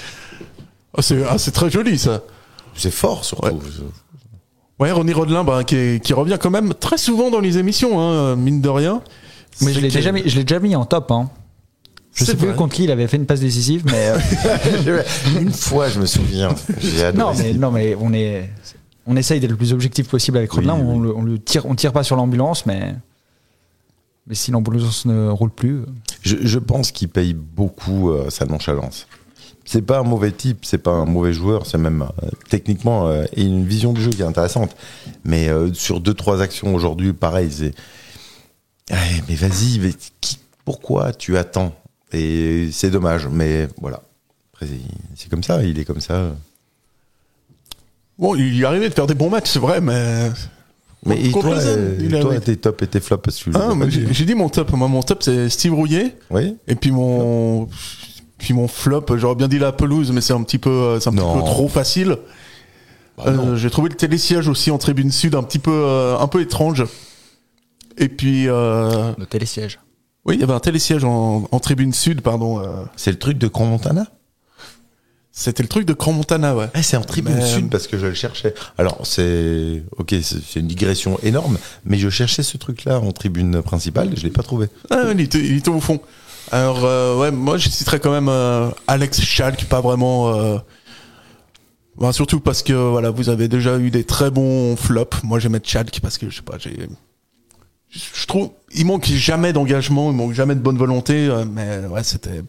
Ah, 0.96 1.02
c'est 1.02 1.22
ah, 1.28 1.36
c'est 1.38 1.50
très 1.52 1.70
joli 1.70 1.98
ça. 1.98 2.22
C'est 2.74 2.90
fort 2.90 3.22
surtout. 3.24 3.60
Ouais, 4.80 4.90
Ronnie 4.90 5.12
Rodelin, 5.12 5.44
bah, 5.44 5.62
qui, 5.62 5.76
est- 5.76 6.02
qui 6.02 6.12
revient 6.14 6.38
quand 6.40 6.50
même 6.50 6.72
très 6.74 6.96
souvent 6.96 7.30
dans 7.30 7.40
les 7.40 7.58
émissions, 7.58 8.00
hein, 8.00 8.34
mine 8.36 8.62
de 8.62 8.68
rien. 8.70 9.02
Mais 9.60 9.72
je 9.74 9.80
l'ai 9.80 9.90
déjà, 9.90 10.12
mis- 10.12 10.22
je 10.26 10.34
l'ai 10.36 10.44
déjà 10.44 10.60
mis 10.60 10.74
en 10.74 10.86
top. 10.86 11.10
Hein. 11.12 11.28
Je 12.14 12.24
sais 12.24 12.36
plus 12.36 12.52
contre 12.54 12.74
qui 12.74 12.84
il 12.84 12.90
avait 12.90 13.06
fait 13.06 13.18
une 13.18 13.26
passe 13.26 13.40
décisive, 13.40 13.84
mais. 13.84 14.12
euh, 14.88 15.02
Une 15.40 15.52
fois, 15.52 15.88
je 15.90 16.00
me 16.00 16.06
souviens. 16.06 16.54
Non, 17.14 17.32
mais, 17.36 17.52
non, 17.52 17.70
mais 17.70 17.94
on 18.00 18.12
est. 18.14 18.48
On 19.10 19.16
essaye 19.16 19.40
d'être 19.40 19.50
le 19.50 19.56
plus 19.56 19.72
objectif 19.72 20.06
possible 20.08 20.36
avec 20.36 20.52
Oui, 20.52 20.56
Rodelin. 20.66 20.76
oui. 20.76 20.82
On, 20.86 21.00
le, 21.00 21.16
on 21.16 21.22
le 21.22 21.38
tire, 21.38 21.64
on 21.66 21.74
tire 21.74 21.92
pas 21.92 22.02
sur 22.04 22.14
l'ambulance, 22.16 22.66
mais. 22.66 22.94
Mais 24.26 24.34
si 24.34 24.50
l'ambulance 24.50 25.06
ne 25.06 25.30
roule 25.30 25.50
plus. 25.50 25.78
euh, 25.80 25.86
Je, 26.22 26.36
je 26.42 26.58
pense 26.58 26.92
qu'il 26.92 27.08
paye 27.08 27.32
beaucoup 27.32 28.10
euh, 28.10 28.28
sa 28.28 28.44
nonchalance. 28.44 29.06
C'est 29.64 29.82
pas 29.82 29.98
un 29.98 30.02
mauvais 30.02 30.30
type, 30.32 30.64
c'est 30.64 30.78
pas 30.78 30.90
un 30.92 31.04
mauvais 31.06 31.32
joueur, 31.32 31.66
c'est 31.66 31.78
même 31.78 32.02
euh, 32.22 32.28
techniquement 32.48 33.06
euh, 33.08 33.24
une 33.36 33.64
vision 33.66 33.92
du 33.94 34.00
jeu 34.02 34.10
qui 34.10 34.20
est 34.22 34.26
intéressante. 34.26 34.74
Mais 35.24 35.48
sur 35.74 36.00
deux 36.00 36.14
trois 36.14 36.40
actions 36.42 36.74
aujourd'hui, 36.74 37.12
pareil, 37.14 37.50
c'est 37.50 37.74
mais 39.28 39.34
vas-y, 39.34 39.78
mais 39.80 39.92
qui- 40.20 40.38
pourquoi 40.64 41.12
tu 41.12 41.36
attends? 41.36 41.74
Et 42.12 42.70
c'est 42.72 42.90
dommage, 42.90 43.26
mais 43.30 43.68
voilà. 43.80 44.02
Après, 44.54 44.66
c'est 45.14 45.28
comme 45.30 45.42
ça, 45.42 45.62
il 45.62 45.78
est 45.78 45.84
comme 45.84 46.00
ça. 46.00 46.34
Bon, 48.18 48.34
il 48.34 48.56
y 48.56 48.64
arrivait 48.64 48.88
de 48.88 48.94
faire 48.94 49.06
des 49.06 49.14
bons 49.14 49.30
matchs, 49.30 49.50
c'est 49.50 49.58
vrai, 49.58 49.80
mais. 49.80 50.30
Mais 51.06 51.20
et 51.26 51.30
toi, 51.30 51.44
euh, 51.56 51.96
il 52.00 52.08
toi 52.20 52.32
avait- 52.32 52.40
tes 52.40 52.56
tops 52.56 52.82
et 52.82 52.86
tes 52.88 53.00
flops, 53.00 53.22
parce 53.22 53.42
que 53.42 53.50
Ah, 53.54 53.72
j'ai 54.10 54.24
dit 54.24 54.34
mon 54.34 54.48
top. 54.48 54.72
Moi, 54.72 54.88
mon 54.88 55.02
top, 55.02 55.22
c'est 55.22 55.48
Steve 55.48 55.72
Rouillet. 55.72 56.16
Oui. 56.30 56.56
Et 56.66 56.74
puis 56.74 56.90
mon, 56.90 57.68
puis 58.38 58.52
mon 58.52 58.66
flop, 58.66 59.04
j'aurais 59.16 59.36
bien 59.36 59.46
dit 59.46 59.60
la 59.60 59.70
pelouse, 59.70 60.10
mais 60.10 60.20
c'est 60.20 60.32
un 60.32 60.42
petit 60.42 60.58
peu, 60.58 60.70
euh, 60.70 61.00
c'est 61.00 61.08
un 61.10 61.12
petit 61.12 61.20
peu 61.38 61.44
trop 61.44 61.68
facile. 61.68 62.16
Euh, 63.26 63.56
J'ai 63.56 63.70
trouvé 63.70 63.88
le 63.88 63.94
télésiège 63.96 64.48
aussi 64.48 64.70
en 64.72 64.78
tribune 64.78 65.10
sud 65.12 65.34
un 65.36 65.42
petit 65.44 65.58
peu, 65.60 65.70
euh, 65.72 66.18
un 66.18 66.26
peu 66.26 66.40
étrange. 66.40 66.84
Et 67.96 68.08
puis. 68.08 68.48
euh, 68.48 69.12
Le 69.18 69.26
télésiège. 69.26 69.78
oui, 70.24 70.34
il 70.34 70.40
y 70.40 70.44
avait 70.44 70.52
un 70.52 70.60
télésiège 70.60 71.04
en, 71.04 71.48
en 71.50 71.60
tribune 71.60 71.92
sud, 71.92 72.20
pardon. 72.22 72.60
euh, 72.60 72.64
C'est 72.96 73.10
le 73.12 73.18
truc 73.18 73.38
de 73.38 73.46
Grand 73.48 73.66
Montana? 73.66 74.06
C'était 75.40 75.62
le 75.62 75.68
truc 75.68 75.86
de 75.86 75.92
Grand 75.92 76.12
Montana, 76.12 76.56
ouais. 76.56 76.66
Ah, 76.74 76.82
c'est 76.82 76.96
en 76.96 77.02
tribune 77.02 77.36
Mais- 77.36 77.46
sud 77.46 77.70
parce 77.70 77.86
que 77.86 77.96
je 77.96 78.06
le 78.06 78.14
cherchais. 78.14 78.54
Alors, 78.76 79.06
c'est. 79.06 79.84
Ok, 79.96 80.12
c'est 80.20 80.58
une 80.58 80.66
digression 80.66 81.16
énorme, 81.22 81.58
mais 81.84 81.96
je 81.96 82.10
cherchais 82.10 82.42
ce 82.42 82.56
truc-là 82.56 82.98
en 82.98 83.12
tribune 83.12 83.62
principale, 83.62 84.10
je 84.16 84.24
l'ai 84.24 84.32
pas 84.32 84.42
trouvé. 84.42 84.66
Ah, 84.90 85.04
il, 85.12 85.20
était, 85.20 85.38
il 85.38 85.58
était 85.58 85.68
au 85.68 85.78
fond. 85.80 86.00
Alors, 86.50 86.84
euh, 86.84 87.16
ouais, 87.16 87.30
moi, 87.30 87.56
je 87.56 87.68
citerais 87.68 88.00
quand 88.00 88.10
même 88.10 88.28
euh, 88.28 88.68
Alex 88.88 89.20
Schalk, 89.20 89.66
pas 89.66 89.80
vraiment. 89.80 90.34
euh, 90.34 90.58
ben, 91.98 92.10
surtout 92.10 92.40
parce 92.40 92.64
que 92.64 92.72
voilà, 92.72 93.10
vous 93.10 93.28
avez 93.28 93.46
déjà 93.46 93.78
eu 93.78 93.92
des 93.92 94.02
très 94.02 94.32
bons 94.32 94.74
flops. 94.74 95.22
Moi, 95.22 95.38
mettre 95.48 95.68
Schalk 95.68 96.00
parce 96.00 96.18
que 96.18 96.28
je 96.28 96.34
sais 96.36 96.42
pas, 96.42 96.58
j'ai. 96.58 96.76
Je 97.90 97.98
je 98.12 98.26
trouve, 98.26 98.50
il 98.74 98.86
manque 98.86 99.06
jamais 99.06 99.52
d'engagement, 99.52 100.10
il 100.10 100.16
manque 100.16 100.32
jamais 100.32 100.56
de 100.56 100.60
bonne 100.60 100.78
volonté, 100.78 101.28
euh, 101.28 101.44
mais 101.44 101.86
ouais, 101.86 102.02
c'était, 102.02 102.42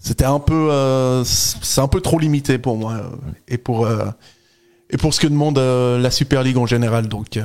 c'était 0.00 0.24
un 0.24 0.40
peu, 0.40 0.72
euh, 0.72 1.22
c'est 1.24 1.80
un 1.80 1.86
peu 1.86 2.00
trop 2.00 2.18
limité 2.18 2.58
pour 2.58 2.76
moi 2.76 2.94
euh, 2.94 3.10
et 3.48 3.58
pour 3.58 3.86
euh, 3.86 4.06
et 4.88 4.96
pour 4.96 5.14
ce 5.14 5.20
que 5.20 5.26
demande 5.26 5.58
la 5.58 6.10
Super 6.10 6.42
League 6.42 6.56
en 6.56 6.66
général. 6.66 7.06
Donc, 7.06 7.38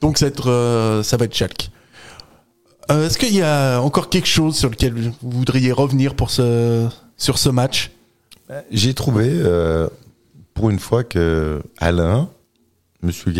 donc 0.00 0.16
ça 0.16 0.24
va 0.24 0.28
être, 0.28 1.02
ça 1.04 1.16
va 1.18 1.26
être 1.26 1.34
Schalke. 1.34 1.70
Est-ce 2.88 3.18
qu'il 3.18 3.34
y 3.34 3.42
a 3.42 3.78
encore 3.80 4.08
quelque 4.08 4.28
chose 4.28 4.56
sur 4.56 4.70
lequel 4.70 4.94
vous 4.94 5.12
voudriez 5.20 5.70
revenir 5.70 6.14
pour 6.14 6.30
ce, 6.30 6.88
sur 7.18 7.36
ce 7.36 7.50
match? 7.50 7.90
J'ai 8.70 8.94
trouvé, 8.94 9.38
pour 10.54 10.70
une 10.70 10.78
fois, 10.78 11.04
que 11.04 11.60
Alain, 11.76 12.30
Monsieur 13.02 13.34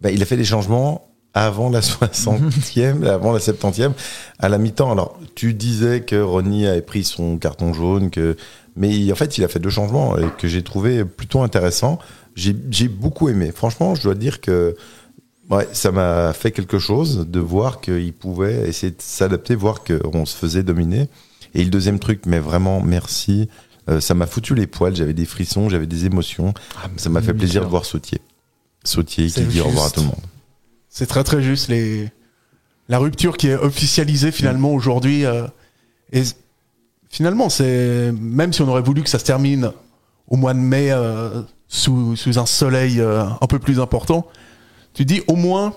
bah, 0.00 0.10
il 0.10 0.20
a 0.20 0.26
fait 0.26 0.36
des 0.36 0.44
changements 0.44 1.13
avant 1.34 1.68
la 1.68 1.80
60e, 1.80 3.06
avant 3.06 3.32
la 3.32 3.40
70e, 3.40 3.92
à 4.38 4.48
la 4.48 4.58
mi-temps. 4.58 4.90
Alors, 4.90 5.18
tu 5.34 5.52
disais 5.54 6.02
que 6.02 6.20
Ronny 6.20 6.66
avait 6.66 6.82
pris 6.82 7.04
son 7.04 7.36
carton 7.36 7.72
jaune, 7.72 8.10
que, 8.10 8.36
mais 8.76 9.12
en 9.12 9.16
fait, 9.16 9.36
il 9.36 9.44
a 9.44 9.48
fait 9.48 9.58
deux 9.58 9.70
changements 9.70 10.16
et 10.16 10.26
que 10.38 10.48
j'ai 10.48 10.62
trouvé 10.62 11.04
plutôt 11.04 11.42
intéressants. 11.42 11.98
J'ai 12.36 12.56
j'ai 12.70 12.88
beaucoup 12.88 13.28
aimé. 13.28 13.52
Franchement, 13.54 13.94
je 13.94 14.02
dois 14.02 14.14
dire 14.14 14.40
que 14.40 14.74
ouais, 15.50 15.68
ça 15.72 15.92
m'a 15.92 16.32
fait 16.32 16.50
quelque 16.50 16.78
chose 16.78 17.26
de 17.28 17.40
voir 17.40 17.80
qu'il 17.80 18.12
pouvait 18.12 18.68
essayer 18.68 18.90
de 18.90 19.00
s'adapter, 19.00 19.54
voir 19.54 19.82
qu'on 19.84 20.26
se 20.26 20.36
faisait 20.36 20.62
dominer. 20.62 21.08
Et 21.54 21.62
le 21.62 21.70
deuxième 21.70 22.00
truc, 22.00 22.22
mais 22.26 22.40
vraiment 22.40 22.80
merci, 22.80 23.48
euh, 23.88 24.00
ça 24.00 24.14
m'a 24.14 24.26
foutu 24.26 24.54
les 24.56 24.66
poils, 24.66 24.96
j'avais 24.96 25.12
des 25.12 25.26
frissons, 25.26 25.68
j'avais 25.68 25.86
des 25.86 26.06
émotions. 26.06 26.54
ça 26.96 27.08
m'a 27.10 27.22
fait 27.22 27.34
plaisir 27.34 27.64
de 27.64 27.70
voir 27.70 27.84
Sautier. 27.84 28.20
Sautier 28.82 29.28
qui 29.28 29.42
dit 29.42 29.60
au 29.60 29.66
revoir 29.66 29.86
à 29.86 29.90
tout 29.90 30.00
le 30.00 30.06
monde. 30.06 30.16
C'est 30.94 31.06
très 31.06 31.24
très 31.24 31.42
juste. 31.42 31.68
Les... 31.68 32.08
La 32.88 32.98
rupture 32.98 33.36
qui 33.36 33.48
est 33.48 33.54
officialisée 33.56 34.30
finalement 34.30 34.72
aujourd'hui. 34.72 35.24
euh, 35.26 35.46
et 36.12 36.22
finalement, 37.08 37.48
c'est 37.48 38.12
même 38.12 38.52
si 38.52 38.62
on 38.62 38.68
aurait 38.68 38.82
voulu 38.82 39.02
que 39.02 39.08
ça 39.10 39.18
se 39.18 39.24
termine 39.24 39.72
au 40.28 40.36
mois 40.36 40.54
de 40.54 40.58
mai 40.60 40.92
euh, 40.92 41.42
sous, 41.68 42.14
sous 42.16 42.38
un 42.38 42.46
soleil 42.46 43.00
euh, 43.00 43.24
un 43.40 43.46
peu 43.46 43.58
plus 43.58 43.80
important, 43.80 44.26
tu 44.92 45.04
dis 45.04 45.22
au 45.26 45.34
moins 45.36 45.74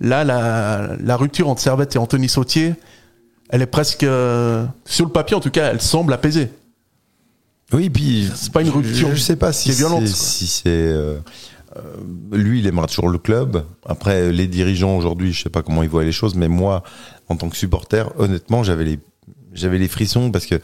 là 0.00 0.24
la, 0.24 0.96
la 1.00 1.16
rupture 1.16 1.48
entre 1.48 1.60
Servette 1.62 1.94
et 1.96 1.98
Anthony 1.98 2.28
Sautier, 2.28 2.74
elle 3.48 3.62
est 3.62 3.66
presque 3.66 4.00
sur 4.00 5.04
le 5.06 5.12
papier 5.12 5.36
en 5.36 5.40
tout 5.40 5.50
cas, 5.50 5.70
elle 5.70 5.80
semble 5.80 6.12
apaisée. 6.12 6.50
Oui, 7.72 7.88
puis 7.88 8.28
C'est 8.34 8.52
pas 8.52 8.62
une 8.62 8.70
rupture 8.70 9.10
Je, 9.10 9.14
je 9.14 9.20
sais 9.20 9.36
pas 9.36 9.52
si 9.52 9.70
violente, 9.70 10.06
c'est- 10.06 10.12
quoi. 10.12 10.24
si 10.24 10.46
c'est 10.46 10.94
euh, 11.76 11.80
euh, 12.32 12.36
lui, 12.36 12.60
il 12.60 12.66
aimera 12.66 12.86
toujours 12.86 13.08
le 13.08 13.18
club. 13.18 13.64
Après, 13.86 14.32
les 14.32 14.46
dirigeants 14.46 14.96
aujourd'hui, 14.96 15.32
je 15.32 15.42
sais 15.42 15.50
pas 15.50 15.62
comment 15.62 15.82
ils 15.82 15.88
voient 15.88 16.04
les 16.04 16.12
choses, 16.12 16.34
mais 16.34 16.48
moi, 16.48 16.82
en 17.28 17.36
tant 17.36 17.48
que 17.48 17.56
supporter, 17.56 18.12
honnêtement, 18.18 18.62
j'avais 18.62 18.84
les 18.84 18.98
j'avais 19.52 19.78
les 19.78 19.88
frissons 19.88 20.30
parce 20.30 20.46
que 20.46 20.60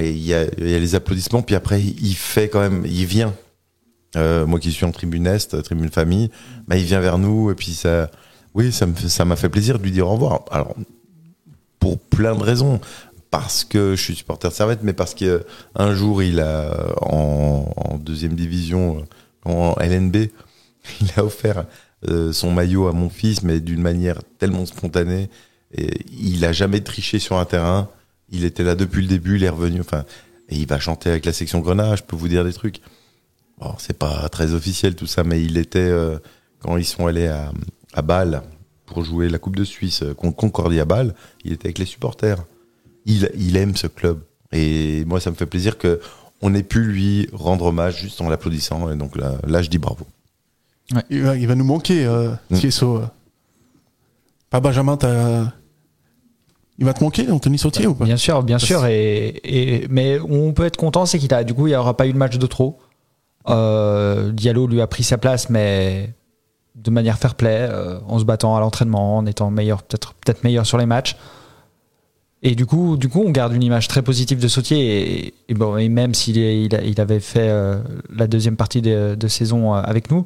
il 0.00 0.18
y 0.18 0.34
a, 0.34 0.44
les 0.58 0.94
applaudissements, 0.96 1.42
puis 1.42 1.54
après, 1.54 1.80
il 1.80 2.14
fait 2.16 2.48
quand 2.48 2.60
même, 2.60 2.84
il 2.84 3.06
vient. 3.06 3.32
Euh, 4.16 4.46
moi 4.46 4.58
qui 4.58 4.72
suis 4.72 4.84
en 4.84 4.90
tribune 4.90 5.26
Est, 5.26 5.62
tribune 5.62 5.90
famille, 5.90 6.30
bah, 6.66 6.76
il 6.76 6.84
vient 6.84 6.98
vers 6.98 7.18
nous 7.18 7.50
et 7.50 7.54
puis 7.54 7.74
ça, 7.74 8.10
oui, 8.54 8.72
ça 8.72 9.24
m'a 9.24 9.36
fait 9.36 9.50
plaisir 9.50 9.78
de 9.78 9.84
lui 9.84 9.92
dire 9.92 10.08
au 10.08 10.12
revoir. 10.12 10.44
Alors 10.50 10.74
pour 11.78 11.98
plein 11.98 12.34
de 12.34 12.42
raisons. 12.42 12.80
Parce 13.30 13.62
que 13.62 13.94
je 13.94 14.02
suis 14.02 14.14
supporter 14.14 14.48
de 14.48 14.54
Servette, 14.54 14.82
mais 14.82 14.94
parce 14.94 15.14
que 15.14 15.44
un 15.74 15.94
jour 15.94 16.22
il 16.22 16.40
a 16.40 16.94
en, 17.02 17.98
deuxième 18.00 18.34
division, 18.34 19.00
euh, 19.00 19.02
en 19.48 19.76
LNB, 19.80 20.16
il 21.00 21.12
a 21.16 21.24
offert 21.24 21.66
euh, 22.08 22.32
son 22.32 22.52
maillot 22.52 22.86
à 22.86 22.92
mon 22.92 23.10
fils, 23.10 23.42
mais 23.42 23.60
d'une 23.60 23.82
manière 23.82 24.20
tellement 24.38 24.66
spontanée. 24.66 25.28
Et 25.74 26.04
il 26.10 26.44
a 26.44 26.52
jamais 26.52 26.80
triché 26.80 27.18
sur 27.18 27.36
un 27.36 27.44
terrain. 27.44 27.88
Il 28.30 28.44
était 28.44 28.62
là 28.62 28.74
depuis 28.74 29.02
le 29.02 29.08
début, 29.08 29.36
il 29.36 29.44
est 29.44 29.48
revenu. 29.48 29.80
Enfin, 29.80 30.04
et 30.48 30.56
il 30.56 30.66
va 30.66 30.78
chanter 30.78 31.10
avec 31.10 31.26
la 31.26 31.32
section 31.32 31.60
Grenade. 31.60 31.98
Je 31.98 32.02
peux 32.02 32.16
vous 32.16 32.28
dire 32.28 32.44
des 32.44 32.52
trucs. 32.52 32.80
Bon, 33.58 33.74
c'est 33.78 33.98
pas 33.98 34.28
très 34.28 34.52
officiel 34.52 34.94
tout 34.94 35.06
ça, 35.06 35.24
mais 35.24 35.42
il 35.42 35.58
était 35.58 35.78
euh, 35.80 36.18
quand 36.60 36.76
ils 36.76 36.84
sont 36.84 37.06
allés 37.06 37.26
à, 37.26 37.52
à 37.92 38.02
Bâle 38.02 38.42
pour 38.86 39.04
jouer 39.04 39.28
la 39.28 39.38
Coupe 39.38 39.56
de 39.56 39.64
Suisse 39.64 40.02
euh, 40.02 40.14
contre 40.14 40.36
Concordia 40.36 40.84
Bâle, 40.84 41.14
il 41.44 41.52
était 41.52 41.66
avec 41.66 41.78
les 41.78 41.84
supporters. 41.84 42.44
Il, 43.04 43.30
il 43.36 43.56
aime 43.56 43.76
ce 43.76 43.86
club. 43.88 44.20
Et 44.52 45.04
moi, 45.04 45.20
ça 45.20 45.30
me 45.30 45.36
fait 45.36 45.46
plaisir 45.46 45.76
que 45.76 46.00
on 46.42 46.54
ait 46.54 46.62
pu 46.62 46.80
lui 46.82 47.28
rendre 47.32 47.66
hommage 47.66 48.00
juste 48.00 48.20
en 48.20 48.28
l'applaudissant. 48.28 48.90
Et 48.90 48.96
donc 48.96 49.16
là, 49.16 49.32
là, 49.46 49.62
je 49.62 49.68
dis 49.70 49.78
bravo. 49.78 50.06
Il 51.10 51.22
va, 51.22 51.36
il 51.36 51.46
va 51.46 51.54
nous 51.54 51.64
manquer, 51.64 52.06
euh, 52.06 52.30
Mm. 52.50 52.56
Tieso, 52.56 52.96
euh. 52.98 53.06
Pas 54.50 54.60
Benjamin, 54.60 54.96
t'as. 54.96 55.44
Il 56.78 56.84
va 56.84 56.94
te 56.94 57.02
manquer, 57.02 57.28
Anthony 57.30 57.58
Sautier 57.58 57.86
ou 57.88 57.94
pas? 57.94 58.04
Bien 58.04 58.16
sûr, 58.16 58.42
bien 58.42 58.58
sûr. 58.58 58.86
Et, 58.86 59.40
et- 59.44 59.86
mais 59.90 60.18
on 60.20 60.52
peut 60.52 60.64
être 60.64 60.76
content, 60.76 61.06
c'est 61.06 61.18
qu'il 61.18 61.34
a, 61.34 61.42
du 61.44 61.52
coup, 61.52 61.66
il 61.66 61.70
n'y 61.70 61.76
aura 61.76 61.96
pas 61.96 62.06
eu 62.06 62.12
de 62.12 62.18
match 62.18 62.38
de 62.38 62.46
trop. 62.46 62.78
Euh, 63.48 64.30
Diallo 64.32 64.66
lui 64.66 64.80
a 64.80 64.86
pris 64.86 65.02
sa 65.02 65.18
place, 65.18 65.50
mais 65.50 66.14
de 66.76 66.90
manière 66.90 67.18
fair 67.18 67.34
play, 67.34 67.66
euh, 67.68 67.98
en 68.06 68.18
se 68.18 68.24
battant 68.24 68.56
à 68.56 68.60
l'entraînement, 68.60 69.16
en 69.18 69.26
étant 69.26 69.50
meilleur, 69.50 69.82
peut-être 69.82 70.14
peut-être 70.14 70.44
meilleur 70.44 70.66
sur 70.66 70.78
les 70.78 70.86
matchs. 70.86 71.16
Et 72.42 72.54
du 72.54 72.66
coup, 72.66 72.96
du 72.96 73.08
coup, 73.08 73.22
on 73.26 73.30
garde 73.30 73.52
une 73.52 73.62
image 73.62 73.88
très 73.88 74.02
positive 74.02 74.38
de 74.38 74.48
Sautier. 74.48 75.34
Et, 75.48 75.54
bon, 75.54 75.76
et 75.76 75.88
même 75.88 76.14
s'il 76.14 76.36
il, 76.36 77.00
avait 77.00 77.20
fait 77.20 77.48
euh, 77.48 77.82
la 78.14 78.26
deuxième 78.28 78.56
partie 78.56 78.80
de, 78.80 79.28
saison 79.28 79.74
euh, 79.74 79.80
avec 79.80 80.10
nous, 80.10 80.24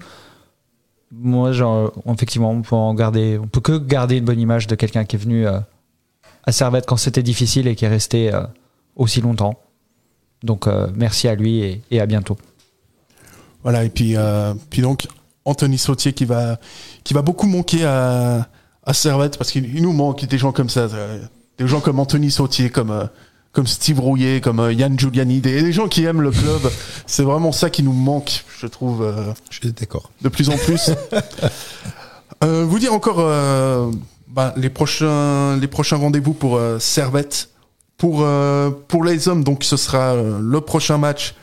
moi, 1.11 1.53
genre, 1.53 1.93
effectivement, 2.07 2.51
on 2.51 2.63
peut 2.63 2.75
en 2.75 2.95
garder, 2.95 3.39
on 3.39 3.47
peut 3.47 3.61
que 3.61 3.79
garder 3.79 4.17
une 4.17 4.25
bonne 4.25 4.41
image 4.41 4.67
de 4.67 4.75
quelqu'un 4.75 5.05
qui 5.05 5.17
est 5.17 5.19
venu 5.19 5.47
euh, 5.47 5.59
à 6.45 6.53
Servette 6.53 6.87
quand 6.87 6.97
c'était 6.97 7.23
difficile 7.23 7.67
et 7.67 7.75
qui 7.75 7.85
est 7.85 7.89
resté 7.89 8.31
aussi 8.97 9.21
longtemps. 9.21 9.61
Donc, 10.43 10.67
merci 10.97 11.29
à 11.29 11.35
lui 11.35 11.61
et, 11.61 11.83
et 11.91 12.01
à 12.01 12.07
bientôt. 12.07 12.37
Voilà, 13.63 13.85
et 13.85 13.91
puis, 13.91 14.17
puis 14.71 14.83
donc, 14.83 15.07
Anthony 15.45 15.79
Sautier 15.79 16.15
qui 16.15 16.25
va, 16.25 16.59
qui 17.05 17.15
va 17.15 17.23
beaucoup 17.23 17.47
manquer 17.47 17.85
à, 17.85 18.49
à 18.85 18.93
Servette 18.93 19.39
parce 19.39 19.53
qu'il 19.53 19.73
il 19.73 19.83
nous 19.83 19.93
manque 19.93 20.25
des 20.25 20.39
gens 20.39 20.51
comme 20.51 20.69
ça. 20.69 20.89
Euh, 21.61 21.65
Des 21.65 21.69
gens 21.69 21.81
comme 21.81 21.99
Anthony 22.01 22.31
Sautier, 22.31 22.71
comme, 22.71 22.91
euh, 22.91 23.05
comme 23.53 23.67
Steve 23.67 24.01
Rouillet, 24.01 24.41
comme 24.41 24.61
euh, 24.61 24.73
Yann 24.73 24.99
Giuliani, 24.99 25.41
des, 25.41 25.63
des 25.63 25.73
gens 25.73 25.89
qui 25.89 26.05
aiment 26.05 26.23
le 26.23 26.31
club. 26.31 26.61
C'est 27.07 27.23
vraiment 27.23 27.53
ça 27.53 27.71
qui 27.71 27.83
nous 27.83 27.93
manque, 27.93 28.45
je 28.59 28.67
trouve. 28.67 29.03
euh, 29.03 29.33
Je 29.51 29.57
suis 29.59 29.73
d'accord. 29.73 30.11
de 30.23 30.29
plus 30.29 30.49
en 30.51 30.57
plus. 30.57 30.91
Euh, 32.45 32.65
vous 32.69 32.81
dire 32.81 32.93
encore 32.93 33.21
euh, 33.21 33.89
bah, 34.27 34.53
les 34.57 34.69
prochains, 34.69 35.57
les 35.59 35.69
prochains 35.69 35.97
rendez-vous 35.97 36.33
pour 36.33 36.57
euh, 36.57 36.81
Servette. 36.81 37.51
Pour, 37.99 38.23
euh, 38.23 38.71
pour 38.89 39.05
les 39.05 39.29
hommes, 39.29 39.45
donc 39.45 39.63
ce 39.63 39.77
sera 39.77 40.15
euh, 40.15 40.41
le 40.43 40.61
prochain 40.61 40.99
match. 40.99 41.37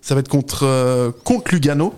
Ça 0.00 0.14
va 0.14 0.20
être 0.20 0.28
contre, 0.28 0.64
euh, 0.64 1.10
contre 1.24 1.52
Lugano. 1.52 1.92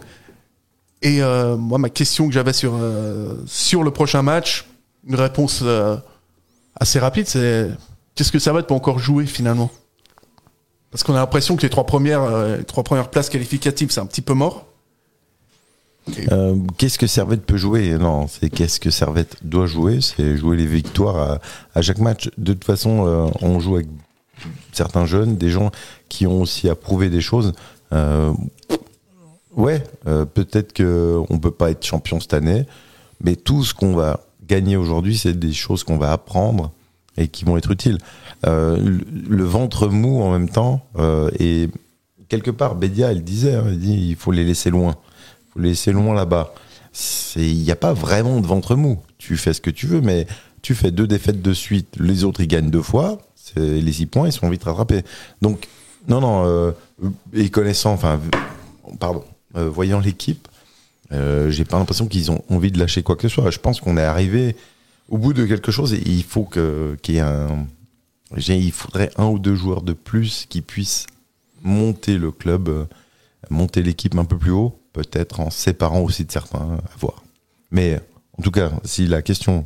Et 1.02 1.22
euh, 1.22 1.56
moi, 1.56 1.78
ma 1.78 1.90
question 1.90 2.26
que 2.26 2.34
j'avais 2.34 2.52
sur, 2.52 2.72
euh, 2.74 3.36
sur 3.46 3.84
le 3.84 3.92
prochain 3.92 4.22
match, 4.22 4.66
une 5.06 5.14
réponse 5.14 5.60
euh, 5.62 5.96
assez 6.78 6.98
rapide, 6.98 7.26
c'est 7.26 7.70
qu'est-ce 8.14 8.32
que 8.32 8.38
Servette 8.38 8.66
peut 8.66 8.74
encore 8.74 8.98
jouer 8.98 9.26
finalement? 9.26 9.70
Parce 10.90 11.04
qu'on 11.04 11.14
a 11.14 11.18
l'impression 11.18 11.56
que 11.56 11.62
les 11.62 11.70
trois 11.70 11.86
premières, 11.86 12.22
euh, 12.22 12.62
trois 12.62 12.82
premières 12.82 13.10
places 13.10 13.28
qualificatives, 13.28 13.90
c'est 13.90 14.00
un 14.00 14.06
petit 14.06 14.22
peu 14.22 14.34
mort. 14.34 14.66
Euh, 16.32 16.56
qu'est-ce 16.76 16.98
que 16.98 17.06
Servette 17.06 17.46
peut 17.46 17.56
jouer? 17.56 17.96
Non, 17.96 18.26
c'est 18.26 18.50
qu'est-ce 18.50 18.80
que 18.80 18.90
Servette 18.90 19.36
doit 19.42 19.66
jouer? 19.66 20.00
C'est 20.00 20.36
jouer 20.36 20.56
les 20.56 20.66
victoires 20.66 21.38
à, 21.74 21.82
chaque 21.82 21.98
match. 21.98 22.30
De 22.36 22.52
toute 22.52 22.64
façon, 22.64 23.06
euh, 23.06 23.30
on 23.40 23.60
joue 23.60 23.76
avec 23.76 23.86
certains 24.72 25.06
jeunes, 25.06 25.36
des 25.36 25.50
gens 25.50 25.70
qui 26.08 26.26
ont 26.26 26.40
aussi 26.40 26.68
approuvé 26.68 27.10
des 27.10 27.20
choses. 27.20 27.52
Ouais, 29.56 29.82
peut-être 30.04 30.72
que 30.72 31.20
on 31.28 31.38
peut 31.38 31.50
pas 31.50 31.70
être 31.70 31.84
champion 31.84 32.18
cette 32.20 32.34
année, 32.34 32.66
mais 33.22 33.36
tout 33.36 33.62
ce 33.64 33.74
qu'on 33.74 33.94
va 33.94 34.20
gagner 34.50 34.76
aujourd'hui, 34.76 35.16
c'est 35.16 35.38
des 35.38 35.52
choses 35.52 35.84
qu'on 35.84 35.96
va 35.96 36.10
apprendre 36.10 36.72
et 37.16 37.28
qui 37.28 37.44
vont 37.44 37.56
être 37.56 37.70
utiles. 37.70 37.98
Euh, 38.46 38.98
le, 39.28 39.44
ventre 39.44 39.88
mou 39.88 40.22
en 40.22 40.32
même 40.32 40.48
temps 40.48 40.84
euh, 40.98 41.30
et 41.38 41.68
quelque 42.28 42.50
part, 42.50 42.74
Bédia, 42.74 43.12
elle 43.12 43.22
disait, 43.22 43.54
hein, 43.54 43.64
il 43.80 44.16
faut 44.16 44.32
les 44.32 44.44
laisser 44.44 44.70
loin. 44.70 44.96
Il 44.96 45.52
faut 45.52 45.60
les 45.60 45.68
laisser 45.70 45.92
loin 45.92 46.14
là-bas. 46.14 46.52
Il 47.36 47.62
n'y 47.62 47.70
a 47.70 47.76
pas 47.76 47.92
vraiment 47.92 48.40
de 48.40 48.46
ventre 48.46 48.74
mou. 48.74 48.98
Tu 49.18 49.36
fais 49.36 49.52
ce 49.52 49.60
que 49.60 49.70
tu 49.70 49.86
veux, 49.86 50.00
mais 50.00 50.26
tu 50.62 50.74
fais 50.74 50.90
deux 50.90 51.06
défaites 51.06 51.40
de 51.40 51.52
suite. 51.52 51.94
Les 52.00 52.24
autres, 52.24 52.40
ils 52.40 52.48
gagnent 52.48 52.70
deux 52.70 52.82
fois. 52.82 53.18
Les 53.56 53.92
six 53.92 54.06
points, 54.06 54.26
ils 54.26 54.32
sont 54.32 54.48
vite 54.48 54.64
rattrapés. 54.64 55.02
Donc, 55.42 55.68
non, 56.08 56.20
non, 56.20 56.44
euh, 56.46 56.72
et 57.32 57.50
connaissant, 57.50 57.92
enfin, 57.92 58.20
pardon, 58.98 59.24
voyant 59.54 60.00
l'équipe, 60.00 60.48
euh, 61.12 61.50
j'ai 61.50 61.64
pas 61.64 61.78
l'impression 61.78 62.06
qu'ils 62.06 62.30
ont 62.30 62.42
envie 62.50 62.70
de 62.70 62.78
lâcher 62.78 63.02
quoi 63.02 63.16
que 63.16 63.22
ce 63.22 63.34
soit. 63.34 63.50
Je 63.50 63.58
pense 63.58 63.80
qu'on 63.80 63.96
est 63.96 64.02
arrivé 64.04 64.56
au 65.08 65.18
bout 65.18 65.32
de 65.32 65.44
quelque 65.46 65.72
chose 65.72 65.92
et 65.94 66.02
il 66.06 66.22
faut 66.24 66.44
que- 66.44 66.96
qu'il 67.02 67.14
y 67.16 67.18
ait 67.18 67.22
un. 67.22 67.66
Il 68.36 68.70
faudrait 68.72 69.10
un 69.16 69.26
ou 69.26 69.38
deux 69.40 69.56
joueurs 69.56 69.82
de 69.82 69.92
plus 69.92 70.46
qui 70.48 70.62
puissent 70.62 71.06
monter 71.62 72.16
le 72.16 72.30
club, 72.30 72.68
euh, 72.68 72.84
monter 73.50 73.82
l'équipe 73.82 74.16
un 74.16 74.24
peu 74.24 74.38
plus 74.38 74.52
haut, 74.52 74.78
peut-être 74.92 75.40
en 75.40 75.50
séparant 75.50 76.00
aussi 76.02 76.24
de 76.24 76.30
certains, 76.30 76.78
à 76.84 76.98
voir. 76.98 77.24
Mais 77.72 77.98
en 78.38 78.42
tout 78.42 78.52
cas, 78.52 78.70
si 78.84 79.06
la 79.08 79.20
question 79.22 79.64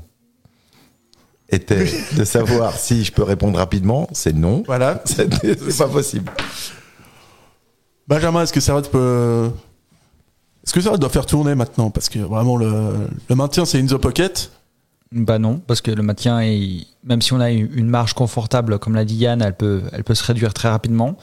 était 1.51 1.85
de 2.17 2.25
savoir 2.25 2.75
si 2.79 3.05
je 3.05 3.13
peux 3.13 3.23
répondre 3.23 3.59
rapidement, 3.59 4.09
c'est 4.13 4.33
non. 4.35 4.63
Voilà. 4.67 5.03
C'est 5.05 5.77
pas 5.79 5.89
possible. 5.89 6.33
Benjamin, 8.09 8.43
est-ce 8.43 8.53
que 8.53 8.61
Servette 8.61 8.91
peut. 8.91 9.51
Est-ce 10.65 10.73
que 10.73 10.81
Servette 10.81 11.01
doit 11.01 11.11
faire 11.11 11.27
tourner 11.27 11.55
maintenant 11.55 11.91
Parce 11.91 12.09
que 12.09 12.19
vraiment, 12.19 12.57
le, 12.57 13.09
maintien, 13.35 13.65
c'est 13.65 13.79
in 13.81 13.87
the 13.87 13.97
pocket. 13.97 14.51
Bah 15.12 15.39
non, 15.39 15.61
parce 15.67 15.81
que 15.81 15.91
le 15.91 16.03
maintien, 16.03 16.41
est- 16.41 16.87
même 17.05 17.21
si 17.23 17.33
on 17.33 17.41
a 17.41 17.51
une 17.51 17.89
marge 17.89 18.15
confortable, 18.15 18.79
comme 18.79 18.95
l'a 18.95 19.05
dit 19.05 19.17
Yann, 19.17 19.43
elle 19.43 19.55
peut, 19.55 19.83
elle 19.93 20.03
peut 20.05 20.15
se 20.15 20.25
réduire 20.25 20.55
très 20.55 20.69
rapidement. 20.69 21.17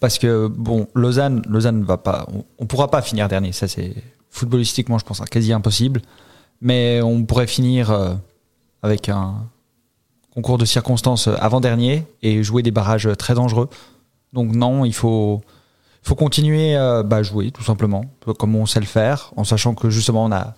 Parce 0.00 0.18
que, 0.18 0.48
bon, 0.48 0.88
Lausanne, 0.94 1.42
Lausanne 1.48 1.82
va 1.84 1.96
pas, 1.96 2.26
on, 2.34 2.44
on 2.58 2.66
pourra 2.66 2.90
pas 2.90 3.00
finir 3.00 3.28
dernier. 3.28 3.52
Ça, 3.52 3.68
c'est 3.68 3.94
footballistiquement, 4.30 4.98
je 4.98 5.04
pense, 5.04 5.20
quasi 5.30 5.52
impossible. 5.52 6.02
Mais 6.60 7.00
on 7.02 7.24
pourrait 7.24 7.46
finir 7.46 7.90
euh, 7.90 8.14
avec 8.82 9.08
un 9.08 9.34
concours 10.34 10.58
de 10.58 10.64
circonstances 10.66 11.28
avant-dernier 11.28 12.04
et 12.22 12.42
jouer 12.42 12.62
des 12.62 12.70
barrages 12.70 13.08
très 13.16 13.34
dangereux. 13.34 13.68
Donc 14.34 14.54
non, 14.54 14.84
il 14.84 14.92
faut, 14.92 15.40
faut 16.06 16.14
continuer 16.14 16.76
euh, 16.76 17.02
bah, 17.02 17.16
à 17.16 17.22
jouer, 17.24 17.50
tout 17.50 17.64
simplement, 17.64 18.04
comme 18.38 18.54
on 18.54 18.64
sait 18.64 18.78
le 18.78 18.86
faire, 18.86 19.32
en 19.36 19.42
sachant 19.42 19.74
que 19.74 19.90
justement, 19.90 20.24
on 20.24 20.30
a, 20.30 20.54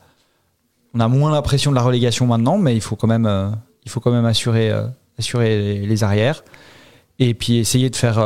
on 0.94 1.00
a 1.00 1.08
moins 1.08 1.32
la 1.32 1.40
pression 1.40 1.70
de 1.70 1.76
la 1.76 1.82
relégation 1.82 2.26
maintenant, 2.26 2.58
mais 2.58 2.74
il 2.74 2.82
faut 2.82 2.96
quand 2.96 3.06
même, 3.06 3.24
euh, 3.24 3.48
il 3.84 3.90
faut 3.90 4.00
quand 4.00 4.10
même 4.10 4.26
assurer, 4.26 4.70
euh, 4.70 4.86
assurer 5.18 5.86
les, 5.86 6.04
arrières. 6.04 6.44
Et 7.18 7.32
puis 7.32 7.56
essayer 7.56 7.88
de 7.88 7.96
faire, 7.96 8.24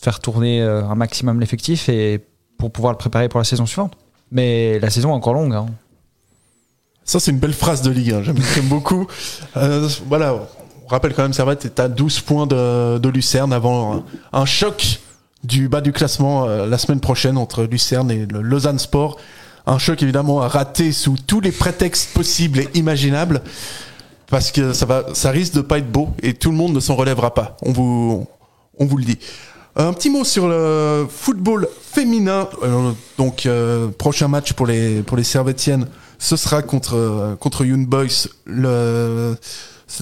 faire 0.00 0.20
tourner 0.20 0.62
un 0.62 0.94
maximum 0.94 1.40
l'effectif 1.40 1.88
et 1.88 2.24
pour 2.56 2.70
pouvoir 2.70 2.92
le 2.92 2.96
préparer 2.96 3.28
pour 3.28 3.40
la 3.40 3.44
saison 3.44 3.66
suivante. 3.66 3.94
Mais 4.30 4.78
la 4.78 4.90
saison 4.90 5.08
est 5.10 5.14
encore 5.14 5.34
longue. 5.34 5.54
hein. 5.54 5.66
Ça, 7.02 7.18
c'est 7.18 7.32
une 7.32 7.40
belle 7.40 7.52
phrase 7.52 7.82
de 7.82 7.90
Ligue 7.90 8.12
1. 8.12 8.22
J'aime 8.22 8.68
beaucoup. 8.68 9.08
Voilà. 10.06 10.34
On 10.84 10.86
rappelle 10.86 11.14
quand 11.14 11.22
même, 11.22 11.32
Servette 11.32 11.64
est 11.64 11.80
à 11.80 11.88
12 11.88 12.20
points 12.20 12.46
de, 12.46 13.08
Lucerne 13.08 13.52
avant 13.52 14.04
un 14.32 14.44
choc 14.44 15.00
du 15.48 15.68
bas 15.68 15.80
du 15.80 15.92
classement 15.92 16.44
euh, 16.44 16.66
la 16.66 16.76
semaine 16.76 17.00
prochaine 17.00 17.38
entre 17.38 17.64
Lucerne 17.64 18.10
et 18.10 18.26
le 18.26 18.42
Lausanne 18.42 18.78
Sport. 18.78 19.16
Un 19.66 19.78
choc 19.78 20.02
évidemment 20.02 20.42
à 20.42 20.48
rater 20.48 20.92
sous 20.92 21.16
tous 21.26 21.40
les 21.40 21.52
prétextes 21.52 22.12
possibles 22.12 22.60
et 22.60 22.68
imaginables. 22.74 23.42
Parce 24.30 24.52
que 24.52 24.74
ça, 24.74 24.84
va, 24.84 25.06
ça 25.14 25.30
risque 25.30 25.54
de 25.54 25.62
pas 25.62 25.78
être 25.78 25.90
beau 25.90 26.10
et 26.22 26.34
tout 26.34 26.50
le 26.50 26.56
monde 26.56 26.74
ne 26.74 26.80
s'en 26.80 26.94
relèvera 26.94 27.32
pas. 27.32 27.56
On 27.62 27.72
vous, 27.72 28.26
on 28.78 28.84
vous 28.84 28.98
le 28.98 29.04
dit. 29.04 29.18
Un 29.74 29.92
petit 29.94 30.10
mot 30.10 30.24
sur 30.24 30.48
le 30.48 31.06
football 31.08 31.66
féminin. 31.80 32.48
Euh, 32.62 32.92
donc, 33.16 33.46
euh, 33.46 33.88
prochain 33.88 34.28
match 34.28 34.52
pour 34.52 34.66
les, 34.66 35.00
pour 35.02 35.16
les 35.16 35.24
Servettiennes, 35.24 35.86
ce 36.18 36.36
sera 36.36 36.60
contre, 36.60 37.36
contre 37.40 37.64
Young 37.64 37.86
Boys 37.86 38.28
le, 38.44 39.34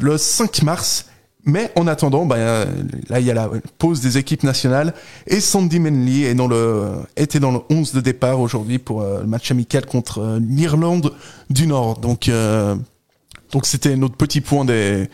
le 0.00 0.18
5 0.18 0.62
mars. 0.62 1.06
Mais 1.48 1.70
en 1.76 1.86
attendant, 1.86 2.28
euh, 2.32 2.64
là, 3.08 3.20
il 3.20 3.26
y 3.26 3.30
a 3.30 3.34
la 3.34 3.48
pause 3.78 4.00
des 4.00 4.18
équipes 4.18 4.42
nationales. 4.42 4.92
Et 5.28 5.40
Sandy 5.40 5.78
Manley 5.78 6.22
est 6.22 6.34
dans 6.34 6.48
le, 6.48 6.90
était 7.16 7.38
dans 7.38 7.52
le 7.52 7.60
11 7.70 7.92
de 7.92 8.00
départ 8.00 8.40
aujourd'hui 8.40 8.78
pour 8.80 9.02
euh, 9.02 9.20
le 9.20 9.28
match 9.28 9.52
amical 9.52 9.86
contre 9.86 10.18
euh, 10.18 10.40
l'Irlande 10.42 11.12
du 11.48 11.68
Nord. 11.68 11.98
Donc, 11.98 12.28
euh, 12.28 12.74
donc 13.52 13.64
c'était 13.64 13.94
notre 13.94 14.16
petit 14.16 14.40
point 14.40 14.64
des, 14.64 15.08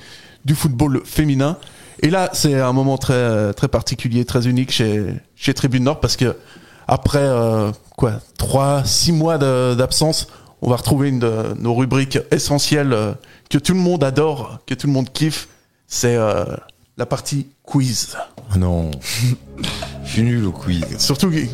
du 0.47 0.55
football 0.55 1.03
féminin. 1.05 1.59
Et 2.01 2.09
là, 2.09 2.31
c'est 2.33 2.59
un 2.59 2.73
moment 2.73 2.97
très, 2.97 3.53
très 3.53 3.69
particulier, 3.69 4.25
très 4.25 4.49
unique 4.49 4.71
chez, 4.71 5.05
chez 5.37 5.53
Tribune 5.53 5.85
Nord 5.85 6.01
parce 6.01 6.17
que 6.17 6.35
après 6.89 7.29
quoi, 7.97 8.15
trois, 8.39 8.83
six 8.85 9.13
mois 9.13 9.39
d'absence, 9.39 10.27
on 10.63 10.71
va 10.71 10.77
retrouver 10.77 11.11
une 11.11 11.21
de 11.21 11.55
nos 11.61 11.75
rubriques 11.75 12.19
essentielles 12.33 12.97
que 13.51 13.59
tout 13.59 13.75
le 13.75 13.79
monde 13.79 14.03
adore, 14.03 14.59
que 14.67 14.75
tout 14.75 14.89
le 14.89 14.93
monde 14.93 15.13
kiffe. 15.13 15.47
C'est 15.95 16.17
euh, 16.17 16.47
la 16.97 17.05
partie 17.05 17.49
quiz. 17.63 18.17
Ah 18.51 18.57
non. 18.57 18.91
Je 20.05 20.11
suis 20.11 20.23
nul 20.23 20.47
au 20.47 20.51
quiz. 20.51 20.83
Surtout 20.97 21.31
qu'il 21.31 21.51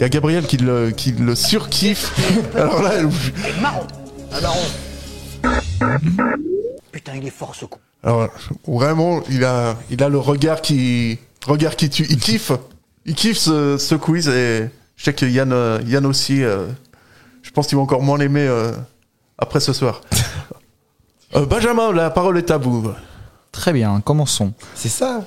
y 0.00 0.02
a 0.02 0.08
Gabriel 0.08 0.44
qui 0.44 0.56
le, 0.56 0.90
qui 0.90 1.12
le 1.12 1.36
surkiffe. 1.36 2.12
Alors 2.56 2.82
là, 2.82 2.94
Marron 3.62 3.86
Un 4.32 4.40
marron 4.40 5.60
Putain, 6.90 7.12
il 7.14 7.28
est 7.28 7.30
fort 7.30 7.54
ce 7.54 7.64
coup. 7.64 7.78
Alors 8.02 8.28
vraiment, 8.66 9.22
il 9.30 9.44
a, 9.44 9.76
il 9.88 10.02
a 10.02 10.08
le 10.08 10.18
regard 10.18 10.60
qui, 10.60 11.20
regard 11.46 11.76
qui 11.76 11.88
tue. 11.90 12.06
Il 12.10 12.18
kiffe, 12.18 12.50
il 13.06 13.14
kiffe 13.14 13.38
ce, 13.38 13.78
ce 13.78 13.94
quiz 13.94 14.28
et 14.28 14.68
je 14.96 15.04
sais 15.04 15.14
que 15.14 15.26
Yann, 15.26 15.52
euh, 15.52 15.80
Yann 15.86 16.06
aussi. 16.06 16.42
euh, 16.42 16.66
je 17.42 17.50
pense 17.52 17.68
qu'il 17.68 17.76
va 17.76 17.82
encore 17.82 18.02
moins 18.02 18.18
l'aimer 18.18 18.48
euh, 18.48 18.72
après 19.38 19.60
ce 19.60 19.72
soir. 19.72 20.00
Euh, 21.36 21.46
Benjamin, 21.46 21.92
la 21.92 22.10
parole 22.10 22.38
est 22.38 22.52
à 22.52 22.58
vous. 22.58 22.92
Très 23.54 23.72
bien, 23.72 24.00
commençons. 24.00 24.52
C'est 24.74 24.88
ça. 24.88 25.22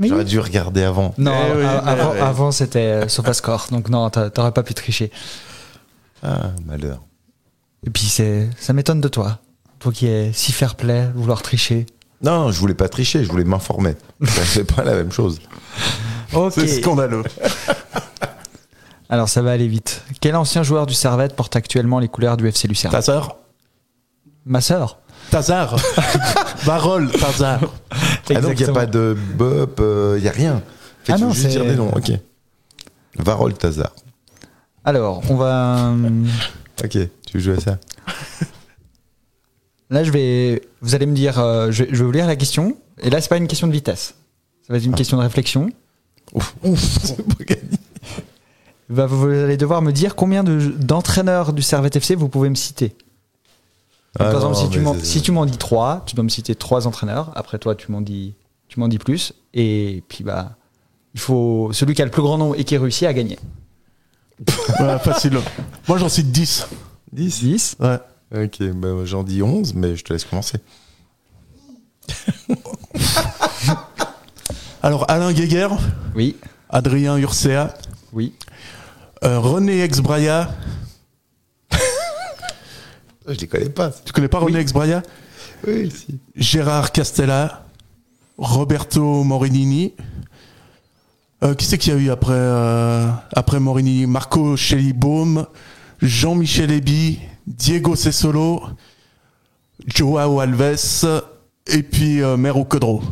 J'aurais 0.00 0.24
dû 0.24 0.40
regarder 0.40 0.82
avant. 0.84 1.12
Non, 1.18 1.34
Eh 1.48 1.52
oui, 1.52 1.58
mais- 1.62 1.66
avant, 1.66 2.12
ouais. 2.12 2.20
avant, 2.20 2.50
c'était 2.50 2.78
euh, 2.78 3.08
SofaScore, 3.08 3.66
donc 3.70 3.90
non, 3.90 4.08
t'a- 4.10 4.30
t'aurais 4.30 4.52
pas 4.52 4.62
pu 4.62 4.72
tricher. 4.72 5.10
Ah, 6.22 6.50
malheur. 6.66 7.02
Et 7.86 7.90
puis 7.90 8.04
c'est, 8.04 8.48
ça 8.58 8.72
m'étonne 8.72 9.00
de 9.02 9.08
toi, 9.08 9.38
toi 9.80 9.92
qui 9.92 10.06
es 10.06 10.32
si 10.32 10.52
fair 10.52 10.76
play, 10.76 11.08
vouloir 11.14 11.42
tricher. 11.42 11.84
Non, 12.22 12.50
je 12.50 12.58
voulais 12.58 12.74
pas 12.74 12.88
tricher, 12.88 13.22
je 13.22 13.28
voulais 13.28 13.44
m'informer. 13.44 13.96
C'est 14.24 14.64
pas 14.72 14.82
la 14.82 14.94
même 14.94 15.12
chose. 15.12 15.40
Ok. 16.32 16.52
C'est 16.54 16.80
scandaleux. 16.80 17.22
Alors 19.10 19.28
ça 19.28 19.42
va 19.42 19.52
aller 19.52 19.68
vite. 19.68 20.02
Quel 20.20 20.36
ancien 20.36 20.62
joueur 20.62 20.86
du 20.86 20.94
Servette 20.94 21.34
porte 21.36 21.54
actuellement 21.56 21.98
les 21.98 22.08
couleurs 22.08 22.36
du 22.36 22.46
FC 22.46 22.66
Lucerne? 22.68 22.92
Tazar. 22.92 23.36
Ma 24.44 24.60
sœur? 24.60 24.98
Tazar. 25.30 25.76
Varol, 26.64 27.10
Tazar. 27.12 27.60
Ah 28.30 28.40
donc 28.40 28.58
il 28.58 28.64
n'y 28.64 28.70
a 28.70 28.72
pas 28.72 28.86
de 28.86 29.16
bop, 29.36 29.80
il 30.16 30.22
n'y 30.22 30.28
a 30.28 30.32
rien. 30.32 30.54
En 30.56 31.04
fait, 31.04 31.12
Ah 31.12 31.18
non, 31.18 31.30
juste 31.30 31.42
c'est- 31.44 31.48
dire 31.50 31.64
des 31.64 31.74
noms, 31.76 31.90
ok. 31.94 32.12
Varol 33.18 33.54
Tazar. 33.54 33.94
Alors, 34.84 35.22
on 35.30 35.36
va. 35.36 35.92
Ok, 36.82 36.90
tu 36.90 37.08
veux 37.34 37.40
jouer 37.40 37.56
à 37.56 37.60
ça? 37.60 37.78
Là, 39.90 40.04
je 40.04 40.10
vais. 40.10 40.62
Vous 40.82 40.94
allez 40.94 41.06
me 41.06 41.14
dire. 41.14 41.38
euh, 41.38 41.70
je, 41.70 41.84
vais, 41.84 41.90
je 41.92 41.96
vais 41.98 42.04
vous 42.04 42.12
lire 42.12 42.26
la 42.26 42.36
question. 42.36 42.76
Et 43.00 43.10
là, 43.10 43.20
c'est 43.20 43.28
pas 43.28 43.36
une 43.38 43.48
question 43.48 43.66
de 43.66 43.72
vitesse. 43.72 44.14
Ça 44.66 44.72
va 44.72 44.76
être 44.78 44.84
une 44.84 44.94
question 44.94 45.16
de 45.16 45.22
réflexion. 45.22 45.70
Ouf. 46.34 46.54
Bah, 48.90 49.06
vous 49.06 49.26
allez 49.28 49.56
devoir 49.56 49.82
me 49.82 49.92
dire 49.92 50.14
combien 50.14 50.44
de- 50.44 50.72
d'entraîneurs 50.78 51.52
du 51.52 51.62
Servette 51.62 51.96
FC 51.96 52.14
vous 52.14 52.28
pouvez 52.28 52.48
me 52.48 52.54
citer. 52.54 52.94
Donc, 54.18 54.26
Ah 54.28 54.32
par 54.32 54.34
exemple, 54.48 54.56
si 54.56 54.68
tu 54.70 54.80
m'en 54.80 54.94
c'est- 54.94 55.04
si 55.04 55.22
tu 55.22 55.30
m'en 55.32 55.46
dis 55.46 55.58
trois, 55.58 56.02
tu 56.06 56.14
dois 56.16 56.24
me 56.24 56.28
citer 56.28 56.54
trois 56.54 56.86
entraîneurs. 56.88 57.30
Après 57.36 57.58
toi, 57.58 57.74
tu 57.76 57.92
m'en 57.92 58.00
dis, 58.00 58.34
tu 58.68 58.80
m'en 58.80 58.88
dis 58.88 58.98
plus. 58.98 59.32
Et 59.54 60.02
puis 60.08 60.24
bah, 60.24 60.56
il 61.14 61.20
faut 61.20 61.70
celui 61.72 61.94
qui 61.94 62.02
a 62.02 62.04
le 62.04 62.10
plus 62.10 62.22
grand 62.22 62.36
nom 62.38 62.52
et 62.54 62.64
qui 62.64 62.76
réussit 62.76 63.06
à 63.06 63.12
gagner. 63.12 63.38
Facile. 65.02 65.38
Moi, 65.88 65.98
j'en 65.98 66.08
cite 66.08 66.30
10. 66.32 66.66
10 67.12 67.40
10 67.40 67.76
Ouais. 67.80 67.98
Ok, 68.34 68.62
bah, 68.74 68.88
j'en 69.04 69.22
dis 69.22 69.42
11, 69.42 69.74
mais 69.74 69.94
je 69.96 70.04
te 70.04 70.12
laisse 70.12 70.24
commencer. 70.24 70.58
Alors, 74.82 75.04
Alain 75.10 75.32
Guéguer, 75.32 75.68
Oui, 76.14 76.36
Adrien 76.70 77.16
Urcea, 77.18 77.74
oui. 78.12 78.32
euh, 79.24 79.38
René 79.38 79.80
Exbraya. 79.82 80.50
Je 83.28 83.38
les 83.40 83.46
connais 83.46 83.68
pas. 83.68 83.90
Tu 84.04 84.12
connais 84.12 84.28
pas 84.28 84.38
René 84.38 84.58
Exbraya 84.58 85.02
Oui, 85.66 85.90
si. 85.90 86.18
Gérard 86.36 86.92
Castella, 86.92 87.64
Roberto 88.38 89.22
Morinini. 89.24 89.94
Euh, 91.44 91.54
qui 91.54 91.66
c'est 91.66 91.78
qu'il 91.78 91.92
y 91.92 91.96
a 91.96 92.00
eu 92.00 92.10
après, 92.10 92.32
euh, 92.34 93.08
après 93.32 93.60
Morinini? 93.60 94.06
Marco 94.06 94.56
Schellibaum, 94.56 95.46
Jean-Michel 96.02 96.72
Ebi, 96.72 97.20
Diego 97.46 97.94
Cesolo, 97.94 98.62
Joao 99.86 100.40
Alves, 100.40 100.76
et 101.68 101.82
puis 101.84 102.22
euh, 102.22 102.36
Mero 102.36 102.64
Codro. 102.64 103.02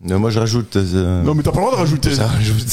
Non, 0.00 0.18
moi 0.18 0.30
je 0.30 0.38
rajoute. 0.38 0.76
euh, 0.76 1.22
Non, 1.22 1.34
mais 1.34 1.42
t'as 1.42 1.50
pas 1.50 1.58
le 1.58 1.64
droit 1.64 1.74
de 1.76 1.80
rajouter. 1.80 2.14
Ça 2.14 2.26
rajoute. 2.28 2.64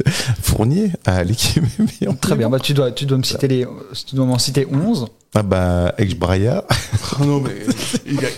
Fournier 0.42 0.90
à 1.04 1.22
l'équipe. 1.24 1.64
Très 2.20 2.36
bien, 2.36 2.48
bah, 2.50 2.58
tu, 2.60 2.74
dois, 2.74 2.90
tu 2.92 3.06
dois 3.06 3.18
me 3.18 3.22
citer 3.22 3.48
les, 3.48 3.66
tu 4.06 4.14
dois 4.16 4.26
m'en 4.26 4.38
citer 4.38 4.66
11. 4.70 5.06
Ah 5.34 5.42
bah, 5.42 5.94
ex-Braya. 5.98 6.64
Oh 7.20 7.24
non, 7.24 7.40
mais 7.40 7.50
il 8.06 8.18
a, 8.24 8.28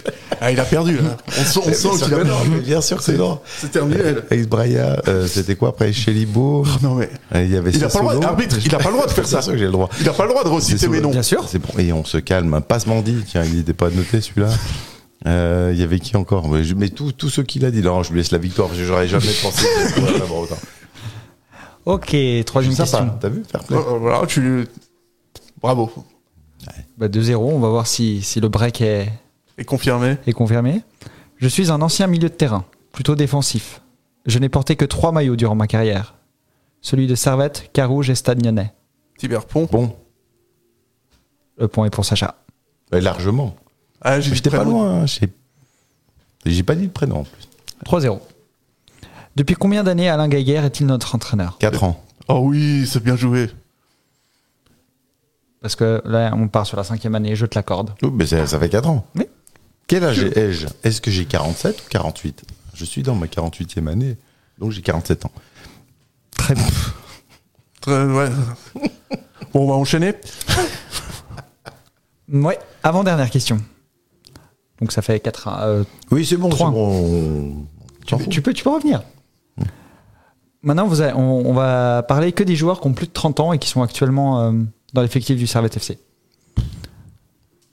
ah, 0.40 0.50
il 0.50 0.58
a 0.58 0.64
perdu. 0.64 0.96
Là. 0.96 1.16
On, 1.28 1.44
sent- 1.44 1.60
on 1.64 1.68
Mais 1.68 1.74
sent 1.74 1.88
bien 1.88 1.90
qu'il 1.90 1.98
sûr 1.98 2.06
a 2.06 2.20
que 2.20 2.24
perdu. 2.26 2.60
bien 2.60 2.80
sûr 2.80 2.96
que 2.96 3.02
c'est 3.04 3.16
non. 3.16 3.38
C'est 3.60 3.70
terminé. 3.70 4.02
là. 4.02 4.20
Ex-Braya, 4.30 5.00
euh, 5.06 5.26
c'était 5.28 5.54
quoi 5.54 5.68
après? 5.68 5.92
Chelibo 5.92 6.66
Non, 6.82 6.96
mais 6.96 7.08
Il 7.44 7.52
y 7.52 7.56
avait 7.56 7.70
il 7.70 7.84
a 7.84 7.88
pas 7.88 7.98
le 8.00 8.04
droit, 8.04 8.14
Sassolo. 8.14 8.26
arbitre, 8.28 8.56
il 8.64 8.74
a 8.74 8.78
pas 8.78 8.88
le 8.88 8.94
droit 8.96 9.06
de 9.06 9.12
faire 9.12 9.26
ça. 9.28 9.42
Sûr 9.42 9.52
que 9.52 9.58
j'ai 9.58 9.66
le 9.66 9.70
droit. 9.70 9.88
Il 10.00 10.08
a 10.08 10.12
pas 10.12 10.24
le 10.24 10.30
droit 10.30 10.42
de 10.42 10.48
reciter 10.48 10.88
mes 10.88 11.00
noms. 11.00 11.10
Bien 11.10 11.22
sûr. 11.22 11.44
C'est 11.48 11.60
bon. 11.60 11.68
Et 11.78 11.92
on 11.92 12.04
se 12.04 12.18
calme. 12.18 12.60
Passe 12.66 12.86
dit 13.04 13.16
tiens, 13.28 13.44
il 13.44 13.54
n'était 13.58 13.74
pas 13.74 13.90
noté 13.90 14.20
celui-là. 14.20 14.48
Euh, 15.26 15.70
Il 15.72 15.78
y 15.80 15.82
avait 15.84 16.00
qui 16.00 16.16
encore? 16.16 16.48
Mais, 16.48 16.64
je- 16.64 16.74
mais 16.74 16.88
tous 16.88 17.28
ceux 17.28 17.44
qu'il 17.44 17.64
a 17.64 17.70
dit. 17.70 17.80
Non, 17.80 18.02
je 18.02 18.10
lui 18.12 18.18
laisse 18.18 18.32
la 18.32 18.38
victoire. 18.38 18.70
que 18.70 18.74
J'aurais 18.82 19.06
jamais 19.08 19.32
pensé 19.42 19.66
autant. 19.96 20.56
Ok, 21.86 22.16
troisième 22.46 22.74
Sympa. 22.74 22.98
question. 22.98 23.18
T'as 23.20 23.28
vu 23.28 23.42
Fair 23.44 23.62
play. 23.64 23.76
Oh, 23.76 23.98
Voilà, 24.00 24.26
tu. 24.26 24.66
Bravo. 25.60 25.90
Bah, 26.96 27.08
2-0, 27.08 27.34
on 27.36 27.58
va 27.58 27.68
voir 27.68 27.86
si, 27.86 28.22
si 28.22 28.40
le 28.40 28.48
break 28.48 28.80
est, 28.80 29.10
confirmé. 29.66 30.16
est 30.26 30.32
confirmé. 30.32 30.82
Je 31.36 31.48
suis 31.48 31.70
un 31.70 31.82
ancien 31.82 32.06
milieu 32.06 32.28
de 32.30 32.34
terrain, 32.34 32.64
plutôt 32.92 33.14
défensif. 33.16 33.82
Je 34.24 34.38
n'ai 34.38 34.48
porté 34.48 34.76
que 34.76 34.84
trois 34.86 35.12
maillots 35.12 35.36
durant 35.36 35.54
ma 35.56 35.66
carrière. 35.66 36.14
Celui 36.80 37.06
de 37.06 37.14
Servette, 37.14 37.70
Carouge 37.72 38.08
et 38.10 38.14
Stade 38.14 38.42
Lyonnais. 38.44 38.72
Tiberpont. 39.18 39.68
Bon, 39.70 39.94
Le 41.58 41.68
point 41.68 41.86
est 41.86 41.90
pour 41.90 42.04
Sacha. 42.04 42.36
bah, 42.90 43.00
largement. 43.00 43.56
Ah, 44.00 44.20
J'étais 44.20 44.50
pas 44.50 44.64
loin. 44.64 45.02
hein, 45.02 45.06
J'ai 45.06 45.28
j'ai 46.46 46.62
pas 46.62 46.74
dit 46.74 46.84
le 46.84 46.90
prénom 46.90 47.20
en 47.20 47.24
plus. 47.24 47.48
3-0. 47.86 48.20
Depuis 49.36 49.54
combien 49.56 49.82
d'années 49.82 50.08
Alain 50.08 50.28
Gaillère 50.28 50.64
est-il 50.64 50.86
notre 50.86 51.14
entraîneur 51.14 51.58
4 51.58 51.84
ans. 51.84 52.02
Oh 52.28 52.40
oui, 52.44 52.86
c'est 52.86 53.02
bien 53.02 53.16
joué. 53.16 53.50
Parce 55.60 55.76
que 55.76 56.02
là, 56.04 56.32
on 56.36 56.48
part 56.48 56.66
sur 56.66 56.76
la 56.76 56.84
cinquième 56.84 57.14
année, 57.14 57.34
je 57.36 57.46
te 57.46 57.56
l'accorde. 57.58 57.94
Oh, 58.02 58.10
mais 58.10 58.26
ça, 58.26 58.46
ça 58.46 58.58
fait 58.58 58.68
4 58.68 58.88
ans. 58.88 59.06
Oui. 59.16 59.24
Quel 59.86 60.04
âge 60.04 60.22
ai-je 60.22 60.66
Est-ce 60.82 61.00
que 61.00 61.10
j'ai 61.10 61.24
47 61.24 61.80
ou 61.80 61.88
48 61.90 62.44
Je 62.74 62.84
suis 62.84 63.02
dans 63.02 63.14
ma 63.14 63.26
48e 63.26 63.86
année, 63.88 64.16
donc 64.58 64.70
j'ai 64.70 64.82
47 64.82 65.26
ans. 65.26 65.30
Très 66.36 66.54
bien. 66.54 66.64
Très- 67.80 68.04
ouais. 68.04 68.30
Bon, 69.52 69.64
on 69.64 69.68
va 69.68 69.74
enchaîner. 69.74 70.14
Ouais, 72.32 72.58
avant-dernière 72.82 73.30
question. 73.30 73.60
Donc 74.80 74.92
ça 74.92 75.02
fait 75.02 75.20
4 75.20 75.48
euh, 75.60 75.84
Oui, 76.10 76.24
c'est 76.24 76.36
bon, 76.36 76.50
c'est 76.50 76.56
Trois. 76.56 76.70
bon. 76.70 77.66
tu, 78.06 78.16
peux, 78.16 78.24
tu, 78.26 78.42
peux, 78.42 78.52
tu 78.52 78.64
peux 78.64 78.70
revenir. 78.70 79.02
Maintenant, 80.64 80.86
vous 80.86 81.00
avez- 81.00 81.12
on, 81.12 81.46
on 81.48 81.52
va 81.52 82.02
parler 82.08 82.32
que 82.32 82.42
des 82.42 82.56
joueurs 82.56 82.80
qui 82.80 82.86
ont 82.88 82.92
plus 82.94 83.06
de 83.06 83.12
30 83.12 83.38
ans 83.40 83.52
et 83.52 83.58
qui 83.58 83.68
sont 83.68 83.82
actuellement 83.82 84.40
euh, 84.40 84.52
dans 84.94 85.02
l'effectif 85.02 85.36
du 85.36 85.46
Servette 85.46 85.76
FC. 85.76 85.98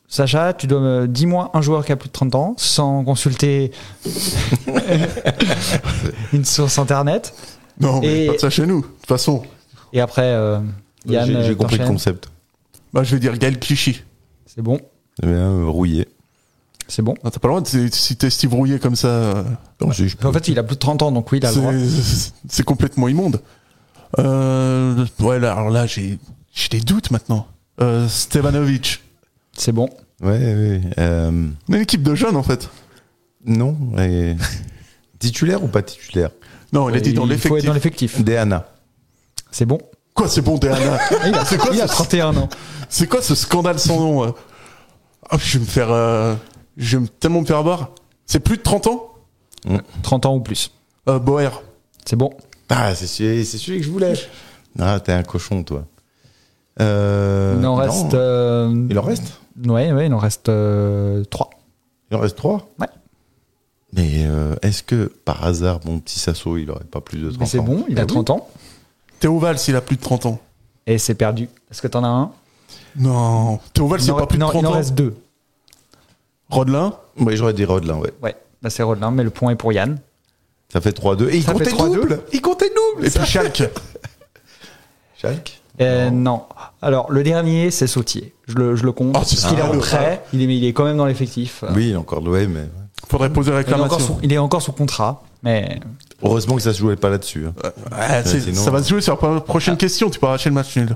Sacha, 0.07 0.51
tu 0.53 0.67
dois 0.67 0.81
me 0.81 1.07
dis-moi 1.07 1.51
un 1.53 1.61
joueur 1.61 1.85
qui 1.85 1.93
a 1.93 1.95
plus 1.95 2.09
de 2.09 2.13
30 2.13 2.35
ans 2.35 2.53
sans 2.57 3.03
consulter 3.05 3.71
une 6.33 6.43
source 6.45 6.77
internet. 6.79 7.33
Non, 7.79 8.01
mais 8.01 8.25
Et- 8.25 8.27
pas 8.27 8.33
de 8.33 8.37
ça 8.39 8.49
chez 8.49 8.65
nous. 8.65 8.81
De 8.81 8.85
toute 8.85 9.05
façon, 9.07 9.41
Et 9.93 10.01
après, 10.01 10.23
euh, 10.25 10.59
Yann, 11.05 11.27
J'ai 11.27 11.33
j'ai 11.43 11.49
euh, 11.51 11.55
compris 11.55 11.77
le 11.77 11.87
concept. 11.87 12.29
bah, 12.93 13.03
je 13.03 13.15
vais 13.15 13.19
dire 13.19 13.37
Gaël 13.37 13.57
Clichy. 13.59 14.01
C'est 14.45 14.61
bon, 14.61 14.79
Eh 15.23 15.27
bien, 15.27 15.49
euh, 15.49 15.65
rouillé. 15.67 16.07
C'est 16.91 17.01
bon. 17.01 17.13
Ah, 17.23 17.31
T'as 17.31 17.39
pas 17.39 17.47
le 17.47 17.53
droit 17.53 17.61
de 17.61 17.89
citer 17.93 18.29
Steve 18.29 18.53
Rouillet 18.53 18.79
comme 18.79 18.95
ça. 18.95 19.07
euh, 19.07 19.43
Non. 19.81 19.89
En 19.89 20.33
fait, 20.33 20.47
il 20.47 20.59
a 20.59 20.63
plus 20.63 20.75
de 20.75 20.79
30 20.79 21.01
ans, 21.03 21.11
donc 21.11 21.31
oui, 21.31 21.37
il 21.39 21.45
a 21.45 21.49
le 21.51 21.55
droit. 21.55 21.71
C'est 21.73 22.31
c'est 22.49 22.63
complètement 22.63 23.07
immonde. 23.07 23.41
Euh, 24.19 25.05
ouais, 25.19 25.39
là, 25.39 25.53
alors 25.53 25.69
là, 25.69 25.85
j'ai 25.85 26.19
j'ai 26.53 26.69
des 26.69 26.81
doutes 26.81 27.11
maintenant. 27.11 27.47
Euh, 27.79 28.07
Stevanovic. 28.07 29.01
C'est 29.57 29.71
bon. 29.71 29.89
Ouais, 30.21 30.29
ouais. 30.37 30.81
euh, 30.99 31.31
On 31.69 31.73
est 31.73 31.77
une 31.77 31.81
équipe 31.83 32.03
de 32.03 32.13
jeunes 32.15 32.35
en 32.35 32.43
fait. 32.43 32.69
non. 33.45 33.75
et- 33.97 34.35
titulaire 35.19 35.63
ou 35.63 35.67
pas 35.67 35.81
titulaire? 35.81 36.31
Non, 36.73 36.89
il 36.89 36.95
a 36.95 36.99
dit 36.99 37.13
dans 37.13 37.25
Il 37.27 37.37
faut 37.37 37.57
être 37.57 37.63
l'effectif. 37.63 37.67
dans 37.67 37.73
l'effectif. 37.73 38.21
Deana. 38.23 38.65
C'est 39.51 39.65
bon? 39.65 39.79
Quoi, 40.13 40.27
c'est 40.27 40.41
bon, 40.41 40.57
Deana 40.57 40.97
Il 41.27 41.33
a, 41.35 41.45
C'est 41.45 41.57
quoi, 41.57 41.71
il 41.73 41.81
a 41.81 41.87
ce- 41.87 41.93
31 41.93 42.35
ans. 42.37 42.49
C'est 42.89 43.07
quoi 43.07 43.21
ce 43.21 43.35
scandale 43.35 43.79
sans 43.79 43.99
nom 43.99 44.23
euh? 44.25 44.31
Ah, 45.29 45.37
Je 45.39 45.53
vais 45.57 45.59
me 45.63 45.69
faire. 45.69 45.87
Euh, 46.77 46.81
Je 46.83 46.97
vais 46.97 47.03
me- 47.03 47.07
tellement 47.07 47.41
me 47.41 47.45
faire 47.45 47.57
avoir. 47.57 47.91
C'est 48.25 48.39
plus 48.39 48.57
de 48.57 48.61
30 48.63 48.87
ans 48.87 49.07
30 50.01 50.25
ans 50.25 50.35
ou 50.35 50.39
plus. 50.41 50.71
euh, 51.07 51.19
Boer. 51.19 51.49
C'est 52.05 52.15
bon. 52.15 52.31
Ah, 52.69 52.95
c'est 52.95 53.05
celui, 53.07 53.45
c'est 53.45 53.57
celui 53.57 53.79
que 53.79 53.85
je 53.85 53.91
voulais. 53.91 54.13
Ah, 54.79 54.99
t'es 54.99 55.11
un 55.11 55.23
cochon, 55.23 55.63
toi. 55.63 55.85
Euh, 56.79 57.55
il 57.59 57.65
en 57.65 57.75
reste. 57.75 58.13
euh, 58.13 58.87
Il 58.89 58.97
en 58.97 59.01
reste 59.03 59.39
Ouais, 59.65 59.91
ouais, 59.91 60.07
il 60.07 60.13
en 60.13 60.17
reste 60.17 60.45
3. 61.29 61.49
Il 62.09 62.17
en 62.17 62.19
reste 62.19 62.37
trois 62.37 62.69
Ouais. 62.79 62.87
Mais 63.93 64.23
euh, 64.25 64.55
est-ce 64.61 64.81
que 64.83 65.11
par 65.25 65.43
hasard, 65.45 65.81
mon 65.85 65.99
petit 65.99 66.17
Sasso, 66.19 66.57
il 66.57 66.71
aurait 66.71 66.85
pas 66.85 67.01
plus 67.01 67.19
de 67.19 67.27
30 67.29 67.39
Mais 67.41 67.45
c'est 67.45 67.59
ans 67.59 67.63
bon, 67.63 67.85
il 67.89 67.97
a 67.99 68.01
Ah 68.01 68.05
oui. 68.05 68.07
30 68.13 68.29
ans. 68.29 68.47
Théo 69.19 69.37
Valls, 69.37 69.57
il 69.67 69.75
a 69.75 69.81
plus 69.81 69.97
de 69.97 70.01
30 70.01 70.25
ans. 70.25 70.39
Et 70.87 70.97
c'est 70.97 71.13
perdu. 71.15 71.49
Est-ce 71.69 71.81
que 71.81 71.87
t'en 71.87 72.03
as 72.03 72.07
un? 72.07 72.31
Non. 72.95 73.59
Théo 73.73 73.87
Valls, 73.87 74.01
Il 74.03 74.11
en- 74.11 74.17
pas 74.17 74.25
plus 74.27 74.37
de 74.37 74.43
non, 74.43 74.49
30 74.49 74.61
il 74.61 74.65
en 74.67 74.69
ans. 74.71 74.73
reste 74.73 74.95
2. 74.95 75.13
Rodelin 76.51 76.93
Oui, 77.17 77.35
j'aurais 77.37 77.53
dit 77.53 77.65
Rodelin, 77.65 77.95
ouais. 77.97 78.11
Ouais, 78.21 78.35
là 78.61 78.69
c'est 78.69 78.83
Rodelin, 78.83 79.11
mais 79.11 79.23
le 79.23 79.29
point 79.29 79.51
est 79.51 79.55
pour 79.55 79.73
Yann. 79.73 79.99
Ça 80.71 80.79
fait 80.81 80.91
3-2. 80.97 81.29
Et 81.29 81.37
il 81.37 81.43
Ça 81.43 81.53
fait 81.53 81.69
comptait 81.71 81.71
3-2. 81.71 81.95
double 81.95 82.19
Il 82.33 82.41
comptait 82.41 82.69
double 82.69 83.07
Et 83.07 83.09
puis 83.09 83.25
Schalke. 83.25 83.63
Schalke 85.17 85.61
Euh, 85.81 86.09
non. 86.09 86.43
Alors, 86.81 87.11
le 87.11 87.23
dernier, 87.23 87.71
c'est 87.71 87.87
Sautier. 87.87 88.33
Je 88.47 88.55
le, 88.55 88.75
je 88.75 88.83
le 88.83 88.91
compte. 88.91 89.15
Oh, 89.19 89.21
c'est 89.25 89.35
parce 89.35 89.47
qu'il 89.49 89.59
est 89.59 89.61
en 89.61 89.65
scandaleux. 89.67 89.79
prêt. 89.81 90.23
Il 90.33 90.41
est, 90.41 90.47
mais 90.47 90.57
il 90.57 90.65
est 90.65 90.73
quand 90.73 90.83
même 90.85 90.97
dans 90.97 91.05
l'effectif. 91.05 91.63
Oui, 91.75 91.87
il 91.87 91.91
est 91.91 91.95
encore 91.95 92.21
doué, 92.21 92.47
mais... 92.47 92.67
Faudrait 93.07 93.31
poser 93.33 93.51
il, 93.51 93.53
est 93.55 93.57
encore 93.57 93.71
réclamation. 93.81 93.99
sous, 94.15 94.19
il 94.23 94.31
est 94.33 94.37
encore 94.37 94.61
sous 94.61 94.71
contrat. 94.71 95.23
Mais 95.43 95.79
Heureusement 96.23 96.55
que 96.55 96.61
ça 96.61 96.71
se 96.71 96.77
jouait 96.79 96.95
pas 96.95 97.09
là-dessus. 97.09 97.47
hein. 97.47 97.53
Ouais, 97.91 98.21
c'est- 98.23 98.41
sinon- 98.41 98.61
Ça 98.61 98.69
va 98.71 98.81
se 98.83 98.89
jouer 98.89 99.01
sur 99.01 99.17
la 99.21 99.41
prochaine 99.41 99.75
question. 99.75 100.09
Tu 100.09 100.19
peux 100.19 100.27
arracher 100.27 100.49
le 100.49 100.55
match 100.55 100.75
nul. 100.77 100.95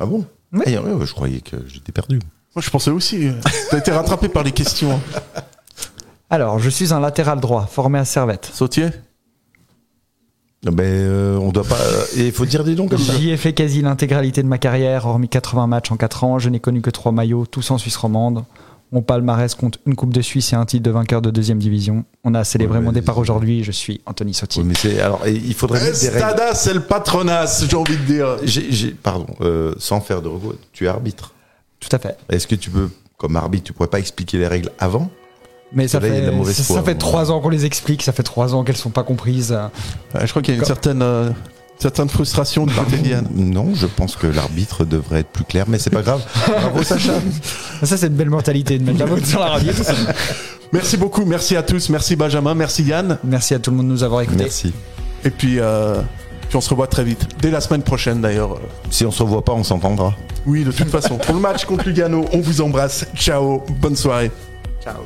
Ah 0.00 0.06
bon 0.06 0.24
Oui. 0.52 0.62
Ah, 0.66 0.82
ouais, 0.82 1.06
Je 1.06 1.12
croyais 1.12 1.40
que 1.40 1.56
j'étais 1.68 1.92
perdu. 1.92 2.18
Moi, 2.56 2.62
je 2.62 2.70
pensais 2.70 2.90
aussi. 2.90 3.28
euh, 3.28 3.32
T'as 3.70 3.78
été 3.78 3.90
rattrapé 3.92 4.28
par 4.28 4.42
les 4.42 4.50
questions. 4.52 4.92
hein. 4.92 5.42
alors, 6.30 6.58
je 6.58 6.70
suis 6.70 6.92
un 6.94 7.00
latéral 7.00 7.38
droit 7.38 7.66
formé 7.70 7.98
à 7.98 8.06
Servette. 8.06 8.50
Sautier? 8.52 8.88
Ben, 10.62 10.82
euh, 10.84 11.36
on 11.36 11.52
doit 11.52 11.64
pas... 11.64 11.76
Et 12.16 12.26
il 12.26 12.32
faut 12.32 12.46
dire 12.46 12.64
des 12.64 12.74
noms 12.74 12.88
comme 12.88 12.98
ça. 12.98 13.12
J'y 13.14 13.30
ai 13.30 13.36
fait 13.36 13.52
quasi 13.52 13.82
l'intégralité 13.82 14.42
de 14.42 14.48
ma 14.48 14.56
carrière, 14.58 15.06
hormis 15.06 15.28
80 15.28 15.66
matchs 15.66 15.92
en 15.92 15.96
4 15.98 16.24
ans. 16.24 16.38
Je 16.38 16.48
n'ai 16.48 16.58
connu 16.58 16.80
que 16.80 16.88
3 16.90 17.12
maillots, 17.12 17.44
tous 17.46 17.70
en 17.70 17.78
Suisse 17.78 17.96
romande. 17.96 18.42
Mon 18.90 19.02
palmarès 19.02 19.54
compte 19.54 19.78
une 19.84 19.94
Coupe 19.94 20.14
de 20.14 20.22
Suisse 20.22 20.52
et 20.52 20.56
un 20.56 20.64
titre 20.64 20.82
de 20.84 20.90
vainqueur 20.90 21.20
de 21.20 21.30
deuxième 21.30 21.58
division. 21.58 22.04
On 22.24 22.34
a 22.34 22.42
célébré 22.42 22.78
Ouais, 22.78 22.84
mon 22.84 22.90
mais- 22.90 23.00
départ 23.00 23.18
aujourd'hui. 23.18 23.62
Je 23.64 23.70
suis 23.70 24.00
Anthony 24.06 24.32
Sautier. 24.32 24.62
Oui, 24.62 24.68
mais 24.70 24.74
c'est... 24.76 24.98
Alors, 25.00 25.20
il 25.28 25.54
faudrait 25.54 25.82
mettre 25.84 26.00
des 26.00 26.08
règles... 26.08 26.26
Stada, 26.26 26.54
c'est 26.54 26.72
le 26.72 26.80
patronat, 26.80 27.44
j'ai 27.68 27.76
envie 27.76 27.98
de 27.98 28.02
dire. 28.04 28.36
Pardon, 29.02 29.26
euh, 29.42 29.74
sans 29.78 30.00
faire 30.00 30.22
de 30.22 30.28
recours, 30.28 30.54
tu 30.72 30.86
es 30.86 30.88
arbitre. 30.88 31.32
Tout 31.88 31.96
à 31.96 31.98
fait. 31.98 32.16
Est-ce 32.28 32.46
que 32.46 32.54
tu 32.54 32.70
peux, 32.70 32.88
comme 33.16 33.36
arbitre, 33.36 33.64
tu 33.64 33.72
pourrais 33.72 33.88
pas 33.88 33.98
expliquer 33.98 34.38
les 34.38 34.46
règles 34.46 34.70
avant 34.78 35.10
Mais 35.72 35.88
ça 35.88 36.00
là, 36.00 36.08
fait, 36.08 36.20
la 36.22 36.32
mauvaise 36.32 36.56
ça, 36.56 36.64
foi, 36.64 36.76
ça 36.76 36.82
fait 36.82 36.92
hein. 36.92 36.98
3 36.98 37.30
ans 37.30 37.40
qu'on 37.40 37.48
les 37.48 37.64
explique. 37.64 38.02
Ça 38.02 38.12
fait 38.12 38.22
3 38.22 38.54
ans 38.54 38.64
qu'elles 38.64 38.76
sont 38.76 38.90
pas 38.90 39.02
comprises. 39.02 39.56
Je 40.20 40.26
crois 40.30 40.42
qu'il 40.42 40.54
y 40.54 40.56
a 40.56 40.60
une 40.60 40.66
certaine, 40.66 41.02
euh, 41.02 41.30
certaine 41.78 42.08
frustration 42.08 42.66
de 42.66 42.72
côté. 42.72 43.14
Non, 43.34 43.74
je 43.74 43.86
pense 43.86 44.16
que 44.16 44.26
l'arbitre 44.26 44.84
devrait 44.84 45.20
être 45.20 45.28
plus 45.28 45.44
clair, 45.44 45.66
mais 45.68 45.78
c'est 45.78 45.90
pas 45.90 46.02
grave. 46.02 46.22
Bravo 46.46 46.82
Sacha. 46.82 47.14
Ça, 47.82 47.96
c'est 47.96 48.08
une 48.08 48.14
belle 48.14 48.30
mentalité 48.30 48.78
de 48.78 48.84
mettre 48.84 48.98
la 48.98 49.06
faute 49.06 49.26
sur 49.26 49.40
la 49.40 49.46
radio. 49.46 49.72
Merci 50.72 50.96
beaucoup, 50.96 51.24
merci 51.24 51.56
à 51.56 51.62
tous, 51.62 51.88
merci 51.90 52.16
Benjamin, 52.16 52.54
merci 52.54 52.82
Yann. 52.82 53.18
Merci 53.22 53.54
à 53.54 53.60
tout 53.60 53.70
le 53.70 53.76
monde 53.76 53.86
de 53.86 53.92
nous 53.92 54.02
avoir 54.02 54.22
écoutés. 54.22 54.42
Merci. 54.42 54.72
Et 55.24 55.30
puis, 55.30 55.60
euh, 55.60 56.02
puis 56.48 56.56
on 56.56 56.60
se 56.60 56.70
revoit 56.70 56.86
très 56.86 57.04
vite. 57.04 57.26
Dès 57.40 57.50
la 57.50 57.60
semaine 57.60 57.82
prochaine 57.82 58.20
d'ailleurs. 58.20 58.58
Si 58.90 59.04
on 59.04 59.10
se 59.10 59.22
revoit 59.22 59.44
pas, 59.44 59.52
on 59.52 59.64
s'entendra. 59.64 60.14
Oui, 60.46 60.64
de 60.64 60.70
toute 60.70 60.88
façon. 60.88 61.18
Pour 61.18 61.34
le 61.34 61.40
match 61.40 61.64
contre 61.64 61.86
Lugano, 61.86 62.24
on 62.32 62.40
vous 62.40 62.60
embrasse. 62.60 63.06
Ciao. 63.14 63.62
Bonne 63.80 63.96
soirée. 63.96 64.30
Ciao. 64.82 65.02